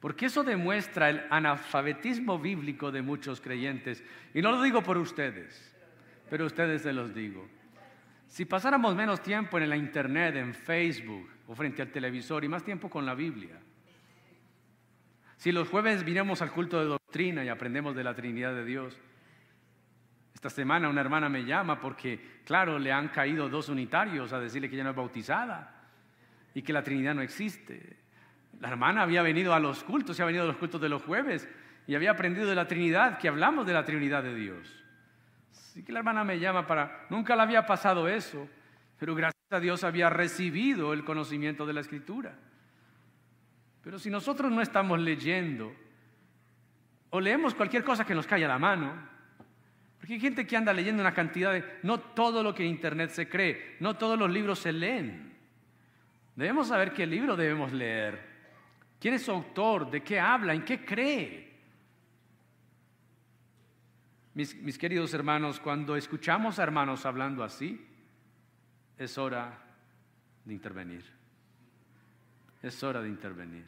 Porque 0.00 0.26
eso 0.26 0.42
demuestra 0.42 1.10
el 1.10 1.26
analfabetismo 1.30 2.38
bíblico 2.38 2.90
de 2.90 3.02
muchos 3.02 3.40
creyentes. 3.40 4.02
Y 4.32 4.42
no 4.42 4.52
lo 4.52 4.62
digo 4.62 4.82
por 4.82 4.98
ustedes, 4.98 5.74
pero 6.28 6.46
ustedes 6.46 6.82
se 6.82 6.92
los 6.92 7.14
digo. 7.14 7.46
Si 8.26 8.44
pasáramos 8.44 8.94
menos 8.94 9.22
tiempo 9.22 9.58
en 9.58 9.68
la 9.68 9.76
internet, 9.76 10.36
en 10.36 10.54
Facebook 10.54 11.33
o 11.46 11.54
frente 11.54 11.82
al 11.82 11.90
televisor 11.90 12.44
y 12.44 12.48
más 12.48 12.64
tiempo 12.64 12.88
con 12.88 13.04
la 13.04 13.14
Biblia. 13.14 13.58
Si 15.36 15.52
los 15.52 15.68
jueves 15.68 16.04
vinimos 16.04 16.40
al 16.42 16.52
culto 16.52 16.78
de 16.78 16.86
doctrina 16.86 17.44
y 17.44 17.48
aprendemos 17.48 17.94
de 17.94 18.04
la 18.04 18.14
Trinidad 18.14 18.54
de 18.54 18.64
Dios. 18.64 18.98
Esta 20.34 20.50
semana 20.50 20.88
una 20.88 21.00
hermana 21.00 21.28
me 21.28 21.44
llama 21.44 21.80
porque, 21.80 22.40
claro, 22.44 22.78
le 22.78 22.92
han 22.92 23.08
caído 23.08 23.48
dos 23.48 23.68
unitarios 23.68 24.32
a 24.32 24.40
decirle 24.40 24.68
que 24.68 24.74
ella 24.74 24.84
no 24.84 24.90
es 24.90 24.96
bautizada 24.96 25.84
y 26.54 26.62
que 26.62 26.72
la 26.72 26.82
Trinidad 26.82 27.14
no 27.14 27.22
existe. 27.22 27.98
La 28.60 28.68
hermana 28.68 29.02
había 29.02 29.22
venido 29.22 29.52
a 29.54 29.60
los 29.60 29.84
cultos, 29.84 30.16
se 30.16 30.22
ha 30.22 30.26
venido 30.26 30.44
a 30.44 30.46
los 30.46 30.56
cultos 30.56 30.80
de 30.80 30.88
los 30.88 31.02
jueves 31.02 31.48
y 31.86 31.94
había 31.94 32.12
aprendido 32.12 32.48
de 32.48 32.54
la 32.54 32.66
Trinidad, 32.66 33.18
que 33.18 33.28
hablamos 33.28 33.66
de 33.66 33.72
la 33.72 33.84
Trinidad 33.84 34.22
de 34.22 34.34
Dios. 34.34 34.84
Así 35.52 35.82
que 35.82 35.92
la 35.92 35.98
hermana 35.98 36.24
me 36.24 36.38
llama 36.38 36.66
para, 36.66 37.06
nunca 37.10 37.36
le 37.36 37.42
había 37.42 37.66
pasado 37.66 38.08
eso, 38.08 38.48
pero 38.98 39.14
gracias 39.14 39.43
Dios 39.60 39.84
había 39.84 40.10
recibido 40.10 40.92
el 40.92 41.04
conocimiento 41.04 41.66
de 41.66 41.72
la 41.72 41.80
Escritura. 41.80 42.36
Pero 43.82 43.98
si 43.98 44.10
nosotros 44.10 44.50
no 44.50 44.62
estamos 44.62 44.98
leyendo 44.98 45.74
o 47.10 47.20
leemos 47.20 47.54
cualquier 47.54 47.84
cosa 47.84 48.04
que 48.04 48.14
nos 48.14 48.26
caiga 48.26 48.46
a 48.46 48.48
la 48.48 48.58
mano, 48.58 48.94
porque 49.98 50.14
hay 50.14 50.20
gente 50.20 50.46
que 50.46 50.56
anda 50.56 50.72
leyendo 50.72 51.02
una 51.02 51.14
cantidad 51.14 51.52
de... 51.52 51.64
No 51.82 52.00
todo 52.00 52.42
lo 52.42 52.54
que 52.54 52.64
Internet 52.64 53.10
se 53.10 53.28
cree, 53.28 53.76
no 53.80 53.96
todos 53.96 54.18
los 54.18 54.30
libros 54.30 54.58
se 54.58 54.72
leen. 54.72 55.34
Debemos 56.36 56.68
saber 56.68 56.92
qué 56.92 57.06
libro 57.06 57.36
debemos 57.36 57.72
leer. 57.72 58.34
¿Quién 59.00 59.14
es 59.14 59.22
su 59.22 59.30
autor? 59.30 59.90
¿De 59.90 60.02
qué 60.02 60.18
habla? 60.18 60.54
¿En 60.54 60.64
qué 60.64 60.84
cree? 60.84 61.54
Mis, 64.34 64.54
mis, 64.56 64.76
queridos 64.76 65.14
hermanos, 65.14 65.60
cuando 65.60 65.94
escuchamos 65.96 66.58
a 66.58 66.64
hermanos 66.64 67.06
hablando 67.06 67.44
así, 67.44 67.86
es 68.98 69.18
hora 69.18 69.58
de 70.44 70.52
intervenir. 70.54 71.04
Es 72.62 72.82
hora 72.82 73.02
de 73.02 73.08
intervenir. 73.08 73.66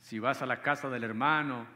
Si 0.00 0.18
vas 0.18 0.42
a 0.42 0.46
la 0.46 0.60
casa 0.60 0.88
del 0.88 1.04
hermano 1.04 1.66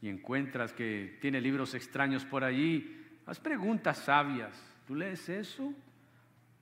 y 0.00 0.08
encuentras 0.08 0.72
que 0.72 1.18
tiene 1.20 1.40
libros 1.40 1.74
extraños 1.74 2.24
por 2.24 2.44
allí, 2.44 3.04
haz 3.26 3.40
preguntas 3.40 3.98
sabias. 3.98 4.54
¿Tú 4.86 4.94
lees 4.94 5.28
eso? 5.28 5.72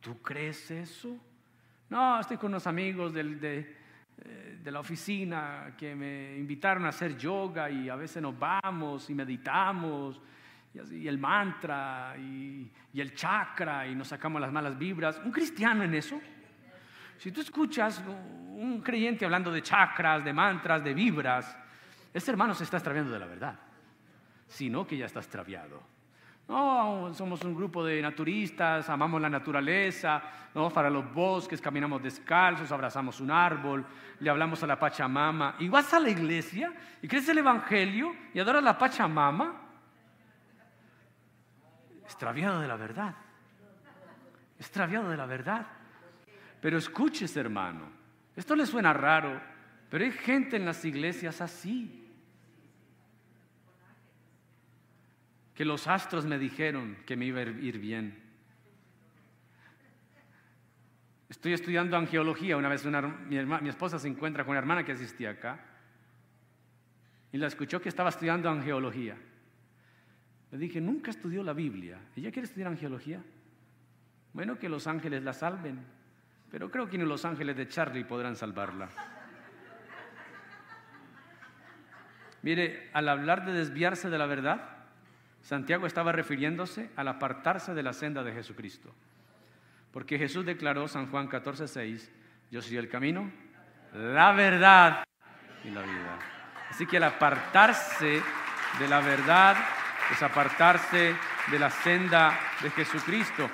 ¿Tú 0.00 0.20
crees 0.20 0.70
eso? 0.70 1.16
No, 1.90 2.18
estoy 2.20 2.38
con 2.38 2.50
unos 2.50 2.66
amigos 2.66 3.12
de, 3.12 3.76
eh, 4.24 4.58
de 4.62 4.70
la 4.70 4.80
oficina 4.80 5.74
que 5.76 5.94
me 5.94 6.36
invitaron 6.36 6.86
a 6.86 6.88
hacer 6.88 7.16
yoga 7.16 7.70
y 7.70 7.88
a 7.88 7.96
veces 7.96 8.22
nos 8.22 8.38
vamos 8.38 9.10
y 9.10 9.14
meditamos 9.14 10.20
y, 10.74 11.06
el 11.06 11.18
mantra 11.18 12.14
y, 12.18 12.70
el 12.94 13.14
chakra 13.14 13.86
y 13.86 13.94
nos 13.94 14.08
sacamos 14.08 14.40
las 14.40 14.52
malas 14.52 14.78
vibras. 14.78 15.20
¿Un 15.24 15.32
cristiano 15.32 15.82
en 15.84 15.94
eso? 15.94 16.20
Si 17.18 17.30
tú 17.30 17.40
escuchas 17.40 18.02
un 18.06 18.80
creyente 18.82 19.24
hablando 19.24 19.52
de 19.52 19.62
chakras, 19.62 20.24
de 20.24 20.32
mantras, 20.32 20.82
de 20.82 20.94
vibras, 20.94 21.56
ese 22.12 22.30
hermano 22.30 22.54
se 22.54 22.64
está 22.64 22.78
extraviando 22.78 23.12
de 23.12 23.18
la 23.18 23.26
verdad, 23.26 23.58
sino 24.46 24.86
que 24.86 24.96
ya 24.96 25.06
está 25.06 25.20
extraviado. 25.20 25.92
No, 26.48 27.14
somos 27.14 27.42
un 27.44 27.54
grupo 27.54 27.84
de 27.84 28.02
naturistas, 28.02 28.88
amamos 28.90 29.20
la 29.20 29.30
naturaleza, 29.30 30.22
¿no? 30.54 30.68
para 30.70 30.90
los 30.90 31.10
bosques, 31.14 31.60
caminamos 31.60 32.02
descalzos, 32.02 32.70
abrazamos 32.72 33.20
un 33.20 33.30
árbol, 33.30 33.86
le 34.18 34.28
hablamos 34.28 34.62
a 34.62 34.66
la 34.66 34.78
Pachamama. 34.78 35.54
Y 35.60 35.68
vas 35.68 35.94
a 35.94 36.00
la 36.00 36.10
iglesia 36.10 36.72
y 37.00 37.08
crees 37.08 37.28
el 37.28 37.38
Evangelio 37.38 38.14
y 38.34 38.40
adoras 38.40 38.60
a 38.60 38.64
la 38.64 38.78
Pachamama. 38.78 39.60
Extraviado 42.12 42.60
de 42.60 42.68
la 42.68 42.76
verdad. 42.76 43.14
Extraviado 44.58 45.08
de 45.08 45.16
la 45.16 45.24
verdad. 45.24 45.66
Pero 46.60 46.76
escuches, 46.76 47.34
hermano, 47.38 47.90
esto 48.36 48.54
le 48.54 48.66
suena 48.66 48.92
raro, 48.92 49.40
pero 49.88 50.04
hay 50.04 50.12
gente 50.12 50.56
en 50.56 50.66
las 50.66 50.84
iglesias 50.84 51.40
así. 51.40 52.06
Que 55.54 55.64
los 55.64 55.88
astros 55.88 56.26
me 56.26 56.38
dijeron 56.38 56.98
que 57.06 57.16
me 57.16 57.24
iba 57.24 57.40
a 57.40 57.44
ir 57.44 57.78
bien. 57.78 58.22
Estoy 61.30 61.54
estudiando 61.54 61.96
angiología. 61.96 62.58
Una 62.58 62.68
vez 62.68 62.84
mi, 62.84 63.68
esposa 63.70 63.98
se 63.98 64.08
encuentra 64.08 64.44
con 64.44 64.50
una 64.50 64.58
hermana 64.58 64.84
que 64.84 64.92
asistía 64.92 65.30
acá 65.30 65.58
y 67.32 67.38
la 67.38 67.46
escuchó 67.46 67.80
que 67.80 67.88
estaba 67.88 68.10
estudiando 68.10 68.50
angiología. 68.50 69.16
Le 70.52 70.58
dije, 70.58 70.80
nunca 70.80 71.10
estudió 71.10 71.42
la 71.42 71.54
Biblia. 71.54 71.98
¿Ella 72.14 72.30
quiere 72.30 72.46
estudiar 72.46 72.68
angiología? 72.68 73.22
Bueno, 74.34 74.58
que 74.58 74.68
los 74.68 74.86
ángeles 74.86 75.22
la 75.22 75.32
salven, 75.32 75.82
pero 76.50 76.70
creo 76.70 76.88
que 76.88 76.98
ni 76.98 77.04
los 77.04 77.24
ángeles 77.24 77.56
de 77.56 77.68
Charlie 77.68 78.04
podrán 78.04 78.36
salvarla. 78.36 78.90
Mire, 82.42 82.90
al 82.92 83.08
hablar 83.08 83.46
de 83.46 83.52
desviarse 83.52 84.10
de 84.10 84.18
la 84.18 84.26
verdad, 84.26 84.68
Santiago 85.40 85.86
estaba 85.86 86.12
refiriéndose 86.12 86.90
al 86.96 87.08
apartarse 87.08 87.72
de 87.72 87.82
la 87.82 87.94
senda 87.94 88.22
de 88.22 88.32
Jesucristo. 88.32 88.92
Porque 89.90 90.18
Jesús 90.18 90.44
declaró, 90.44 90.86
San 90.86 91.10
Juan 91.10 91.28
14, 91.28 91.66
6, 91.66 92.12
yo 92.50 92.60
soy 92.60 92.76
el 92.76 92.88
camino, 92.88 93.30
la 93.94 94.32
verdad 94.32 95.04
y 95.64 95.70
la 95.70 95.82
vida. 95.82 96.18
Así 96.68 96.86
que 96.86 96.98
al 96.98 97.04
apartarse 97.04 98.20
de 98.78 98.88
la 98.88 99.00
verdad 99.00 99.56
es 100.10 100.22
apartarse 100.22 101.14
de 101.50 101.58
la 101.58 101.70
senda 101.70 102.38
de 102.62 102.70
Jesucristo. 102.70 103.48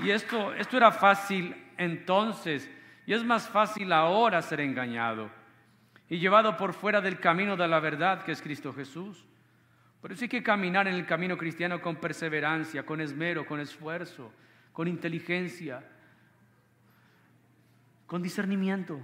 Y 0.00 0.10
esto, 0.10 0.52
esto 0.54 0.76
era 0.76 0.90
fácil 0.90 1.54
entonces, 1.76 2.70
y 3.06 3.12
es 3.12 3.24
más 3.24 3.48
fácil 3.48 3.92
ahora 3.92 4.42
ser 4.42 4.60
engañado 4.60 5.30
y 6.08 6.18
llevado 6.18 6.56
por 6.56 6.74
fuera 6.74 7.00
del 7.00 7.18
camino 7.18 7.56
de 7.56 7.68
la 7.68 7.80
verdad 7.80 8.24
que 8.24 8.32
es 8.32 8.42
Cristo 8.42 8.72
Jesús. 8.72 9.24
Por 10.00 10.12
eso 10.12 10.24
hay 10.24 10.28
que 10.28 10.42
caminar 10.42 10.86
en 10.86 10.94
el 10.94 11.06
camino 11.06 11.36
cristiano 11.36 11.80
con 11.80 11.96
perseverancia, 11.96 12.84
con 12.84 13.00
esmero, 13.00 13.46
con 13.46 13.58
esfuerzo, 13.58 14.32
con 14.72 14.86
inteligencia, 14.86 15.82
con 18.06 18.22
discernimiento. 18.22 19.00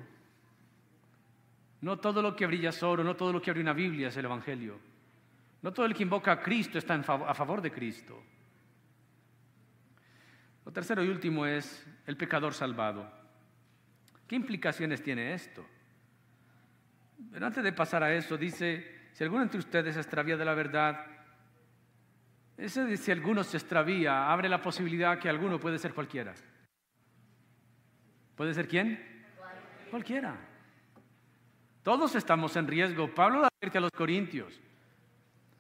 No 1.81 1.99
todo 1.99 2.21
lo 2.21 2.37
que 2.37 2.47
brilla 2.47 2.69
es 2.69 2.83
oro, 2.83 3.03
no 3.03 3.17
todo 3.17 3.33
lo 3.33 3.41
que 3.41 3.51
abre 3.51 3.63
una 3.63 3.73
Biblia 3.73 4.09
es 4.09 4.17
el 4.17 4.27
Evangelio. 4.27 4.79
No 5.63 5.73
todo 5.73 5.87
el 5.87 5.95
que 5.95 6.03
invoca 6.03 6.33
a 6.33 6.41
Cristo 6.41 6.79
está 6.79 6.95
a 6.95 7.35
favor 7.35 7.61
de 7.61 7.71
Cristo. 7.71 8.23
Lo 10.65 10.73
tercero 10.73 11.03
y 11.05 11.09
último 11.09 11.47
es 11.47 11.87
el 12.07 12.17
pecador 12.17 12.55
salvado. 12.55 13.11
¿Qué 14.27 14.37
implicaciones 14.37 15.03
tiene 15.03 15.35
esto? 15.35 15.67
Pero 17.33 17.47
antes 17.47 17.63
de 17.63 17.73
pasar 17.73 18.03
a 18.03 18.15
eso, 18.15 18.37
dice 18.37 19.09
si 19.13 19.25
alguno 19.25 19.43
entre 19.43 19.59
ustedes 19.59 19.95
se 19.95 20.01
extravía 20.01 20.37
de 20.37 20.45
la 20.45 20.55
verdad, 20.55 21.05
ese 22.57 22.97
si 22.97 23.11
alguno 23.11 23.43
se 23.43 23.57
extravía, 23.57 24.31
abre 24.31 24.49
la 24.49 24.63
posibilidad 24.63 25.19
que 25.19 25.29
alguno 25.29 25.59
puede 25.59 25.79
ser 25.79 25.93
cualquiera. 25.95 26.35
¿Puede 28.37 28.55
ser 28.55 28.69
quién? 28.69 29.27
Cualquiera. 29.91 30.37
Todos 31.83 32.15
estamos 32.15 32.57
en 32.57 32.67
riesgo. 32.69 33.15
Pablo 33.15 33.47
advierte 33.47 33.79
a 33.79 33.81
los 33.81 33.91
corintios. 33.91 34.61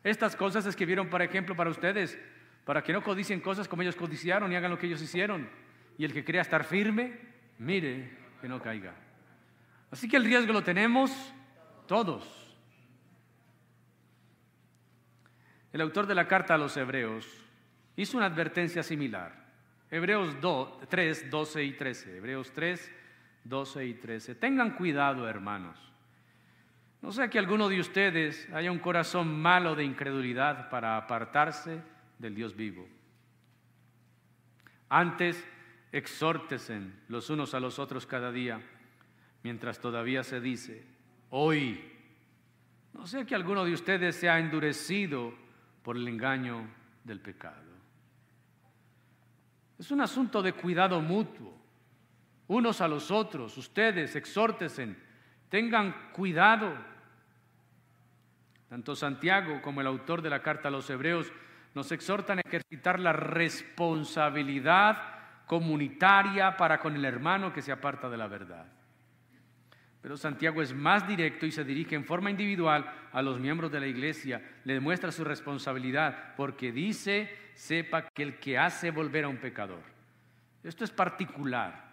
Estas 0.02 0.34
cosas 0.34 0.64
escribieron, 0.66 1.08
por 1.08 1.22
ejemplo, 1.22 1.54
para 1.54 1.70
ustedes, 1.70 2.18
para 2.64 2.82
que 2.82 2.92
no 2.92 3.02
codicien 3.02 3.40
cosas 3.40 3.68
como 3.68 3.82
ellos 3.82 3.96
codiciaron 3.96 4.50
y 4.50 4.56
hagan 4.56 4.70
lo 4.70 4.78
que 4.78 4.86
ellos 4.86 5.02
hicieron. 5.02 5.48
Y 5.98 6.04
el 6.04 6.12
que 6.12 6.24
crea 6.24 6.42
estar 6.42 6.64
firme, 6.64 7.18
mire 7.58 8.10
que 8.40 8.48
no 8.48 8.60
caiga. 8.60 8.94
Así 9.90 10.08
que 10.08 10.16
el 10.16 10.24
riesgo 10.24 10.52
lo 10.52 10.62
tenemos 10.62 11.10
todos. 11.86 12.24
El 15.72 15.80
autor 15.82 16.06
de 16.06 16.14
la 16.14 16.26
carta 16.26 16.54
a 16.54 16.58
los 16.58 16.76
hebreos 16.76 17.28
hizo 17.96 18.16
una 18.16 18.26
advertencia 18.26 18.82
similar. 18.82 19.40
Hebreos 19.90 20.36
3, 20.88 21.30
12 21.30 21.64
y 21.64 21.72
13. 21.72 22.16
Hebreos 22.16 22.52
3, 22.52 22.92
12 23.44 23.86
y 23.86 23.94
13. 23.94 24.34
Tengan 24.36 24.76
cuidado, 24.76 25.28
hermanos. 25.28 25.89
No 27.02 27.12
sea 27.12 27.30
que 27.30 27.38
alguno 27.38 27.68
de 27.68 27.80
ustedes 27.80 28.48
haya 28.52 28.70
un 28.70 28.78
corazón 28.78 29.40
malo 29.40 29.74
de 29.74 29.84
incredulidad 29.84 30.68
para 30.68 30.96
apartarse 30.96 31.82
del 32.18 32.34
Dios 32.34 32.54
vivo. 32.54 32.86
Antes, 34.88 35.46
exhórtesen 35.92 37.00
los 37.08 37.30
unos 37.30 37.54
a 37.54 37.60
los 37.60 37.78
otros 37.78 38.06
cada 38.06 38.30
día, 38.30 38.60
mientras 39.42 39.80
todavía 39.80 40.22
se 40.22 40.40
dice, 40.40 40.84
hoy. 41.30 41.80
No 42.92 43.06
sea 43.06 43.24
que 43.24 43.34
alguno 43.34 43.64
de 43.64 43.72
ustedes 43.72 44.16
se 44.16 44.28
endurecido 44.28 45.32
por 45.82 45.96
el 45.96 46.06
engaño 46.06 46.68
del 47.04 47.20
pecado. 47.20 47.70
Es 49.78 49.90
un 49.90 50.02
asunto 50.02 50.42
de 50.42 50.52
cuidado 50.52 51.00
mutuo, 51.00 51.56
unos 52.48 52.80
a 52.80 52.88
los 52.88 53.10
otros. 53.10 53.56
Ustedes 53.56 54.14
exhórtesen, 54.14 54.96
tengan 55.50 55.94
cuidado. 56.12 56.72
Tanto 58.70 58.96
Santiago 58.96 59.60
como 59.60 59.82
el 59.82 59.86
autor 59.86 60.22
de 60.22 60.30
la 60.30 60.42
carta 60.42 60.68
a 60.68 60.70
los 60.70 60.88
hebreos 60.88 61.30
nos 61.74 61.92
exhortan 61.92 62.38
a 62.38 62.42
ejercitar 62.46 62.98
la 62.98 63.12
responsabilidad 63.12 64.96
comunitaria 65.46 66.56
para 66.56 66.80
con 66.80 66.94
el 66.94 67.04
hermano 67.04 67.52
que 67.52 67.60
se 67.62 67.72
aparta 67.72 68.08
de 68.08 68.16
la 68.16 68.28
verdad. 68.28 68.66
Pero 70.00 70.16
Santiago 70.16 70.62
es 70.62 70.72
más 70.72 71.06
directo 71.06 71.44
y 71.44 71.52
se 71.52 71.64
dirige 71.64 71.94
en 71.94 72.04
forma 72.04 72.30
individual 72.30 72.90
a 73.12 73.20
los 73.20 73.38
miembros 73.38 73.70
de 73.70 73.80
la 73.80 73.86
iglesia, 73.86 74.40
le 74.64 74.74
demuestra 74.74 75.12
su 75.12 75.24
responsabilidad, 75.24 76.34
porque 76.36 76.72
dice, 76.72 77.36
sepa 77.54 78.08
que 78.08 78.22
el 78.22 78.38
que 78.38 78.56
hace 78.56 78.90
volver 78.90 79.24
a 79.24 79.28
un 79.28 79.36
pecador. 79.36 79.82
Esto 80.62 80.84
es 80.84 80.90
particular. 80.90 81.90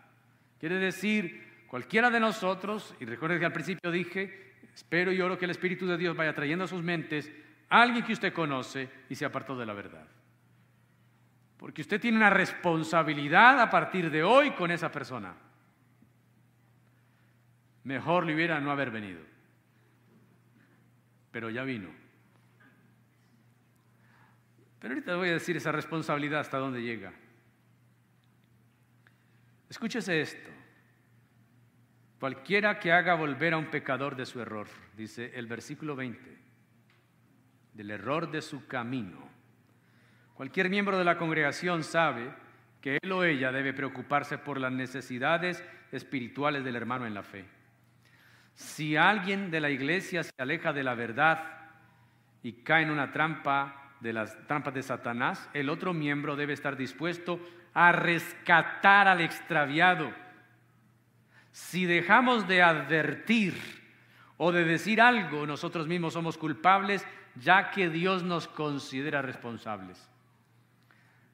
Quiere 0.60 0.76
decir, 0.76 1.47
cualquiera 1.68 2.10
de 2.10 2.20
nosotros, 2.20 2.96
y 3.00 3.06
recuerden 3.06 3.40
que 3.40 3.46
al 3.46 3.54
principio 3.54 3.92
dije, 3.92 4.56
espero 4.74 5.12
y 5.12 5.22
oro 5.22 5.38
que 5.38 5.46
el 5.46 5.52
Espíritu 5.52 5.86
de 5.86 5.98
Dios 5.98 6.16
vaya 6.16 6.34
trayendo 6.34 6.66
a 6.66 6.68
sus 6.68 6.82
mentes 6.82 7.32
a 7.70 7.82
alguien 7.82 8.04
que 8.06 8.14
usted 8.14 8.34
conoce 8.34 8.90
y 9.10 9.16
se 9.16 9.26
apartó 9.26 9.58
de 9.58 9.66
la 9.66 9.74
verdad. 9.74 10.08
Porque 11.58 11.82
usted 11.82 12.00
tiene 12.00 12.18
una 12.18 12.30
responsabilidad 12.30 13.60
a 13.60 13.70
partir 13.70 14.10
de 14.10 14.24
hoy 14.24 14.52
con 14.52 14.72
esa 14.72 14.92
persona 14.92 15.36
mejor 17.88 18.26
le 18.26 18.36
hubiera 18.36 18.60
no 18.60 18.70
haber 18.70 18.92
venido. 18.92 19.22
Pero 21.32 21.50
ya 21.50 21.64
vino. 21.64 21.90
Pero 24.80 24.94
ahorita 24.94 25.16
voy 25.16 25.30
a 25.30 25.34
decir 25.34 25.56
esa 25.56 25.72
responsabilidad 25.72 26.42
hasta 26.42 26.58
dónde 26.58 26.82
llega. 26.82 27.14
Escúchese 29.70 30.20
esto. 30.20 30.50
Cualquiera 32.20 32.80
que 32.80 32.92
haga 32.92 33.14
volver 33.14 33.54
a 33.54 33.58
un 33.58 33.68
pecador 33.68 34.16
de 34.16 34.26
su 34.26 34.42
error, 34.42 34.68
dice 34.96 35.32
el 35.36 35.46
versículo 35.46 35.96
20, 35.96 36.38
del 37.74 37.92
error 37.92 38.32
de 38.32 38.42
su 38.42 38.66
camino. 38.68 39.30
Cualquier 40.34 40.70
miembro 40.70 40.98
de 40.98 41.04
la 41.04 41.18
congregación 41.18 41.84
sabe 41.84 42.32
que 42.82 42.98
él 43.02 43.12
o 43.12 43.24
ella 43.24 43.52
debe 43.52 43.74
preocuparse 43.74 44.38
por 44.38 44.60
las 44.60 44.72
necesidades 44.72 45.64
espirituales 45.92 46.64
del 46.64 46.76
hermano 46.76 47.06
en 47.06 47.14
la 47.14 47.24
fe. 47.24 47.46
Si 48.56 48.96
alguien 48.96 49.52
de 49.52 49.60
la 49.60 49.70
iglesia 49.70 50.24
se 50.24 50.32
aleja 50.40 50.74
de 50.74 50.84
la 50.84 50.96
verdad 50.96 51.44
y 52.42 52.54
cae 52.64 52.84
en 52.84 52.92
una 52.92 53.12
trampa 53.12 53.94
de 54.00 54.14
las 54.14 54.36
trampas 54.48 54.74
de 54.74 54.82
Satanás, 54.82 55.50
el 55.54 55.70
otro 55.70 55.94
miembro 55.94 56.36
debe 56.36 56.54
estar 56.54 56.78
dispuesto 56.78 57.40
a 57.74 57.92
rescatar 57.92 59.08
al 59.08 59.22
extraviado. 59.22 60.12
Si 61.58 61.88
dejamos 61.88 62.48
de 62.48 62.62
advertir 62.62 63.56
o 64.38 64.52
de 64.52 64.64
decir 64.64 65.02
algo, 65.02 65.48
nosotros 65.48 65.88
mismos 65.88 66.14
somos 66.14 66.38
culpables, 66.38 67.04
ya 67.34 67.72
que 67.72 67.90
Dios 67.90 68.22
nos 68.22 68.48
considera 68.48 69.24
responsables. 69.24 70.08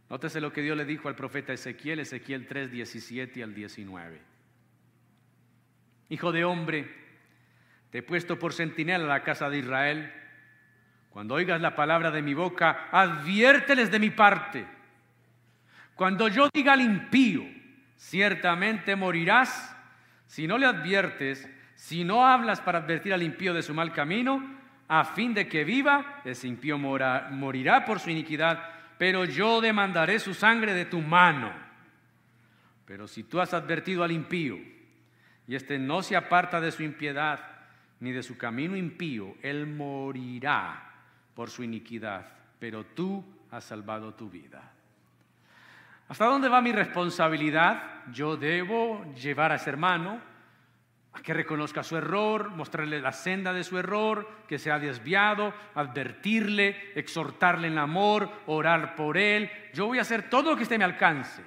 Nótese 0.09 0.39
lo 0.39 0.53
que 0.53 0.61
Dios 0.61 0.77
le 0.77 0.85
dijo 0.85 1.09
al 1.09 1.15
profeta 1.15 1.51
Ezequiel, 1.51 1.99
Ezequiel 1.99 2.47
3, 2.47 2.71
17 2.71 3.43
al 3.43 3.53
19. 3.53 4.21
Hijo 6.07 6.31
de 6.31 6.45
hombre, 6.45 6.89
te 7.91 7.97
he 7.97 8.01
puesto 8.01 8.39
por 8.39 8.53
centinela 8.53 9.03
a 9.03 9.19
la 9.19 9.23
casa 9.23 9.49
de 9.49 9.57
Israel. 9.57 10.13
Cuando 11.09 11.35
oigas 11.35 11.59
la 11.59 11.75
palabra 11.75 12.11
de 12.11 12.21
mi 12.21 12.33
boca, 12.33 12.87
adviérteles 12.93 13.91
de 13.91 13.99
mi 13.99 14.09
parte. 14.09 14.65
Cuando 15.95 16.29
yo 16.29 16.47
diga 16.53 16.73
al 16.73 16.81
impío, 16.81 17.43
ciertamente 17.97 18.95
morirás, 18.95 19.72
si 20.33 20.47
no 20.47 20.57
le 20.57 20.65
adviertes, 20.65 21.47
si 21.75 22.03
no 22.03 22.25
hablas 22.25 22.59
para 22.59 22.79
advertir 22.79 23.13
al 23.13 23.21
impío 23.21 23.53
de 23.53 23.61
su 23.61 23.71
mal 23.71 23.93
camino, 23.93 24.43
a 24.87 25.05
fin 25.05 25.31
de 25.31 25.47
que 25.47 25.63
viva, 25.63 26.21
ese 26.25 26.47
impío 26.47 26.79
morirá 26.79 27.85
por 27.85 27.99
su 27.99 28.09
iniquidad, 28.09 28.67
pero 28.97 29.25
yo 29.25 29.61
demandaré 29.61 30.17
su 30.17 30.33
sangre 30.33 30.73
de 30.73 30.85
tu 30.85 31.01
mano. 31.01 31.53
Pero 32.83 33.07
si 33.07 33.21
tú 33.25 33.39
has 33.39 33.53
advertido 33.53 34.03
al 34.03 34.11
impío, 34.11 34.57
y 35.47 35.53
éste 35.53 35.77
no 35.77 36.01
se 36.01 36.15
aparta 36.15 36.59
de 36.59 36.71
su 36.71 36.81
impiedad, 36.81 37.39
ni 37.99 38.11
de 38.11 38.23
su 38.23 38.35
camino 38.35 38.75
impío, 38.75 39.35
él 39.43 39.67
morirá 39.67 40.95
por 41.35 41.51
su 41.51 41.61
iniquidad, 41.61 42.25
pero 42.57 42.87
tú 42.87 43.23
has 43.51 43.65
salvado 43.65 44.15
tu 44.15 44.31
vida. 44.31 44.72
¿Hasta 46.13 46.25
dónde 46.25 46.47
va 46.47 46.61
mi 46.61 46.71
responsabilidad? 46.71 48.03
Yo 48.11 48.37
debo 48.37 49.03
llevar 49.15 49.51
a 49.51 49.55
ese 49.55 49.71
hermano 49.71 50.21
a 51.11 51.23
que 51.23 51.33
reconozca 51.33 51.81
su 51.81 51.97
error, 51.97 52.51
mostrarle 52.51 53.01
la 53.01 53.11
senda 53.11 53.51
de 53.51 53.63
su 53.63 53.79
error, 53.79 54.43
que 54.47 54.59
se 54.59 54.69
ha 54.69 54.77
desviado, 54.77 55.55
advertirle, 55.73 56.91
exhortarle 56.93 57.67
en 57.67 57.79
amor, 57.79 58.29
orar 58.45 58.93
por 58.93 59.17
él. 59.17 59.49
Yo 59.73 59.87
voy 59.87 59.97
a 59.97 60.03
hacer 60.03 60.29
todo 60.29 60.51
lo 60.51 60.55
que 60.55 60.61
esté 60.61 60.75
a 60.75 60.77
mi 60.77 60.83
alcance. 60.83 61.41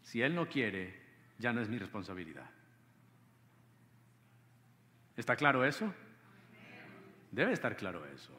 Si 0.00 0.22
él 0.22 0.32
no 0.32 0.48
quiere, 0.48 1.02
ya 1.36 1.52
no 1.52 1.60
es 1.60 1.68
mi 1.68 1.76
responsabilidad. 1.76 2.48
¿Está 5.16 5.34
claro 5.34 5.64
eso? 5.64 5.92
Debe 7.32 7.52
estar 7.52 7.76
claro 7.76 8.06
eso. 8.06 8.32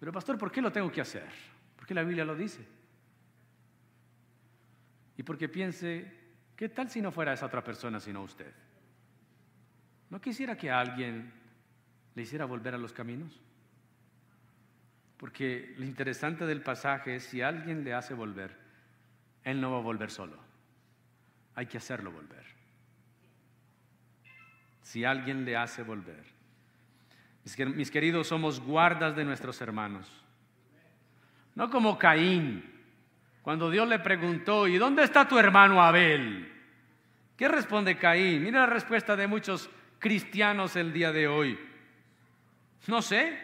Pero 0.00 0.10
pastor, 0.10 0.36
¿por 0.36 0.50
qué 0.50 0.60
lo 0.60 0.72
tengo 0.72 0.90
que 0.90 1.00
hacer? 1.00 1.30
Porque 1.76 1.94
la 1.94 2.02
Biblia 2.02 2.24
lo 2.24 2.34
dice. 2.34 2.81
Y 5.16 5.22
porque 5.22 5.48
piense, 5.48 6.10
¿qué 6.56 6.68
tal 6.68 6.90
si 6.90 7.00
no 7.00 7.12
fuera 7.12 7.32
esa 7.32 7.46
otra 7.46 7.62
persona 7.62 8.00
sino 8.00 8.22
usted? 8.22 8.52
¿No 10.10 10.20
quisiera 10.20 10.56
que 10.56 10.70
alguien 10.70 11.32
le 12.14 12.22
hiciera 12.22 12.44
volver 12.44 12.74
a 12.74 12.78
los 12.78 12.92
caminos? 12.92 13.40
Porque 15.16 15.74
lo 15.78 15.84
interesante 15.84 16.46
del 16.46 16.62
pasaje 16.62 17.16
es 17.16 17.24
si 17.24 17.42
alguien 17.42 17.84
le 17.84 17.94
hace 17.94 18.12
volver, 18.12 18.56
él 19.44 19.60
no 19.60 19.70
va 19.70 19.78
a 19.78 19.82
volver 19.82 20.10
solo. 20.10 20.36
Hay 21.54 21.66
que 21.66 21.78
hacerlo 21.78 22.10
volver. 22.10 22.44
Si 24.82 25.04
alguien 25.04 25.44
le 25.44 25.56
hace 25.56 25.82
volver. 25.82 26.24
Mis 27.74 27.90
queridos, 27.90 28.28
somos 28.28 28.60
guardas 28.60 29.16
de 29.16 29.24
nuestros 29.24 29.60
hermanos. 29.60 30.10
No 31.54 31.70
como 31.70 31.98
Caín, 31.98 32.64
cuando 33.42 33.70
Dios 33.70 33.88
le 33.88 33.98
preguntó, 33.98 34.68
¿y 34.68 34.78
dónde 34.78 35.02
está 35.02 35.26
tu 35.26 35.38
hermano 35.38 35.82
Abel? 35.82 36.50
¿Qué 37.36 37.48
responde 37.48 37.98
Caín? 37.98 38.44
Mira 38.44 38.60
la 38.60 38.66
respuesta 38.66 39.16
de 39.16 39.26
muchos 39.26 39.68
cristianos 39.98 40.76
el 40.76 40.92
día 40.92 41.12
de 41.12 41.26
hoy. 41.26 41.58
No 42.86 43.02
sé, 43.02 43.38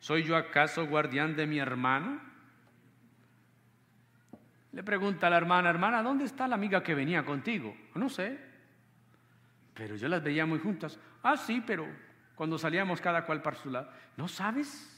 ¿soy 0.00 0.24
yo 0.24 0.36
acaso 0.36 0.86
guardián 0.86 1.36
de 1.36 1.46
mi 1.46 1.58
hermano? 1.58 2.20
Le 4.72 4.82
pregunta 4.82 5.28
a 5.28 5.30
la 5.30 5.36
hermana, 5.36 5.70
hermana, 5.70 6.02
¿dónde 6.02 6.24
está 6.24 6.48
la 6.48 6.56
amiga 6.56 6.82
que 6.82 6.94
venía 6.94 7.24
contigo? 7.24 7.74
No 7.94 8.08
sé, 8.08 8.38
pero 9.74 9.96
yo 9.96 10.08
las 10.08 10.22
veía 10.22 10.44
muy 10.44 10.58
juntas. 10.58 10.98
Ah, 11.22 11.36
sí, 11.36 11.62
pero 11.66 11.86
cuando 12.34 12.58
salíamos 12.58 13.00
cada 13.00 13.24
cual 13.24 13.42
para 13.42 13.56
su 13.56 13.70
lado. 13.70 13.90
¿No 14.16 14.26
sabes? 14.26 14.95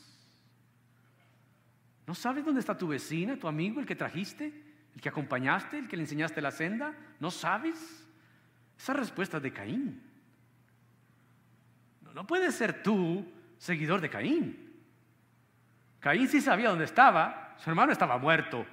¿No 2.09 2.15
sabes 2.15 2.43
dónde 2.43 2.61
está 2.61 2.75
tu 2.75 2.89
vecina, 2.89 3.39
tu 3.39 3.47
amigo, 3.49 3.81
el 3.81 3.85
que 3.85 3.95
trajiste, 3.95 4.51
el 4.95 4.99
que 4.99 5.11
acompañaste, 5.11 5.77
el 5.79 5.89
que 5.89 5.97
le 5.99 6.05
enseñaste 6.05 6.41
la 6.41 6.51
senda? 6.51 6.95
¿No 7.21 7.31
sabes? 7.31 8.09
Esa 8.79 8.95
respuesta 8.95 9.37
es 9.37 9.43
de 9.43 9.53
Caín. 9.53 10.03
No, 12.01 12.15
no 12.15 12.27
puedes 12.27 12.55
ser 12.55 12.83
tú 12.83 13.31
seguidor 13.59 14.01
de 14.01 14.09
Caín. 14.09 14.73
Caín 16.01 16.29
sí 16.29 16.41
sabía 16.41 16.71
dónde 16.71 16.87
estaba, 16.87 17.55
su 17.59 17.69
hermano 17.69 17.93
estaba 17.93 18.17
muerto. 18.17 18.65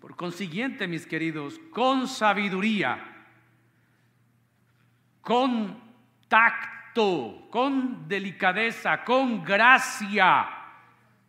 Por 0.00 0.16
consiguiente, 0.16 0.88
mis 0.88 1.06
queridos, 1.06 1.60
con 1.70 2.08
sabiduría, 2.08 3.26
con 5.20 5.82
tacto, 6.28 6.73
con 6.94 8.08
delicadeza, 8.08 9.02
con 9.02 9.42
gracia, 9.44 10.46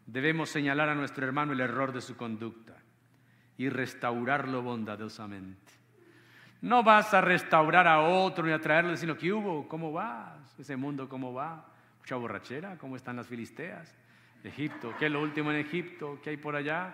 debemos 0.05 0.49
señalar 0.49 0.89
a 0.89 0.95
nuestro 0.95 1.25
hermano 1.25 1.53
el 1.53 1.59
error 1.59 1.91
de 1.91 2.01
su 2.01 2.15
conducta 2.15 2.75
y 3.57 3.69
restaurarlo 3.69 4.61
bondadosamente. 4.61 5.73
No 6.61 6.83
vas 6.83 7.13
a 7.13 7.21
restaurar 7.21 7.87
a 7.87 8.01
otro 8.01 8.45
ni 8.45 8.51
a 8.51 8.59
traerle, 8.59 8.97
sino 8.97 9.17
que 9.17 9.31
hubo, 9.33 9.67
¿cómo 9.67 9.91
vas? 9.91 10.57
Ese 10.59 10.75
mundo, 10.75 11.09
¿cómo 11.09 11.33
va? 11.33 11.65
Mucha 11.99 12.15
borrachera, 12.15 12.77
¿cómo 12.77 12.95
están 12.95 13.15
las 13.15 13.27
filisteas? 13.27 13.95
Egipto, 14.43 14.93
¿qué 14.99 15.07
es 15.07 15.11
lo 15.11 15.21
último 15.21 15.51
en 15.51 15.57
Egipto? 15.57 16.19
¿Qué 16.23 16.31
hay 16.31 16.37
por 16.37 16.55
allá? 16.55 16.93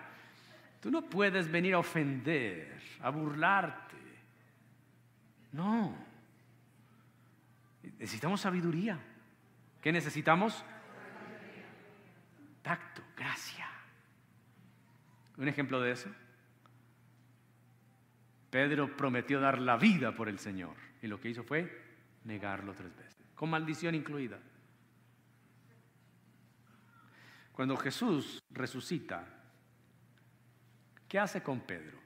Tú 0.80 0.90
no 0.90 1.02
puedes 1.02 1.50
venir 1.50 1.74
a 1.74 1.78
ofender, 1.78 2.80
a 3.02 3.10
burlarte. 3.10 3.96
No. 5.52 6.11
Necesitamos 7.82 8.40
sabiduría. 8.40 8.98
¿Qué 9.80 9.92
necesitamos? 9.92 10.64
Tacto, 12.62 13.02
gracia. 13.16 13.66
Un 15.36 15.48
ejemplo 15.48 15.80
de 15.80 15.92
eso. 15.92 16.10
Pedro 18.50 18.96
prometió 18.96 19.40
dar 19.40 19.58
la 19.60 19.76
vida 19.76 20.14
por 20.14 20.28
el 20.28 20.38
Señor 20.38 20.76
y 21.00 21.06
lo 21.06 21.18
que 21.20 21.30
hizo 21.30 21.42
fue 21.42 21.82
negarlo 22.24 22.74
tres 22.74 22.94
veces, 22.94 23.16
con 23.34 23.50
maldición 23.50 23.94
incluida. 23.94 24.38
Cuando 27.52 27.76
Jesús 27.76 28.42
resucita, 28.50 29.26
¿qué 31.08 31.18
hace 31.18 31.42
con 31.42 31.60
Pedro? 31.60 31.98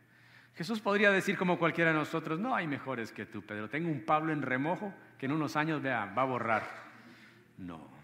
Jesús 0.54 0.80
podría 0.80 1.10
decir 1.10 1.36
como 1.36 1.58
cualquiera 1.58 1.90
de 1.90 1.98
nosotros, 1.98 2.40
no 2.40 2.54
hay 2.54 2.66
mejores 2.66 3.12
que 3.12 3.26
tú, 3.26 3.42
Pedro. 3.42 3.68
Tengo 3.68 3.90
un 3.90 4.04
Pablo 4.04 4.32
en 4.32 4.42
remojo 4.42 4.94
que 5.18 5.26
en 5.26 5.32
unos 5.32 5.56
años 5.56 5.82
vea, 5.82 6.06
va 6.06 6.22
a 6.22 6.26
borrar. 6.26 6.64
No. 7.58 7.96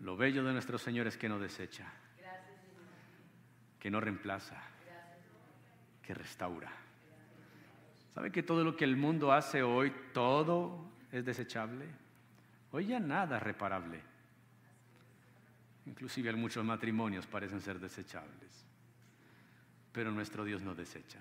Lo 0.00 0.16
bello 0.16 0.42
de 0.44 0.52
nuestro 0.52 0.78
Señor 0.78 1.06
es 1.06 1.16
que 1.16 1.28
no 1.28 1.38
desecha, 1.38 1.86
que 3.78 3.90
no 3.90 4.00
reemplaza, 4.00 4.56
que 6.02 6.14
restaura. 6.14 6.72
¿Sabe 8.14 8.32
que 8.32 8.42
todo 8.42 8.64
lo 8.64 8.76
que 8.76 8.84
el 8.84 8.96
mundo 8.96 9.32
hace 9.32 9.62
hoy, 9.62 9.92
todo 10.12 10.90
es 11.12 11.24
desechable? 11.24 11.86
Hoy 12.72 12.86
ya 12.86 13.00
nada 13.00 13.36
es 13.36 13.42
reparable. 13.42 14.00
Inclusive 15.86 16.32
muchos 16.34 16.64
matrimonios 16.64 17.26
parecen 17.26 17.60
ser 17.60 17.78
desechables. 17.78 18.66
Pero 19.92 20.10
nuestro 20.12 20.44
Dios 20.44 20.62
no 20.62 20.74
desecha. 20.74 21.20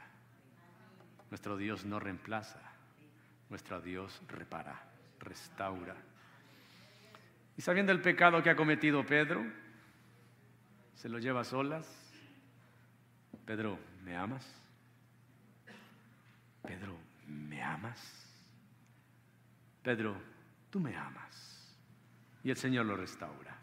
Nuestro 1.29 1.57
Dios 1.57 1.85
no 1.85 1.99
reemplaza. 1.99 2.59
Nuestro 3.50 3.82
Dios 3.82 4.22
repara, 4.28 4.80
restaura. 5.20 5.95
Y 7.58 7.62
sabiendo 7.62 7.91
el 7.91 8.02
pecado 8.02 8.41
que 8.41 8.50
ha 8.50 8.56
cometido 8.56 9.06
Pedro, 9.06 9.43
se 10.93 11.10
lo 11.10 11.20
lleva 11.20 11.41
a 11.41 11.43
solas. 11.43 11.88
Pedro, 13.45 13.80
¿me 14.04 14.16
amas? 14.16 14.47
Pedro, 16.62 16.95
¿me 17.28 17.62
amas? 17.62 18.28
Pedro, 19.82 20.16
tú 20.70 20.80
me 20.80 20.95
amas. 20.95 21.76
Y 22.43 22.52
el 22.52 22.58
Señor 22.58 22.86
lo 22.86 22.95
restaura. 22.95 23.58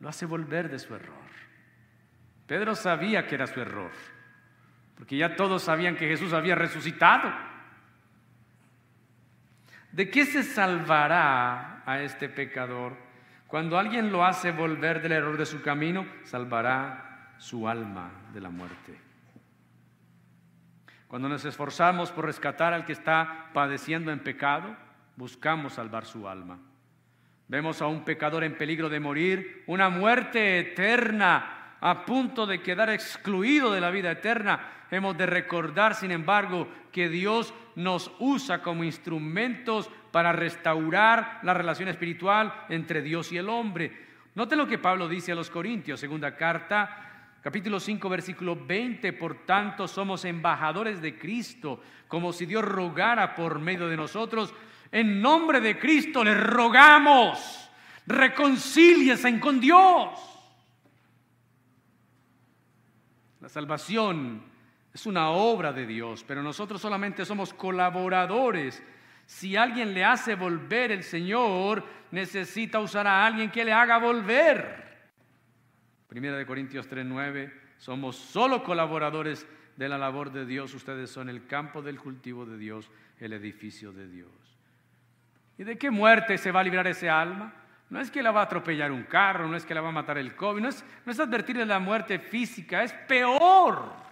Lo 0.00 0.08
hace 0.08 0.26
volver 0.26 0.68
de 0.68 0.78
su 0.78 0.94
error. 0.94 1.26
Pedro 2.46 2.74
sabía 2.74 3.26
que 3.26 3.34
era 3.34 3.46
su 3.46 3.60
error, 3.60 3.92
porque 4.96 5.16
ya 5.16 5.36
todos 5.36 5.62
sabían 5.62 5.96
que 5.96 6.06
Jesús 6.06 6.32
había 6.32 6.54
resucitado. 6.54 7.32
¿De 9.96 10.10
qué 10.10 10.26
se 10.26 10.42
salvará 10.42 11.82
a 11.86 12.02
este 12.02 12.28
pecador? 12.28 12.94
Cuando 13.46 13.78
alguien 13.78 14.12
lo 14.12 14.26
hace 14.26 14.52
volver 14.52 15.00
del 15.00 15.12
error 15.12 15.38
de 15.38 15.46
su 15.46 15.62
camino, 15.62 16.04
salvará 16.22 17.32
su 17.38 17.66
alma 17.66 18.10
de 18.34 18.42
la 18.42 18.50
muerte. 18.50 19.00
Cuando 21.08 21.30
nos 21.30 21.46
esforzamos 21.46 22.12
por 22.12 22.26
rescatar 22.26 22.74
al 22.74 22.84
que 22.84 22.92
está 22.92 23.48
padeciendo 23.54 24.12
en 24.12 24.18
pecado, 24.18 24.76
buscamos 25.16 25.72
salvar 25.72 26.04
su 26.04 26.28
alma. 26.28 26.58
Vemos 27.48 27.80
a 27.80 27.86
un 27.86 28.04
pecador 28.04 28.44
en 28.44 28.58
peligro 28.58 28.90
de 28.90 29.00
morir, 29.00 29.64
una 29.66 29.88
muerte 29.88 30.58
eterna, 30.58 31.78
a 31.80 32.04
punto 32.04 32.46
de 32.46 32.60
quedar 32.60 32.90
excluido 32.90 33.72
de 33.72 33.80
la 33.80 33.90
vida 33.90 34.10
eterna, 34.10 34.75
hemos 34.90 35.16
de 35.16 35.26
recordar, 35.26 35.94
sin 35.94 36.10
embargo, 36.10 36.68
que 36.92 37.08
Dios 37.08 37.52
nos 37.74 38.10
usa 38.18 38.62
como 38.62 38.84
instrumentos 38.84 39.90
para 40.10 40.32
restaurar 40.32 41.40
la 41.42 41.54
relación 41.54 41.88
espiritual 41.88 42.66
entre 42.68 43.02
Dios 43.02 43.30
y 43.32 43.36
el 43.36 43.48
hombre. 43.48 44.06
Note 44.34 44.56
lo 44.56 44.66
que 44.66 44.78
Pablo 44.78 45.08
dice 45.08 45.32
a 45.32 45.34
los 45.34 45.50
Corintios, 45.50 46.00
segunda 46.00 46.34
carta, 46.36 47.38
capítulo 47.42 47.80
5, 47.80 48.08
versículo 48.08 48.56
20. 48.66 49.12
Por 49.14 49.46
tanto, 49.46 49.86
somos 49.88 50.24
embajadores 50.24 51.00
de 51.00 51.18
Cristo, 51.18 51.80
como 52.08 52.32
si 52.32 52.46
Dios 52.46 52.64
rogara 52.64 53.34
por 53.34 53.58
medio 53.58 53.88
de 53.88 53.96
nosotros. 53.96 54.54
En 54.92 55.20
nombre 55.20 55.60
de 55.60 55.78
Cristo 55.78 56.22
le 56.22 56.34
rogamos, 56.34 57.70
reconcíliesen 58.06 59.40
con 59.40 59.60
Dios. 59.60 60.36
La 63.40 63.48
salvación 63.48 64.42
es 64.96 65.04
una 65.04 65.28
obra 65.28 65.74
de 65.74 65.86
Dios, 65.86 66.24
pero 66.26 66.42
nosotros 66.42 66.80
solamente 66.80 67.26
somos 67.26 67.52
colaboradores. 67.52 68.82
Si 69.26 69.54
alguien 69.54 69.92
le 69.92 70.02
hace 70.02 70.36
volver, 70.36 70.90
el 70.90 71.02
Señor 71.02 71.84
necesita 72.12 72.80
usar 72.80 73.06
a 73.06 73.26
alguien 73.26 73.50
que 73.50 73.62
le 73.62 73.74
haga 73.74 73.98
volver. 73.98 75.10
Primera 76.08 76.38
de 76.38 76.46
Corintios 76.46 76.88
3:9, 76.88 77.52
somos 77.76 78.16
solo 78.16 78.64
colaboradores 78.64 79.46
de 79.76 79.86
la 79.86 79.98
labor 79.98 80.32
de 80.32 80.46
Dios, 80.46 80.72
ustedes 80.72 81.10
son 81.10 81.28
el 81.28 81.46
campo 81.46 81.82
del 81.82 82.00
cultivo 82.00 82.46
de 82.46 82.56
Dios, 82.56 82.90
el 83.20 83.34
edificio 83.34 83.92
de 83.92 84.08
Dios. 84.08 84.30
¿Y 85.58 85.64
de 85.64 85.76
qué 85.76 85.90
muerte 85.90 86.38
se 86.38 86.50
va 86.50 86.60
a 86.60 86.64
librar 86.64 86.86
ese 86.86 87.10
alma? 87.10 87.52
No 87.90 88.00
es 88.00 88.10
que 88.10 88.22
la 88.22 88.30
va 88.30 88.40
a 88.40 88.44
atropellar 88.44 88.90
un 88.90 89.02
carro, 89.02 89.46
no 89.46 89.58
es 89.58 89.66
que 89.66 89.74
la 89.74 89.82
va 89.82 89.90
a 89.90 89.92
matar 89.92 90.16
el 90.16 90.34
COVID, 90.34 90.62
no 90.62 90.70
es, 90.70 90.82
no 91.04 91.12
es 91.12 91.18
la 91.66 91.78
muerte 91.80 92.18
física, 92.18 92.82
es 92.82 92.94
peor 92.94 94.05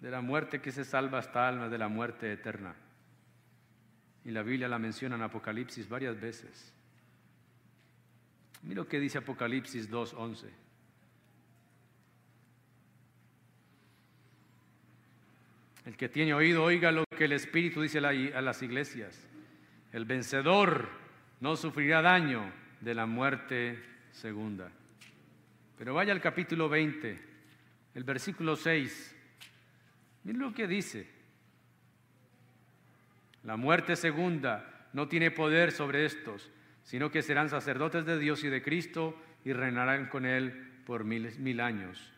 de 0.00 0.10
la 0.10 0.20
muerte 0.20 0.60
que 0.60 0.72
se 0.72 0.84
salva 0.84 1.20
esta 1.20 1.46
alma, 1.46 1.68
de 1.68 1.78
la 1.78 1.88
muerte 1.88 2.32
eterna. 2.32 2.74
Y 4.24 4.30
la 4.30 4.42
Biblia 4.42 4.68
la 4.68 4.78
menciona 4.78 5.16
en 5.16 5.22
Apocalipsis 5.22 5.88
varias 5.88 6.18
veces. 6.20 6.72
Mira 8.62 8.82
lo 8.82 8.88
que 8.88 9.00
dice 9.00 9.18
Apocalipsis 9.18 9.90
2.11. 9.90 10.48
El 15.86 15.96
que 15.96 16.08
tiene 16.08 16.34
oído, 16.34 16.62
oiga 16.62 16.92
lo 16.92 17.04
que 17.16 17.24
el 17.24 17.32
Espíritu 17.32 17.80
dice 17.80 17.98
a 17.98 18.40
las 18.40 18.62
iglesias. 18.62 19.26
El 19.92 20.04
vencedor 20.04 20.88
no 21.40 21.56
sufrirá 21.56 22.02
daño 22.02 22.52
de 22.80 22.94
la 22.94 23.06
muerte 23.06 23.82
segunda. 24.12 24.70
Pero 25.78 25.94
vaya 25.94 26.12
al 26.12 26.20
capítulo 26.20 26.68
20, 26.68 27.18
el 27.94 28.04
versículo 28.04 28.56
6. 28.56 29.16
Miren 30.24 30.40
lo 30.40 30.52
que 30.52 30.66
dice. 30.66 31.08
La 33.42 33.56
muerte 33.56 33.96
segunda 33.96 34.88
no 34.92 35.08
tiene 35.08 35.30
poder 35.30 35.72
sobre 35.72 36.04
estos, 36.04 36.50
sino 36.82 37.10
que 37.10 37.22
serán 37.22 37.48
sacerdotes 37.48 38.04
de 38.04 38.18
Dios 38.18 38.44
y 38.44 38.48
de 38.48 38.62
Cristo 38.62 39.16
y 39.44 39.52
reinarán 39.52 40.08
con 40.08 40.26
Él 40.26 40.82
por 40.84 41.04
mil, 41.04 41.38
mil 41.38 41.60
años. 41.60 42.12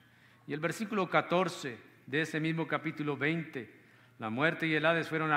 Y 0.47 0.53
el 0.53 0.61
versículo 0.61 1.09
14 1.09 1.79
de 2.07 2.21
ese 2.21 2.41
mismo 2.41 2.67
capítulo 2.67 3.17
20, 3.17 3.71
la 4.19 4.31
muerte 4.31 4.67
y 4.67 4.75
el 4.75 4.85
Hades 4.85 5.09
fueron 5.09 5.31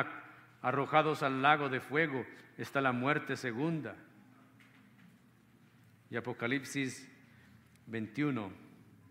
arrojados 0.62 1.22
al 1.22 1.42
lago 1.42 1.70
de 1.70 1.80
fuego 1.80 2.26
está 2.58 2.82
la 2.82 2.92
muerte 2.92 3.36
segunda. 3.36 3.96
Y 6.10 6.18
Apocalipsis 6.18 7.10
21, 7.88 8.52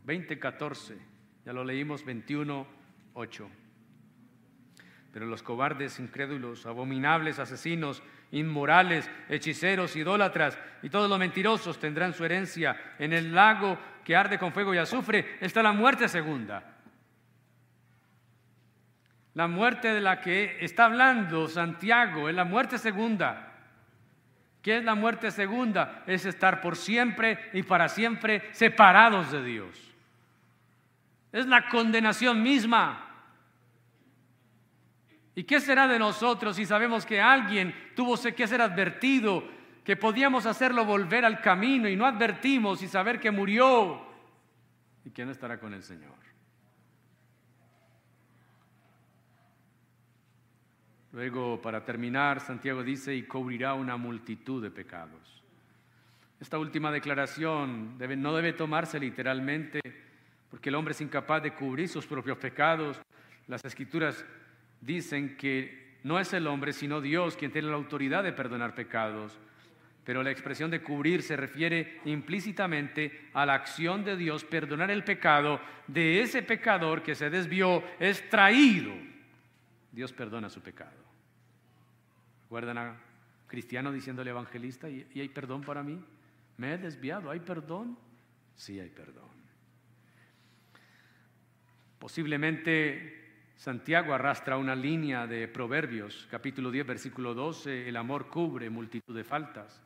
20, 0.05 0.39
14, 0.39 0.99
ya 1.45 1.53
lo 1.53 1.65
leímos 1.65 2.05
21, 2.05 2.67
8. 3.15 3.51
Pero 5.13 5.27
los 5.27 5.43
cobardes, 5.43 5.99
incrédulos, 6.01 6.67
abominables, 6.67 7.39
asesinos, 7.39 8.03
inmorales, 8.33 9.09
hechiceros, 9.29 9.95
idólatras 9.95 10.59
y 10.83 10.91
todos 10.91 11.09
los 11.09 11.19
mentirosos 11.19 11.79
tendrán 11.79 12.13
su 12.13 12.25
herencia 12.25 12.95
en 12.99 13.13
el 13.13 13.33
lago 13.33 13.79
que 14.05 14.17
arde 14.17 14.39
con 14.39 14.53
fuego 14.53 14.75
y 14.75 14.79
azufre. 14.79 15.39
Está 15.41 15.63
la 15.63 15.73
muerte 15.73 16.09
segunda. 16.09 16.75
La 19.35 19.49
muerte 19.49 19.89
de 19.89 20.01
la 20.01 20.21
que 20.21 20.59
está 20.61 20.87
hablando 20.87 21.49
Santiago 21.49 22.29
es 22.29 22.35
la 22.35 22.45
muerte 22.45 22.79
segunda. 22.79 23.53
¿Qué 24.63 24.79
es 24.79 24.85
la 24.85 24.95
muerte 24.95 25.31
segunda? 25.31 26.03
Es 26.07 26.25
estar 26.25 26.61
por 26.61 26.77
siempre 26.77 27.51
y 27.53 27.63
para 27.63 27.89
siempre 27.89 28.43
separados 28.53 29.31
de 29.31 29.45
Dios. 29.45 29.94
Es 31.35 31.49
la 31.49 31.69
condenación 31.69 32.41
misma. 32.45 33.11
¿Y 35.35 35.43
qué 35.43 35.59
será 35.59 35.89
de 35.89 35.99
nosotros 35.99 36.55
si 36.55 36.65
sabemos 36.65 37.05
que 37.05 37.21
alguien 37.21 37.75
tuvo 37.97 38.17
que 38.17 38.47
ser 38.47 38.63
advertido, 38.63 39.43
que 39.83 39.97
podíamos 39.97 40.47
hacerlo 40.47 40.85
volver 40.85 41.25
al 41.25 41.41
camino 41.41 41.89
y 41.89 41.97
no 41.97 42.07
advertimos 42.07 42.85
y 42.85 42.87
saber 42.87 43.19
que 43.19 43.33
murió 43.33 44.01
y 45.05 45.11
que 45.11 45.25
no 45.25 45.33
estará 45.33 45.59
con 45.59 45.75
el 45.75 45.83
Señor? 45.83 46.15
Luego, 51.11 51.61
para 51.61 51.85
terminar, 51.85 52.39
Santiago 52.39 52.85
dice, 52.85 53.13
y 53.13 53.25
cubrirá 53.25 53.75
una 53.75 53.97
multitud 53.97 54.63
de 54.63 54.71
pecados. 54.71 55.43
Esta 56.39 56.61
última 56.61 56.93
declaración 56.93 57.99
no 57.99 58.35
debe 58.37 58.53
tomarse 58.53 59.01
literalmente, 59.01 59.81
porque 60.55 60.69
el 60.69 60.77
hombre 60.77 60.93
es 60.93 61.01
incapaz 61.01 61.43
de 61.43 61.53
cubrir 61.53 61.89
sus 61.89 62.07
propios 62.07 62.39
pecados. 62.39 63.01
Las 63.49 63.65
escrituras 63.65 64.25
dicen 64.81 65.37
que 65.37 65.97
no 66.05 66.21
es 66.21 66.33
el 66.33 66.47
hombre, 66.47 66.73
sino 66.73 67.01
Dios 67.01 67.37
quien 67.37 67.51
tiene 67.51 67.67
la 67.67 67.75
autoridad 67.75 68.23
de 68.23 68.33
perdonar 68.33 68.73
pecados. 68.73 69.37
Pero 70.05 70.23
la 70.23 70.31
expresión 70.31 70.71
de 70.71 70.81
cubrir 70.81 71.25
se 71.25 71.35
refiere 71.35 72.01
implícitamente 72.05 73.31
a 73.33 73.45
la 73.45 73.55
acción 73.55 74.05
de 74.05 74.17
Dios, 74.17 74.45
perdonar 74.45 74.93
el 74.93 75.03
pecado 75.03 75.61
de 75.89 76.21
ese 76.21 76.41
pecador 76.45 77.03
que 77.03 77.17
se 77.17 77.31
desvió, 77.31 77.83
es 77.99 78.31
traído. 78.31 78.93
Dios 79.91 80.13
perdona 80.13 80.49
su 80.49 80.61
pecado. 80.61 81.03
¿Recuerdan 82.43 82.79
a 82.79 82.97
cristiano 83.49 83.91
diciéndole 83.91 84.31
evangelista, 84.31 84.89
¿y, 84.89 85.05
hay 85.19 85.29
perdón 85.31 85.63
para 85.63 85.83
mí? 85.83 86.01
¿Me 86.59 86.75
he 86.75 86.79
desviado? 86.79 87.29
¿Hay 87.29 87.41
perdón? 87.41 87.99
Sí 88.55 88.79
hay 88.79 88.91
perdón. 88.91 89.34
Posiblemente 92.05 93.17
Santiago 93.57 94.13
arrastra 94.13 94.59
una 94.59 94.77
línea 94.77 95.27
de 95.27 95.49
Proverbios, 95.49 96.29
capítulo 96.31 96.71
10, 96.71 96.87
versículo 96.87 97.33
12, 97.33 97.89
el 97.89 97.97
amor 97.97 98.29
cubre 98.29 98.69
multitud 98.69 99.17
de 99.17 99.25
faltas. 99.25 99.83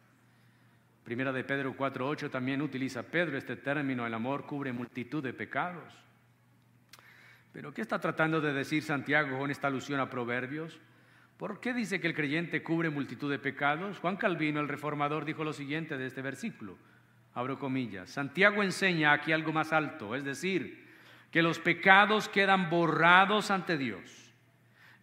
Primera 1.05 1.33
de 1.33 1.45
Pedro 1.45 1.77
4.8 1.77 2.29
también 2.29 2.61
utiliza 2.61 3.05
Pedro 3.05 3.39
este 3.39 3.55
término, 3.55 4.05
el 4.05 4.13
amor 4.13 4.47
cubre 4.47 4.73
multitud 4.73 5.23
de 5.23 5.33
pecados. 5.33 5.95
Pero 7.53 7.73
¿qué 7.73 7.83
está 7.83 8.01
tratando 8.01 8.41
de 8.41 8.53
decir 8.53 8.83
Santiago 8.83 9.39
con 9.39 9.53
esta 9.53 9.69
alusión 9.69 10.01
a 10.01 10.11
Proverbios? 10.11 10.77
¿Por 11.37 11.61
qué 11.61 11.73
dice 11.73 12.01
que 12.01 12.09
el 12.09 12.17
creyente 12.17 12.65
cubre 12.65 12.91
multitud 12.91 13.31
de 13.31 13.39
pecados? 13.39 14.01
Juan 14.01 14.17
Calvino, 14.17 14.59
el 14.59 14.67
reformador, 14.67 15.25
dijo 15.25 15.45
lo 15.45 15.53
siguiente 15.53 15.97
de 15.97 16.07
este 16.07 16.23
versículo. 16.23 16.79
Abro 17.35 17.61
comillas. 17.61 18.11
Santiago 18.11 18.65
enseña 18.65 19.13
aquí 19.13 19.31
algo 19.31 19.53
más 19.53 19.73
alto, 19.73 20.17
es 20.17 20.25
decir, 20.25 20.88
que 21.31 21.43
los 21.43 21.59
pecados 21.59 22.29
quedan 22.29 22.71
borrados 22.71 23.51
ante 23.51 23.77
Dios. 23.77 24.35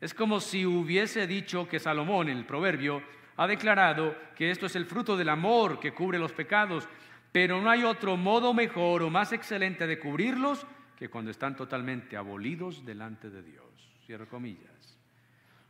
Es 0.01 0.13
como 0.13 0.39
si 0.39 0.65
hubiese 0.65 1.27
dicho 1.27 1.67
que 1.67 1.79
Salomón, 1.79 2.29
en 2.29 2.37
el 2.37 2.45
proverbio, 2.45 3.01
ha 3.37 3.47
declarado 3.47 4.15
que 4.35 4.49
esto 4.51 4.65
es 4.65 4.75
el 4.75 4.85
fruto 4.85 5.17
del 5.17 5.29
amor 5.29 5.79
que 5.79 5.93
cubre 5.93 6.19
los 6.19 6.31
pecados, 6.31 6.87
pero 7.31 7.61
no 7.61 7.69
hay 7.69 7.83
otro 7.83 8.17
modo 8.17 8.53
mejor 8.53 9.03
o 9.03 9.09
más 9.09 9.33
excelente 9.33 9.87
de 9.87 9.99
cubrirlos 9.99 10.65
que 10.97 11.09
cuando 11.09 11.31
están 11.31 11.55
totalmente 11.55 12.15
abolidos 12.17 12.85
delante 12.85 13.29
de 13.29 13.43
Dios. 13.43 13.65
Cierro 14.05 14.27
comillas 14.27 14.75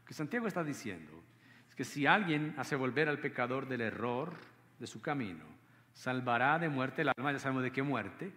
que 0.05 0.13
Santiago 0.13 0.47
está 0.47 0.63
diciendo 0.63 1.23
es 1.67 1.75
que 1.75 1.83
si 1.83 2.05
alguien 2.05 2.53
hace 2.57 2.75
volver 2.75 3.09
al 3.09 3.19
pecador 3.19 3.67
del 3.67 3.81
error 3.81 4.35
de 4.79 4.87
su 4.87 5.01
camino, 5.01 5.45
salvará 5.93 6.59
de 6.59 6.69
muerte 6.69 7.01
el 7.01 7.11
alma, 7.17 7.31
ya 7.31 7.39
sabemos 7.39 7.63
de 7.63 7.71
qué 7.71 7.81
muerte, 7.81 8.31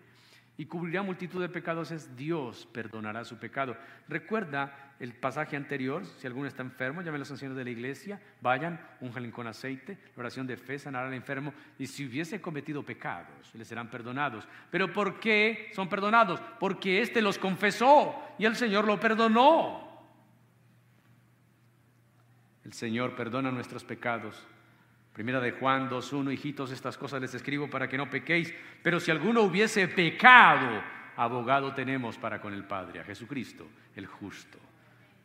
y 0.59 0.67
cubrirá 0.67 1.03
multitud 1.03 1.41
de 1.41 1.49
pecados, 1.49 1.93
es 1.93 2.17
Dios 2.17 2.67
perdonará 2.73 3.25
su 3.25 3.39
pecado. 3.39 3.77
Recuerda 4.09 4.93
el 4.99 5.15
pasaje 5.15 5.57
anterior, 5.57 6.05
si 6.05 6.27
alguno 6.27 6.49
está 6.49 6.63
enfermo, 6.63 7.01
llamen 7.01 7.15
a 7.15 7.19
los 7.21 7.31
ancianos 7.31 7.57
de 7.57 7.63
la 7.63 7.71
iglesia, 7.71 8.21
vayan, 8.41 8.81
unjan 9.01 9.31
con 9.31 9.47
aceite, 9.47 9.97
la 10.17 10.23
oración 10.23 10.49
de 10.49 10.57
fe 10.57 10.81
sanará 10.81 11.07
al 11.07 11.15
enfermo, 11.15 11.55
y 11.79 11.87
si 11.87 12.05
hubiese 12.05 12.41
cometido 12.41 12.83
pecados, 12.83 13.55
les 13.55 13.69
serán 13.69 13.89
perdonados. 13.89 14.49
Pero 14.69 14.93
¿por 14.93 15.21
qué 15.21 15.71
son 15.77 15.89
perdonados? 15.89 16.41
Porque 16.59 17.03
éste 17.03 17.23
los 17.23 17.39
confesó 17.39 18.21
y 18.37 18.45
el 18.45 18.57
Señor 18.57 18.85
lo 18.85 18.99
perdonó. 18.99 19.89
El 22.65 22.73
Señor 22.73 23.15
perdona 23.15 23.53
nuestros 23.53 23.85
pecados, 23.85 24.45
Primera 25.19 25.41
de 25.41 25.51
Juan 25.51 25.91
2.1, 25.91 26.33
hijitos, 26.33 26.71
estas 26.71 26.97
cosas 26.97 27.21
les 27.21 27.35
escribo 27.35 27.69
para 27.69 27.89
que 27.89 27.99
no 27.99 28.09
pequéis, 28.09 28.55
pero 28.85 29.01
si 29.01 29.11
alguno 29.11 29.43
hubiese 29.43 29.89
pecado, 29.89 30.81
abogado 31.17 31.75
tenemos 31.75 32.17
para 32.17 32.41
con 32.41 32.55
el 32.55 32.63
Padre, 32.63 33.01
a 33.01 33.05
Jesucristo, 33.05 33.67
el 33.97 34.07
justo. 34.07 34.59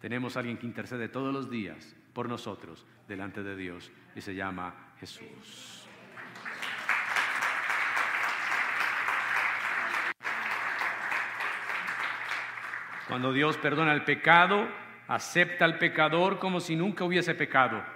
Tenemos 0.02 0.36
a 0.36 0.40
alguien 0.40 0.58
que 0.58 0.66
intercede 0.66 1.10
todos 1.10 1.32
los 1.32 1.48
días 1.48 1.96
por 2.12 2.28
nosotros 2.28 2.84
delante 3.08 3.44
de 3.44 3.56
Dios 3.56 3.92
y 4.16 4.22
se 4.22 4.34
llama 4.34 4.74
Jesús. 5.00 5.88
Cuando 13.08 13.32
Dios 13.32 13.58
perdona 13.58 13.94
el 13.94 14.04
pecado, 14.04 14.68
acepta 15.08 15.66
al 15.66 15.78
pecador 15.78 16.40
como 16.40 16.62
si 16.62 16.76
nunca 16.76 17.04
hubiese 17.04 17.36
pecado. 17.36 17.93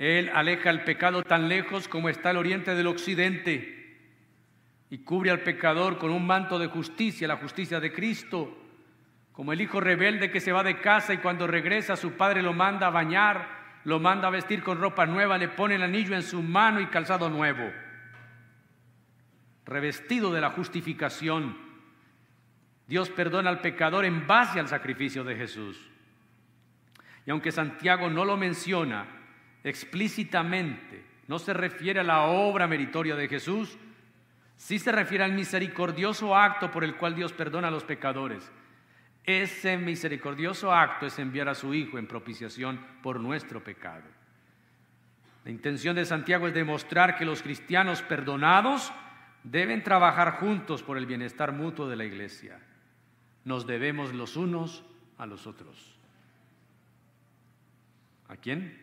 Él 0.00 0.30
aleja 0.32 0.70
el 0.70 0.82
pecado 0.82 1.22
tan 1.22 1.50
lejos 1.50 1.86
como 1.86 2.08
está 2.08 2.30
el 2.30 2.38
oriente 2.38 2.74
del 2.74 2.86
occidente 2.86 3.98
y 4.88 4.96
cubre 5.00 5.30
al 5.30 5.40
pecador 5.40 5.98
con 5.98 6.10
un 6.10 6.26
manto 6.26 6.58
de 6.58 6.68
justicia, 6.68 7.28
la 7.28 7.36
justicia 7.36 7.80
de 7.80 7.92
Cristo, 7.92 8.56
como 9.30 9.52
el 9.52 9.60
hijo 9.60 9.78
rebelde 9.78 10.30
que 10.30 10.40
se 10.40 10.52
va 10.52 10.62
de 10.62 10.80
casa 10.80 11.12
y 11.12 11.18
cuando 11.18 11.46
regresa 11.46 11.96
su 11.96 12.12
padre 12.12 12.40
lo 12.40 12.54
manda 12.54 12.86
a 12.86 12.90
bañar, 12.90 13.46
lo 13.84 14.00
manda 14.00 14.28
a 14.28 14.30
vestir 14.30 14.62
con 14.62 14.80
ropa 14.80 15.04
nueva, 15.04 15.36
le 15.36 15.48
pone 15.48 15.74
el 15.74 15.82
anillo 15.82 16.14
en 16.14 16.22
su 16.22 16.42
mano 16.42 16.80
y 16.80 16.86
calzado 16.86 17.28
nuevo, 17.28 17.70
revestido 19.66 20.32
de 20.32 20.40
la 20.40 20.48
justificación. 20.48 21.58
Dios 22.86 23.10
perdona 23.10 23.50
al 23.50 23.60
pecador 23.60 24.06
en 24.06 24.26
base 24.26 24.58
al 24.58 24.68
sacrificio 24.68 25.24
de 25.24 25.36
Jesús. 25.36 25.90
Y 27.26 27.30
aunque 27.30 27.52
Santiago 27.52 28.08
no 28.08 28.24
lo 28.24 28.38
menciona, 28.38 29.19
explícitamente 29.64 31.04
no 31.28 31.38
se 31.38 31.52
refiere 31.52 32.00
a 32.00 32.04
la 32.04 32.22
obra 32.22 32.66
meritoria 32.66 33.14
de 33.14 33.28
Jesús, 33.28 33.78
sí 34.56 34.78
se 34.78 34.90
refiere 34.90 35.22
al 35.22 35.32
misericordioso 35.32 36.36
acto 36.36 36.70
por 36.70 36.82
el 36.82 36.96
cual 36.96 37.14
Dios 37.14 37.32
perdona 37.32 37.68
a 37.68 37.70
los 37.70 37.84
pecadores. 37.84 38.50
Ese 39.24 39.76
misericordioso 39.76 40.72
acto 40.72 41.06
es 41.06 41.18
enviar 41.18 41.48
a 41.48 41.54
su 41.54 41.72
Hijo 41.72 41.98
en 41.98 42.08
propiciación 42.08 42.84
por 43.02 43.20
nuestro 43.20 43.62
pecado. 43.62 44.04
La 45.44 45.50
intención 45.50 45.94
de 45.94 46.04
Santiago 46.04 46.48
es 46.48 46.54
demostrar 46.54 47.16
que 47.16 47.24
los 47.24 47.42
cristianos 47.42 48.02
perdonados 48.02 48.92
deben 49.44 49.82
trabajar 49.82 50.40
juntos 50.40 50.82
por 50.82 50.98
el 50.98 51.06
bienestar 51.06 51.52
mutuo 51.52 51.88
de 51.88 51.96
la 51.96 52.04
iglesia. 52.04 52.58
Nos 53.44 53.66
debemos 53.66 54.12
los 54.12 54.36
unos 54.36 54.84
a 55.16 55.26
los 55.26 55.46
otros. 55.46 55.96
¿A 58.28 58.36
quién? 58.36 58.79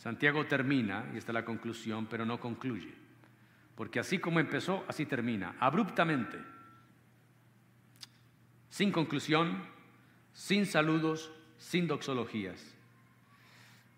Santiago 0.00 0.46
termina, 0.46 1.04
y 1.12 1.18
esta 1.18 1.30
es 1.30 1.34
la 1.34 1.44
conclusión, 1.44 2.06
pero 2.06 2.24
no 2.24 2.40
concluye. 2.40 2.94
Porque 3.74 4.00
así 4.00 4.18
como 4.18 4.40
empezó, 4.40 4.82
así 4.88 5.04
termina, 5.04 5.56
abruptamente, 5.60 6.38
sin 8.70 8.92
conclusión, 8.92 9.62
sin 10.32 10.64
saludos, 10.64 11.30
sin 11.58 11.86
doxologías. 11.86 12.74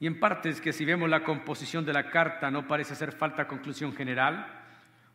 Y 0.00 0.09
en 0.09 0.18
parte 0.18 0.48
es 0.48 0.61
que 0.61 0.72
si 0.72 0.84
vemos 0.84 1.09
la 1.09 1.22
composición 1.22 1.84
de 1.84 1.92
la 1.92 2.11
carta 2.11 2.50
no 2.50 2.66
parece 2.66 2.94
hacer 2.94 3.12
falta 3.12 3.46
conclusión 3.46 3.94
general, 3.94 4.44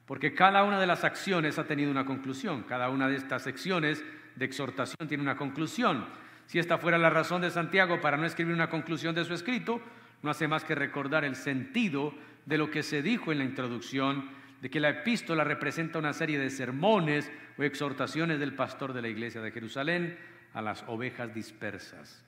porque 0.05 0.33
cada 0.33 0.63
una 0.63 0.79
de 0.79 0.87
las 0.87 1.03
acciones 1.03 1.59
ha 1.59 1.67
tenido 1.67 1.91
una 1.91 2.05
conclusión, 2.05 2.63
cada 2.63 2.87
una 2.87 3.09
de 3.09 3.17
estas 3.17 3.43
secciones 3.43 4.05
de 4.37 4.45
exhortación 4.45 5.05
tiene 5.09 5.23
una 5.23 5.35
conclusión. 5.35 6.05
Si 6.45 6.59
esta 6.59 6.77
fuera 6.77 6.97
la 6.97 7.09
razón 7.09 7.41
de 7.41 7.51
Santiago 7.51 7.99
para 7.99 8.15
no 8.15 8.25
escribir 8.25 8.53
una 8.53 8.69
conclusión 8.69 9.13
de 9.13 9.25
su 9.25 9.33
escrito, 9.33 9.81
no 10.21 10.29
hace 10.29 10.47
más 10.47 10.63
que 10.63 10.75
recordar 10.75 11.25
el 11.25 11.35
sentido 11.35 12.13
de 12.45 12.57
lo 12.57 12.71
que 12.71 12.83
se 12.83 13.01
dijo 13.01 13.31
en 13.31 13.39
la 13.39 13.43
introducción, 13.43 14.29
de 14.61 14.69
que 14.69 14.79
la 14.79 14.89
epístola 14.89 15.43
representa 15.43 15.99
una 15.99 16.13
serie 16.13 16.39
de 16.39 16.49
sermones 16.49 17.31
o 17.57 17.63
exhortaciones 17.63 18.39
del 18.39 18.53
pastor 18.53 18.93
de 18.93 19.01
la 19.01 19.07
iglesia 19.07 19.41
de 19.41 19.51
Jerusalén 19.51 20.17
a 20.53 20.61
las 20.61 20.83
ovejas 20.87 21.33
dispersas. 21.33 22.23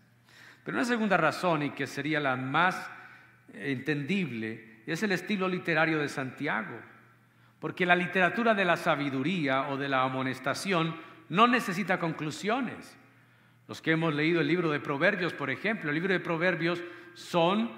Pero 0.64 0.78
una 0.78 0.86
segunda 0.86 1.18
razón, 1.18 1.64
y 1.64 1.70
que 1.72 1.88
sería 1.88 2.20
la 2.20 2.36
más 2.36 2.90
entendible, 3.54 4.82
es 4.86 5.02
el 5.04 5.12
estilo 5.12 5.48
literario 5.48 6.00
de 6.00 6.10
Santiago, 6.10 6.80
porque 7.60 7.86
la 7.86 7.96
literatura 7.96 8.54
de 8.54 8.66
la 8.66 8.78
sabiduría 8.78 9.70
o 9.70 9.78
de 9.78 9.90
la 9.90 10.04
amonestación 10.04 10.96
no 11.30 11.48
necesita 11.48 12.00
conclusiones. 12.00 12.98
Los 13.68 13.82
que 13.82 13.92
hemos 13.92 14.14
leído 14.14 14.42
el 14.42 14.48
libro 14.48 14.72
de 14.72 14.80
Proverbios, 14.80 15.34
por 15.34 15.50
ejemplo, 15.50 15.90
el 15.90 15.96
libro 15.96 16.14
de 16.14 16.20
Proverbios 16.20 16.82
son, 17.20 17.70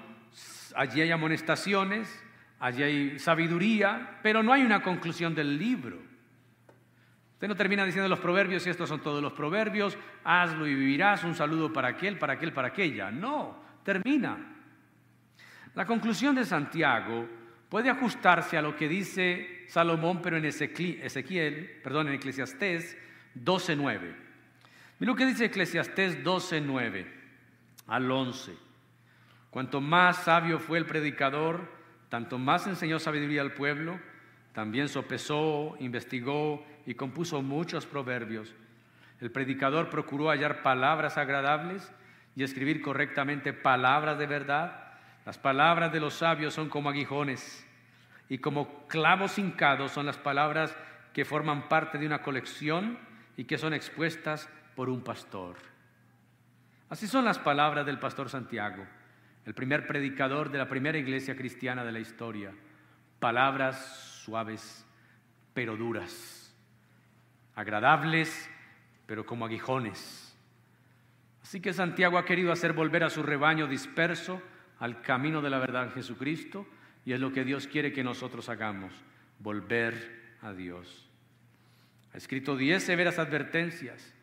allí 0.76 1.00
hay 1.00 1.10
amonestaciones, 1.10 2.22
allí 2.60 2.82
hay 2.82 3.18
sabiduría, 3.18 4.18
pero 4.22 4.42
no 4.42 4.52
hay 4.52 4.62
una 4.62 4.82
conclusión 4.82 5.34
del 5.34 5.58
libro. 5.58 5.98
Usted 7.34 7.48
no 7.48 7.56
termina 7.56 7.84
diciendo 7.84 8.08
los 8.08 8.20
proverbios 8.20 8.64
y 8.66 8.70
estos 8.70 8.88
son 8.88 9.00
todos 9.00 9.20
los 9.20 9.32
proverbios, 9.32 9.98
hazlo 10.22 10.66
y 10.66 10.74
vivirás, 10.74 11.24
un 11.24 11.34
saludo 11.34 11.72
para 11.72 11.88
aquel, 11.88 12.16
para 12.18 12.34
aquel, 12.34 12.52
para 12.52 12.68
aquella. 12.68 13.10
No, 13.10 13.60
termina. 13.82 14.38
La 15.74 15.84
conclusión 15.84 16.36
de 16.36 16.44
Santiago 16.44 17.28
puede 17.68 17.90
ajustarse 17.90 18.56
a 18.56 18.62
lo 18.62 18.76
que 18.76 18.88
dice 18.88 19.64
Salomón, 19.66 20.20
pero 20.22 20.36
en 20.36 20.44
Ezequiel, 20.44 21.80
perdón, 21.82 22.08
en 22.08 22.14
Eclesiastés 22.14 22.96
12.9. 23.34 24.00
Mira 25.00 25.12
lo 25.12 25.16
que 25.16 25.26
dice 25.26 25.46
Eclesiastés 25.46 26.22
12.9 26.22 27.06
al 27.88 28.08
11. 28.08 28.71
Cuanto 29.52 29.82
más 29.82 30.16
sabio 30.24 30.58
fue 30.58 30.78
el 30.78 30.86
predicador, 30.86 31.68
tanto 32.08 32.38
más 32.38 32.66
enseñó 32.66 32.98
sabiduría 32.98 33.42
al 33.42 33.52
pueblo, 33.52 34.00
también 34.54 34.88
sopesó, 34.88 35.76
investigó 35.78 36.64
y 36.86 36.94
compuso 36.94 37.42
muchos 37.42 37.84
proverbios. 37.84 38.54
El 39.20 39.30
predicador 39.30 39.90
procuró 39.90 40.30
hallar 40.30 40.62
palabras 40.62 41.18
agradables 41.18 41.92
y 42.34 42.44
escribir 42.44 42.80
correctamente 42.80 43.52
palabras 43.52 44.16
de 44.16 44.26
verdad. 44.26 44.94
Las 45.26 45.36
palabras 45.36 45.92
de 45.92 46.00
los 46.00 46.14
sabios 46.14 46.54
son 46.54 46.70
como 46.70 46.88
aguijones 46.88 47.66
y 48.30 48.38
como 48.38 48.86
clavos 48.86 49.38
hincados 49.38 49.92
son 49.92 50.06
las 50.06 50.16
palabras 50.16 50.74
que 51.12 51.26
forman 51.26 51.68
parte 51.68 51.98
de 51.98 52.06
una 52.06 52.22
colección 52.22 52.98
y 53.36 53.44
que 53.44 53.58
son 53.58 53.74
expuestas 53.74 54.48
por 54.74 54.88
un 54.88 55.04
pastor. 55.04 55.56
Así 56.88 57.06
son 57.06 57.26
las 57.26 57.38
palabras 57.38 57.84
del 57.84 57.98
pastor 57.98 58.30
Santiago 58.30 58.86
el 59.44 59.54
primer 59.54 59.86
predicador 59.86 60.50
de 60.50 60.58
la 60.58 60.68
primera 60.68 60.98
iglesia 60.98 61.36
cristiana 61.36 61.84
de 61.84 61.92
la 61.92 62.00
historia. 62.00 62.52
Palabras 63.18 64.22
suaves, 64.24 64.86
pero 65.54 65.76
duras, 65.76 66.54
agradables, 67.54 68.50
pero 69.06 69.26
como 69.26 69.46
aguijones. 69.46 70.36
Así 71.42 71.60
que 71.60 71.72
Santiago 71.72 72.18
ha 72.18 72.24
querido 72.24 72.52
hacer 72.52 72.72
volver 72.72 73.04
a 73.04 73.10
su 73.10 73.22
rebaño 73.22 73.66
disperso 73.66 74.40
al 74.78 75.02
camino 75.02 75.42
de 75.42 75.50
la 75.50 75.58
verdad 75.58 75.84
en 75.84 75.90
Jesucristo 75.92 76.66
y 77.04 77.12
es 77.12 77.20
lo 77.20 77.32
que 77.32 77.44
Dios 77.44 77.66
quiere 77.66 77.92
que 77.92 78.04
nosotros 78.04 78.48
hagamos, 78.48 78.92
volver 79.40 80.36
a 80.40 80.52
Dios. 80.52 81.08
Ha 82.14 82.16
escrito 82.16 82.56
diez 82.56 82.84
severas 82.84 83.18
advertencias 83.18 84.14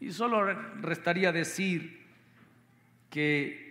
y 0.00 0.12
solo 0.12 0.44
restaría 0.80 1.32
decir 1.32 2.06
que 3.10 3.67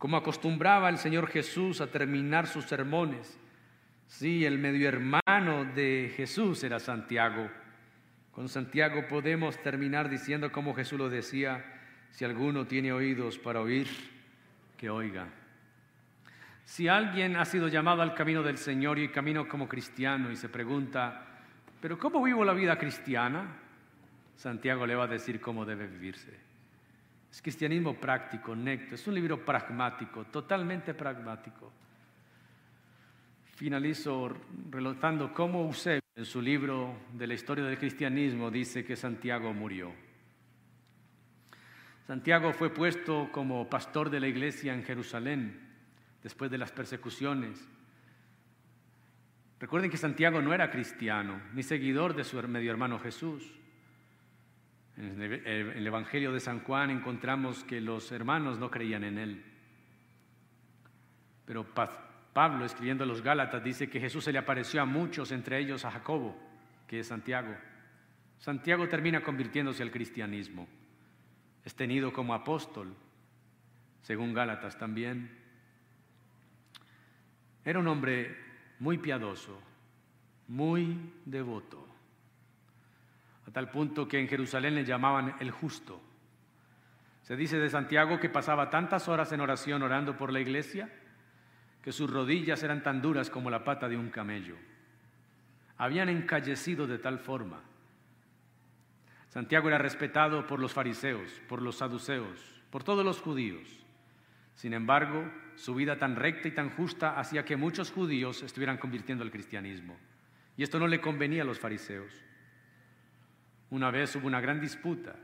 como 0.00 0.16
acostumbraba 0.16 0.88
el 0.88 0.96
Señor 0.96 1.28
Jesús 1.28 1.82
a 1.82 1.88
terminar 1.88 2.46
sus 2.46 2.64
sermones. 2.64 3.38
Sí, 4.06 4.46
el 4.46 4.58
medio 4.58 4.88
hermano 4.88 5.66
de 5.74 6.10
Jesús 6.16 6.64
era 6.64 6.80
Santiago. 6.80 7.50
Con 8.32 8.48
Santiago 8.48 9.06
podemos 9.06 9.62
terminar 9.62 10.08
diciendo 10.08 10.50
como 10.50 10.74
Jesús 10.74 10.98
lo 10.98 11.10
decía, 11.10 11.62
si 12.12 12.24
alguno 12.24 12.66
tiene 12.66 12.94
oídos 12.94 13.36
para 13.36 13.60
oír, 13.60 13.88
que 14.78 14.88
oiga. 14.88 15.28
Si 16.64 16.88
alguien 16.88 17.36
ha 17.36 17.44
sido 17.44 17.68
llamado 17.68 18.00
al 18.00 18.14
camino 18.14 18.42
del 18.42 18.56
Señor 18.56 18.98
y 18.98 19.10
camino 19.10 19.46
como 19.46 19.68
cristiano 19.68 20.30
y 20.32 20.36
se 20.36 20.48
pregunta, 20.48 21.26
pero 21.78 21.98
¿cómo 21.98 22.22
vivo 22.22 22.42
la 22.42 22.54
vida 22.54 22.78
cristiana? 22.78 23.54
Santiago 24.34 24.86
le 24.86 24.94
va 24.94 25.04
a 25.04 25.08
decir 25.08 25.42
cómo 25.42 25.66
debe 25.66 25.86
vivirse. 25.86 26.49
Es 27.30 27.40
cristianismo 27.40 27.94
práctico, 27.94 28.56
necto. 28.56 28.94
Es 28.94 29.06
un 29.06 29.14
libro 29.14 29.44
pragmático, 29.44 30.24
totalmente 30.24 30.94
pragmático. 30.94 31.72
Finalizo 33.54 34.34
relatando 34.70 35.32
cómo 35.32 35.66
Eusebio, 35.66 36.00
en 36.16 36.24
su 36.24 36.42
libro 36.42 36.94
de 37.12 37.26
la 37.26 37.34
historia 37.34 37.64
del 37.64 37.78
cristianismo, 37.78 38.50
dice 38.50 38.84
que 38.84 38.96
Santiago 38.96 39.52
murió. 39.52 39.92
Santiago 42.06 42.52
fue 42.52 42.70
puesto 42.70 43.30
como 43.30 43.70
pastor 43.70 44.10
de 44.10 44.18
la 44.18 44.26
iglesia 44.26 44.74
en 44.74 44.82
Jerusalén 44.82 45.60
después 46.22 46.50
de 46.50 46.58
las 46.58 46.72
persecuciones. 46.72 47.68
Recuerden 49.60 49.90
que 49.90 49.96
Santiago 49.96 50.42
no 50.42 50.52
era 50.52 50.70
cristiano 50.70 51.40
ni 51.54 51.62
seguidor 51.62 52.16
de 52.16 52.24
su 52.24 52.42
medio 52.48 52.72
hermano 52.72 52.98
Jesús. 52.98 53.59
En 55.00 55.22
el 55.22 55.86
Evangelio 55.86 56.30
de 56.30 56.40
San 56.40 56.60
Juan 56.60 56.90
encontramos 56.90 57.64
que 57.64 57.80
los 57.80 58.12
hermanos 58.12 58.58
no 58.58 58.70
creían 58.70 59.02
en 59.04 59.16
él. 59.16 59.42
Pero 61.46 61.66
Pablo, 62.34 62.66
escribiendo 62.66 63.04
a 63.04 63.06
los 63.06 63.22
Gálatas, 63.22 63.64
dice 63.64 63.88
que 63.88 63.98
Jesús 63.98 64.24
se 64.24 64.32
le 64.32 64.38
apareció 64.38 64.82
a 64.82 64.84
muchos, 64.84 65.32
entre 65.32 65.58
ellos 65.58 65.86
a 65.86 65.90
Jacobo, 65.90 66.36
que 66.86 67.00
es 67.00 67.06
Santiago. 67.06 67.56
Santiago 68.38 68.88
termina 68.88 69.22
convirtiéndose 69.22 69.82
al 69.82 69.90
cristianismo. 69.90 70.68
Es 71.64 71.74
tenido 71.74 72.12
como 72.12 72.34
apóstol, 72.34 72.94
según 74.02 74.34
Gálatas 74.34 74.76
también. 74.78 75.30
Era 77.64 77.78
un 77.78 77.88
hombre 77.88 78.36
muy 78.78 78.98
piadoso, 78.98 79.58
muy 80.46 81.10
devoto, 81.24 81.88
tal 83.52 83.70
punto 83.70 84.06
que 84.06 84.18
en 84.18 84.28
Jerusalén 84.28 84.74
le 84.74 84.84
llamaban 84.84 85.34
el 85.40 85.50
justo. 85.50 86.00
Se 87.22 87.36
dice 87.36 87.58
de 87.58 87.70
Santiago 87.70 88.18
que 88.18 88.28
pasaba 88.28 88.70
tantas 88.70 89.08
horas 89.08 89.32
en 89.32 89.40
oración 89.40 89.82
orando 89.82 90.16
por 90.16 90.32
la 90.32 90.40
iglesia 90.40 90.90
que 91.82 91.92
sus 91.92 92.10
rodillas 92.10 92.62
eran 92.62 92.82
tan 92.82 93.00
duras 93.00 93.30
como 93.30 93.50
la 93.50 93.64
pata 93.64 93.88
de 93.88 93.96
un 93.96 94.10
camello. 94.10 94.56
Habían 95.78 96.08
encallecido 96.08 96.86
de 96.86 96.98
tal 96.98 97.18
forma. 97.18 97.60
Santiago 99.28 99.68
era 99.68 99.78
respetado 99.78 100.46
por 100.46 100.58
los 100.58 100.72
fariseos, 100.72 101.30
por 101.48 101.62
los 101.62 101.76
saduceos, 101.76 102.62
por 102.70 102.84
todos 102.84 103.04
los 103.04 103.20
judíos. 103.20 103.68
Sin 104.54 104.74
embargo, 104.74 105.24
su 105.54 105.74
vida 105.74 105.98
tan 105.98 106.16
recta 106.16 106.48
y 106.48 106.50
tan 106.50 106.70
justa 106.70 107.18
hacía 107.18 107.44
que 107.44 107.56
muchos 107.56 107.92
judíos 107.92 108.42
estuvieran 108.42 108.76
convirtiendo 108.76 109.24
al 109.24 109.30
cristianismo. 109.30 109.96
Y 110.56 110.64
esto 110.64 110.78
no 110.78 110.86
le 110.86 111.00
convenía 111.00 111.42
a 111.42 111.46
los 111.46 111.58
fariseos. 111.58 112.12
Una 113.70 113.90
vez 113.90 114.14
hubo 114.16 114.26
una 114.26 114.40
gran 114.40 114.60
disputa 114.60 115.14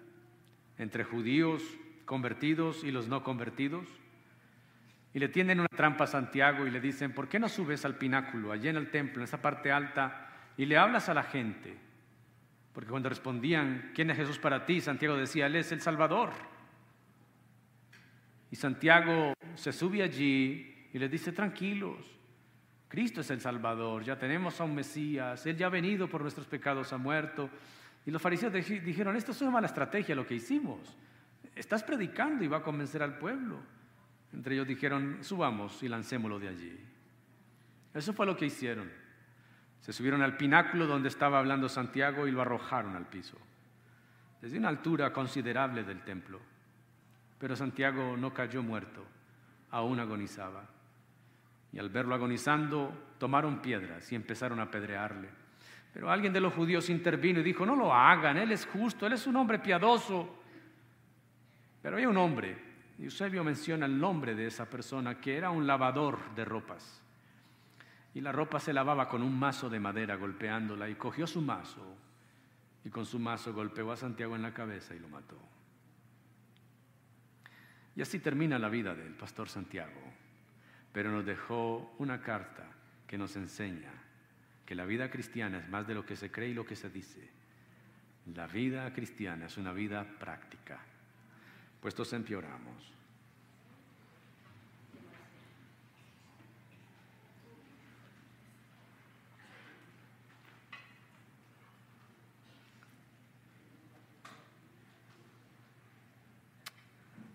entre 0.79 1.05
judíos 1.05 1.63
convertidos 2.05 2.85
y 2.85 2.91
los 2.91 3.09
no 3.09 3.23
convertidos. 3.23 3.87
Y 5.13 5.19
le 5.19 5.29
tienden 5.29 5.61
una 5.61 5.69
trampa 5.69 6.05
a 6.05 6.07
Santiago 6.07 6.67
y 6.67 6.71
le 6.71 6.81
dicen, 6.81 7.13
¿por 7.13 7.29
qué 7.29 7.39
no 7.39 7.49
subes 7.49 7.85
al 7.85 7.97
pináculo, 7.97 8.53
allí 8.53 8.69
en 8.69 8.77
el 8.77 8.91
templo, 8.91 9.21
en 9.21 9.25
esa 9.25 9.41
parte 9.41 9.73
alta, 9.73 10.31
y 10.57 10.67
le 10.67 10.77
hablas 10.77 11.09
a 11.09 11.15
la 11.15 11.23
gente? 11.23 11.77
Porque 12.73 12.91
cuando 12.91 13.09
respondían, 13.09 13.93
¿quién 13.95 14.11
es 14.11 14.19
Jesús 14.19 14.39
para 14.39 14.67
ti? 14.67 14.81
Santiago 14.81 15.17
decía, 15.17 15.47
Él 15.47 15.57
es 15.57 15.73
el 15.73 15.81
Salvador. 15.81 16.31
Y 18.51 18.57
Santiago 18.57 19.33
se 19.55 19.73
sube 19.73 20.03
allí 20.03 20.89
y 20.93 20.99
le 20.99 21.09
dice, 21.09 21.33
tranquilos, 21.33 22.05
Cristo 22.89 23.23
es 23.23 23.31
el 23.31 23.41
Salvador, 23.41 24.05
ya 24.05 24.19
tenemos 24.19 24.61
a 24.61 24.65
un 24.65 24.75
Mesías, 24.75 25.45
Él 25.47 25.57
ya 25.57 25.67
ha 25.67 25.71
venido 25.71 26.09
por 26.09 26.21
nuestros 26.21 26.47
pecados, 26.47 26.93
ha 26.93 26.99
muerto. 26.99 27.51
Y 28.07 28.11
los 28.11 28.23
fariseos 28.23 28.53
dijeron, 28.53 29.17
esto 29.17 29.33
es 29.33 29.43
una 29.43 29.51
mala 29.51 29.67
estrategia 29.67 30.15
lo 30.15 30.27
que 30.27 30.37
hicimos 30.37 30.97
estás 31.57 31.83
predicando 31.83 32.45
y 32.45 32.49
va 32.49 32.59
a 32.59 32.63
convencer 32.63 33.03
al 33.03 33.19
pueblo. 33.19 33.59
Entre 34.33 34.55
ellos 34.55 34.69
dijeron, 34.69 35.19
subamos 35.23 35.83
y 35.83 35.89
lancémoslo 35.89 36.39
de 36.39 36.49
allí. 36.49 36.79
Eso 37.95 38.13
fue 38.13 38.27
lo 38.27 38.37
que 38.37 38.47
hicieron. 38.47 38.91
Se 39.81 39.93
subieron 39.93 40.23
al 40.23 40.37
pináculo 40.37 40.87
donde 40.87 41.09
estaba 41.09 41.39
hablando 41.39 41.69
Santiago 41.69 42.27
y 42.27 42.31
lo 42.31 42.43
arrojaron 42.43 42.95
al 42.95 43.07
piso, 43.07 43.39
desde 44.43 44.59
una 44.59 44.69
altura 44.69 45.13
considerable 45.13 45.83
del 45.83 46.03
templo. 46.03 46.41
Pero 47.39 47.57
Santiago 47.57 48.17
no 48.17 48.35
cayó 48.35 48.63
muerto, 48.63 49.05
aún 49.71 49.99
agonizaba. 50.01 50.69
Y 51.73 51.79
al 51.79 51.89
verlo 51.89 52.15
agonizando, 52.15 53.15
tomaron 53.19 53.61
piedras 53.61 54.11
y 54.13 54.15
empezaron 54.15 54.61
a 54.61 54.65
apedrearle. 54.65 55.29
Pero 55.97 56.11
alguien 56.11 56.31
de 56.31 56.43
los 56.43 56.53
judíos 56.53 56.91
intervino 56.91 57.41
y 57.41 57.43
dijo, 57.43 57.65
no 57.65 57.75
lo 57.75 57.91
hagan, 57.91 58.37
él 58.37 58.53
es 58.53 58.67
justo, 58.67 59.07
él 59.07 59.15
es 59.15 59.27
un 59.27 59.35
hombre 59.37 59.61
piadoso. 59.61 60.29
Pero 61.81 61.97
había 61.97 62.11
un 62.11 62.19
hombre, 62.19 62.55
y 62.99 63.05
Eusebio 63.05 63.43
menciona 63.43 63.87
el 63.87 63.99
nombre 63.99 64.35
de 64.35 64.47
esa 64.47 64.69
persona, 64.69 65.19
que 65.19 65.39
era 65.39 65.49
un 65.49 65.67
lavador 65.67 66.35
de 66.35 66.45
ropas. 66.45 67.03
Y 68.13 68.21
la 68.21 68.31
ropa 68.31 68.61
se 68.61 68.75
lavaba 68.75 69.09
con 69.09 69.23
un 69.23 69.39
mazo 69.39 69.71
de 69.71 69.81
madera 69.81 70.17
golpeándola 70.17 70.87
y 70.91 70.97
cogió 70.97 71.27
su 71.27 71.41
mazo 71.41 71.97
y 72.85 72.91
con 72.91 73.07
su 73.07 73.19
mazo 73.19 73.55
golpeó 73.55 73.91
a 73.91 73.97
Santiago 73.97 74.37
en 74.37 74.43
la 74.43 74.53
cabeza 74.53 74.95
y 74.95 74.99
lo 74.99 75.09
mató. 75.09 75.39
Y 77.95 78.03
así 78.03 78.19
termina 78.19 78.59
la 78.59 78.69
vida 78.69 78.95
del 78.95 79.15
pastor 79.15 79.49
Santiago, 79.49 80.13
pero 80.93 81.11
nos 81.11 81.25
dejó 81.25 81.95
una 81.97 82.21
carta 82.21 82.69
que 83.07 83.17
nos 83.17 83.35
enseña 83.37 84.06
que 84.67 84.75
la 84.75 84.85
vida 84.85 85.09
cristiana 85.09 85.59
es 85.59 85.69
más 85.69 85.87
de 85.87 85.95
lo 85.95 86.05
que 86.05 86.17
se 86.17 86.31
cree 86.31 86.49
y 86.49 86.55
lo 86.55 86.67
que 86.67 86.75
se 86.75 86.91
dice. 86.91 87.31
La 88.35 88.49
vida 88.49 88.93
cristiana 88.93 89.47
es 89.47 89.57
una 89.57 89.73
vida 89.73 90.05
práctica. 90.19 90.81
Puestos 91.81 92.13
en 92.13 92.25
pie 92.25 92.37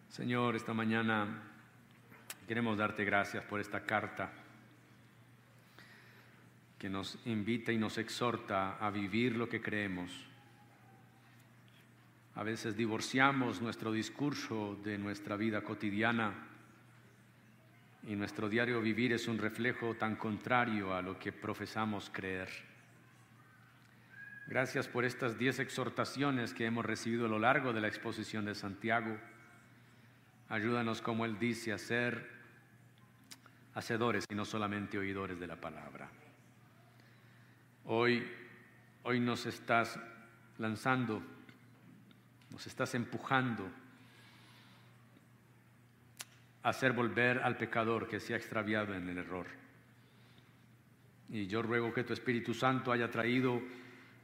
Señor, 0.10 0.58
esta 0.58 0.74
mañana 0.74 1.44
queremos 2.46 2.78
darte 2.78 3.06
gracias 3.06 3.46
por 3.46 3.62
esta 3.62 3.86
carta 3.86 4.41
que 6.82 6.90
nos 6.90 7.18
invita 7.26 7.72
y 7.72 7.78
nos 7.78 8.00
exhorta 8.00 8.78
a 8.78 8.90
vivir 8.90 9.36
lo 9.36 9.48
que 9.48 9.62
creemos 9.62 10.32
a 12.36 12.44
veces 12.44 12.78
divorciamos 12.78 13.62
nuestro 13.62 13.92
discurso 13.92 14.80
de 14.84 14.98
nuestra 14.98 15.36
vida 15.36 15.64
cotidiana 15.64 16.34
y 18.08 18.16
nuestro 18.16 18.50
diario 18.50 18.82
vivir 18.82 19.12
es 19.14 19.28
un 19.28 19.38
reflejo 19.38 19.96
tan 19.96 20.16
contrario 20.16 20.96
a 20.96 21.02
lo 21.02 21.20
que 21.20 21.34
profesamos 21.34 22.10
creer. 22.12 22.50
Gracias 24.48 24.88
por 24.88 25.06
estas 25.06 25.38
diez 25.38 25.60
exhortaciones 25.60 26.54
que 26.54 26.66
hemos 26.66 26.86
recibido 26.86 27.26
a 27.26 27.30
lo 27.30 27.38
largo 27.38 27.74
de 27.74 27.82
la 27.82 27.88
exposición 27.88 28.46
de 28.46 28.56
Santiago. 28.56 29.18
Ayúdanos, 30.50 31.02
como 31.02 31.26
Él 31.26 31.38
dice, 31.38 31.74
a 31.74 31.78
ser 31.78 32.28
hacedores 33.76 34.26
y 34.30 34.36
no 34.36 34.46
solamente 34.46 34.98
oidores 34.98 35.40
de 35.40 35.48
la 35.48 35.58
palabra. 35.58 36.10
Hoy, 37.86 38.28
hoy 39.04 39.20
nos 39.20 39.46
estás 39.46 40.00
lanzando 40.58 41.22
nos 42.52 42.68
estás 42.68 42.94
empujando 42.96 43.70
a 46.64 46.70
hacer 46.70 46.92
volver 46.92 47.40
al 47.40 47.58
pecador 47.58 48.08
que 48.08 48.20
se 48.20 48.34
ha 48.34 48.38
extraviado 48.38 48.94
en 48.94 49.10
el 49.10 49.18
error. 49.18 49.48
Y 51.30 51.48
yo 51.48 51.62
ruego 51.62 51.94
que 51.94 52.04
tu 52.04 52.14
Espíritu 52.14 52.54
Santo 52.54 52.92
haya 52.92 53.10
traído 53.10 53.62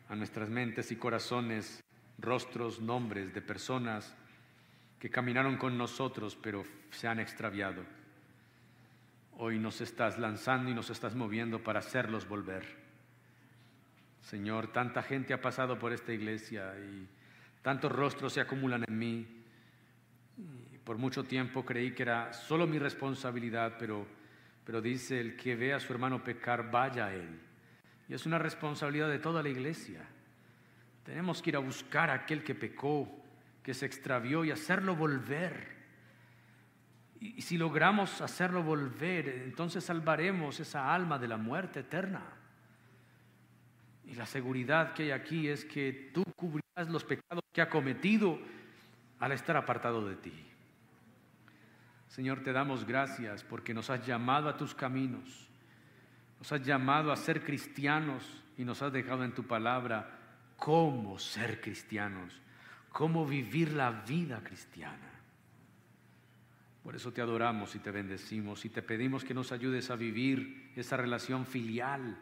a 0.09 0.15
nuestras 0.15 0.49
mentes 0.49 0.91
y 0.91 0.97
corazones 0.97 1.81
rostros, 2.19 2.81
nombres 2.81 3.33
de 3.33 3.41
personas 3.41 4.13
que 4.99 5.09
caminaron 5.09 5.57
con 5.57 5.77
nosotros 5.77 6.37
pero 6.41 6.63
se 6.91 7.07
han 7.07 7.19
extraviado. 7.19 7.83
Hoy 9.37 9.57
nos 9.57 9.79
estás 9.81 10.17
lanzando 10.19 10.69
y 10.69 10.73
nos 10.73 10.89
estás 10.89 11.15
moviendo 11.15 11.63
para 11.63 11.79
hacerlos 11.79 12.27
volver. 12.27 12.86
Señor, 14.27 14.73
tanta 14.73 15.01
gente 15.01 15.33
ha 15.33 15.39
pasado 15.39 15.79
por 15.79 15.93
esta 15.93 16.11
iglesia 16.11 16.73
y 16.77 17.07
Tantos 17.61 17.91
rostros 17.91 18.31
se 18.31 18.39
acumulan 18.39 18.85
en 18.87 18.97
mí. 18.97 19.27
por 20.85 20.97
mucho 20.97 21.25
tiempo 21.25 21.65
creí 21.65 21.91
que 21.91 22.03
era 22.03 22.31
solo 22.31 22.65
mi 22.65 22.79
responsabilidad, 22.79 23.75
pero, 23.77 24.07
pero 24.63 24.81
dice, 24.81 25.19
el 25.19 25.35
que 25.35 25.57
ve 25.57 25.73
a 25.73 25.79
su 25.81 25.91
hermano 25.91 26.23
pecar, 26.23 26.71
vaya 26.71 27.07
a 27.07 27.13
él. 27.13 27.41
Y 28.07 28.13
es 28.13 28.25
una 28.25 28.39
responsabilidad 28.39 29.09
de 29.09 29.19
toda 29.19 29.43
la 29.43 29.49
iglesia. 29.49 29.99
Tenemos 31.03 31.41
que 31.41 31.49
ir 31.49 31.57
a 31.57 31.59
buscar 31.59 32.09
a 32.09 32.13
aquel 32.13 32.41
que 32.41 32.55
pecó, 32.55 33.21
que 33.61 33.73
se 33.73 33.85
extravió 33.85 34.45
y 34.45 34.51
hacerlo 34.51 34.95
volver. 34.95 35.75
Y, 37.19 37.39
y 37.39 37.41
si 37.41 37.57
logramos 37.57 38.21
hacerlo 38.21 38.63
volver, 38.63 39.27
entonces 39.27 39.83
salvaremos 39.83 40.61
esa 40.61 40.93
alma 40.93 41.19
de 41.19 41.27
la 41.27 41.37
muerte 41.37 41.81
eterna. 41.81 42.36
Y 44.07 44.15
la 44.15 44.25
seguridad 44.25 44.93
que 44.93 45.03
hay 45.03 45.11
aquí 45.11 45.49
es 45.49 45.65
que 45.65 46.11
tú 46.13 46.23
cubrirás 46.35 46.87
los 46.89 47.03
pecados 47.03 47.43
que 47.51 47.61
ha 47.61 47.69
cometido 47.69 48.39
al 49.19 49.33
estar 49.33 49.57
apartado 49.57 50.07
de 50.07 50.15
ti. 50.15 50.33
Señor, 52.07 52.41
te 52.41 52.53
damos 52.53 52.85
gracias 52.85 53.43
porque 53.43 53.73
nos 53.73 53.89
has 53.89 54.05
llamado 54.05 54.47
a 54.47 54.55
tus 54.55 54.73
caminos, 54.73 55.49
nos 56.39 56.51
has 56.51 56.63
llamado 56.63 57.11
a 57.11 57.17
ser 57.17 57.43
cristianos 57.43 58.23
y 58.57 58.63
nos 58.63 58.81
has 58.81 58.93
dejado 58.93 59.23
en 59.23 59.33
tu 59.33 59.43
palabra 59.43 60.17
cómo 60.55 61.19
ser 61.19 61.59
cristianos, 61.59 62.41
cómo 62.89 63.25
vivir 63.25 63.73
la 63.73 63.91
vida 63.91 64.41
cristiana. 64.41 65.11
Por 66.81 66.95
eso 66.95 67.11
te 67.11 67.21
adoramos 67.21 67.75
y 67.75 67.79
te 67.79 67.91
bendecimos 67.91 68.63
y 68.63 68.69
te 68.69 68.81
pedimos 68.81 69.25
que 69.25 69.33
nos 69.33 69.51
ayudes 69.51 69.91
a 69.91 69.97
vivir 69.97 70.71
esa 70.77 70.95
relación 70.95 71.45
filial 71.45 72.17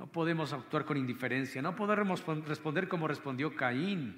no 0.00 0.06
podemos 0.06 0.50
actuar 0.54 0.86
con 0.86 0.96
indiferencia, 0.96 1.60
no 1.60 1.76
podemos 1.76 2.24
responder 2.46 2.88
como 2.88 3.06
respondió 3.06 3.54
Caín. 3.54 4.16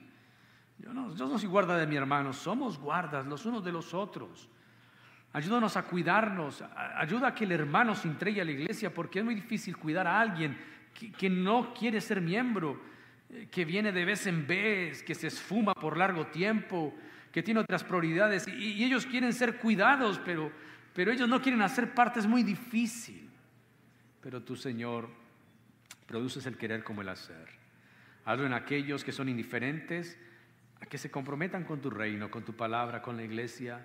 Yo 0.79 0.95
no, 0.95 1.13
yo 1.17 1.37
soy 1.37 1.49
guarda 1.49 1.77
de 1.77 1.89
mi 1.89 1.97
hermano, 1.97 2.33
somos 2.33 2.79
guardas 2.79 3.27
los 3.27 3.45
unos 3.47 3.65
de 3.65 3.73
los 3.73 3.93
otros. 3.93 4.49
Ayúdanos 5.33 5.77
a 5.77 5.83
cuidarnos. 5.83 6.63
Ayuda 6.97 7.29
a 7.29 7.35
que 7.35 7.43
el 7.43 7.51
hermano 7.51 7.97
se 7.97 8.07
entregue 8.07 8.41
a 8.41 8.45
la 8.45 8.53
iglesia 8.53 8.95
porque 8.95 9.19
es 9.19 9.25
muy 9.25 9.35
difícil 9.35 9.77
cuidar 9.77 10.07
a 10.07 10.21
alguien 10.21 10.57
que, 11.19 11.29
no 11.29 11.75
quiere 11.75 12.01
ser 12.01 12.21
miembro, 12.21 12.81
eh, 13.29 13.49
que 13.51 13.65
viene 13.65 13.91
de 13.91 14.05
vez 14.05 14.29
en 14.29 14.47
vez, 14.47 15.03
que 15.03 15.17
se 15.17 15.27
esfuma 15.27 15.75
por 15.75 15.97
largo 15.97 16.29
tiempo, 16.29 16.95
que 17.33 17.43
tiene 17.43 17.59
otras 17.59 17.83
prioridades 17.83 18.47
y, 18.47 18.85
ellos 18.85 19.05
quieren 19.05 19.33
ser 19.33 19.59
cuidados, 19.59 20.21
pero, 20.25 20.53
pero 20.95 21.11
ellos 21.11 21.29
no 21.29 21.43
quieren 21.43 21.61
hacer 21.61 21.93
parte, 21.93 22.21
es 22.21 22.27
muy 22.29 22.45
difícil. 22.45 23.29
Pero 24.21 24.45
tú, 24.45 24.55
Señor, 24.55 25.22
produces 26.07 26.47
el 26.47 26.57
querer 26.57 26.85
como 26.85 27.03
el 27.03 27.09
hacer. 27.09 27.49
Hazlo 28.25 28.47
en 28.47 28.53
aquellos 28.53 29.05
que 29.05 29.13
son 29.13 29.29
indiferentes, 29.29 30.19
a 30.81 30.87
que 30.87 30.99
se 30.99 31.11
comprometan 31.11 31.65
con 31.65 31.81
tu 31.81 31.91
reino, 31.91 32.31
con 32.31 32.45
tu 32.45 32.55
palabra, 32.55 33.03
con 33.03 33.17
la 33.17 33.25
iglesia. 33.25 33.85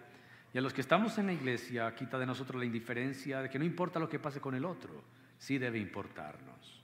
Y 0.53 0.57
a 0.57 0.61
los 0.61 0.73
que 0.73 0.81
estamos 0.81 1.17
en 1.17 1.27
la 1.27 1.33
iglesia, 1.33 1.93
quita 1.95 2.17
de 2.17 2.25
nosotros 2.25 2.59
la 2.59 2.65
indiferencia 2.65 3.41
de 3.41 3.49
que 3.49 3.59
no 3.59 3.65
importa 3.65 3.99
lo 3.99 4.09
que 4.09 4.19
pase 4.19 4.39
con 4.39 4.55
el 4.55 4.65
otro, 4.65 5.03
sí 5.37 5.57
debe 5.57 5.79
importarnos. 5.79 6.83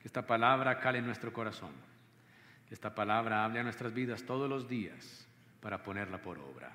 Que 0.00 0.08
esta 0.08 0.26
palabra 0.26 0.78
cale 0.80 0.98
en 0.98 1.06
nuestro 1.06 1.32
corazón. 1.32 1.72
Que 2.66 2.74
esta 2.74 2.94
palabra 2.94 3.44
hable 3.44 3.60
a 3.60 3.64
nuestras 3.64 3.92
vidas 3.92 4.24
todos 4.24 4.48
los 4.48 4.68
días 4.68 5.26
para 5.60 5.82
ponerla 5.82 6.20
por 6.20 6.38
obra. 6.38 6.72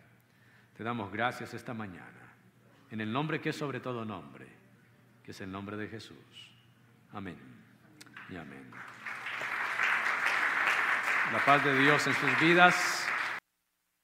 Te 0.75 0.83
damos 0.83 1.11
gracias 1.11 1.53
esta 1.53 1.73
mañana. 1.73 2.33
En 2.91 3.01
el 3.01 3.11
nombre 3.11 3.41
que 3.41 3.49
es 3.49 3.55
sobre 3.55 3.79
todo 3.79 4.05
nombre, 4.05 4.47
que 5.23 5.31
es 5.31 5.41
el 5.41 5.51
nombre 5.51 5.77
de 5.77 5.87
Jesús. 5.87 6.17
Amén 7.13 7.54
y 8.29 8.37
amén. 8.37 8.71
La 11.31 11.39
paz 11.45 11.63
de 11.63 11.77
Dios 11.79 12.05
en 12.07 12.13
sus 12.13 12.39
vidas. 12.39 13.04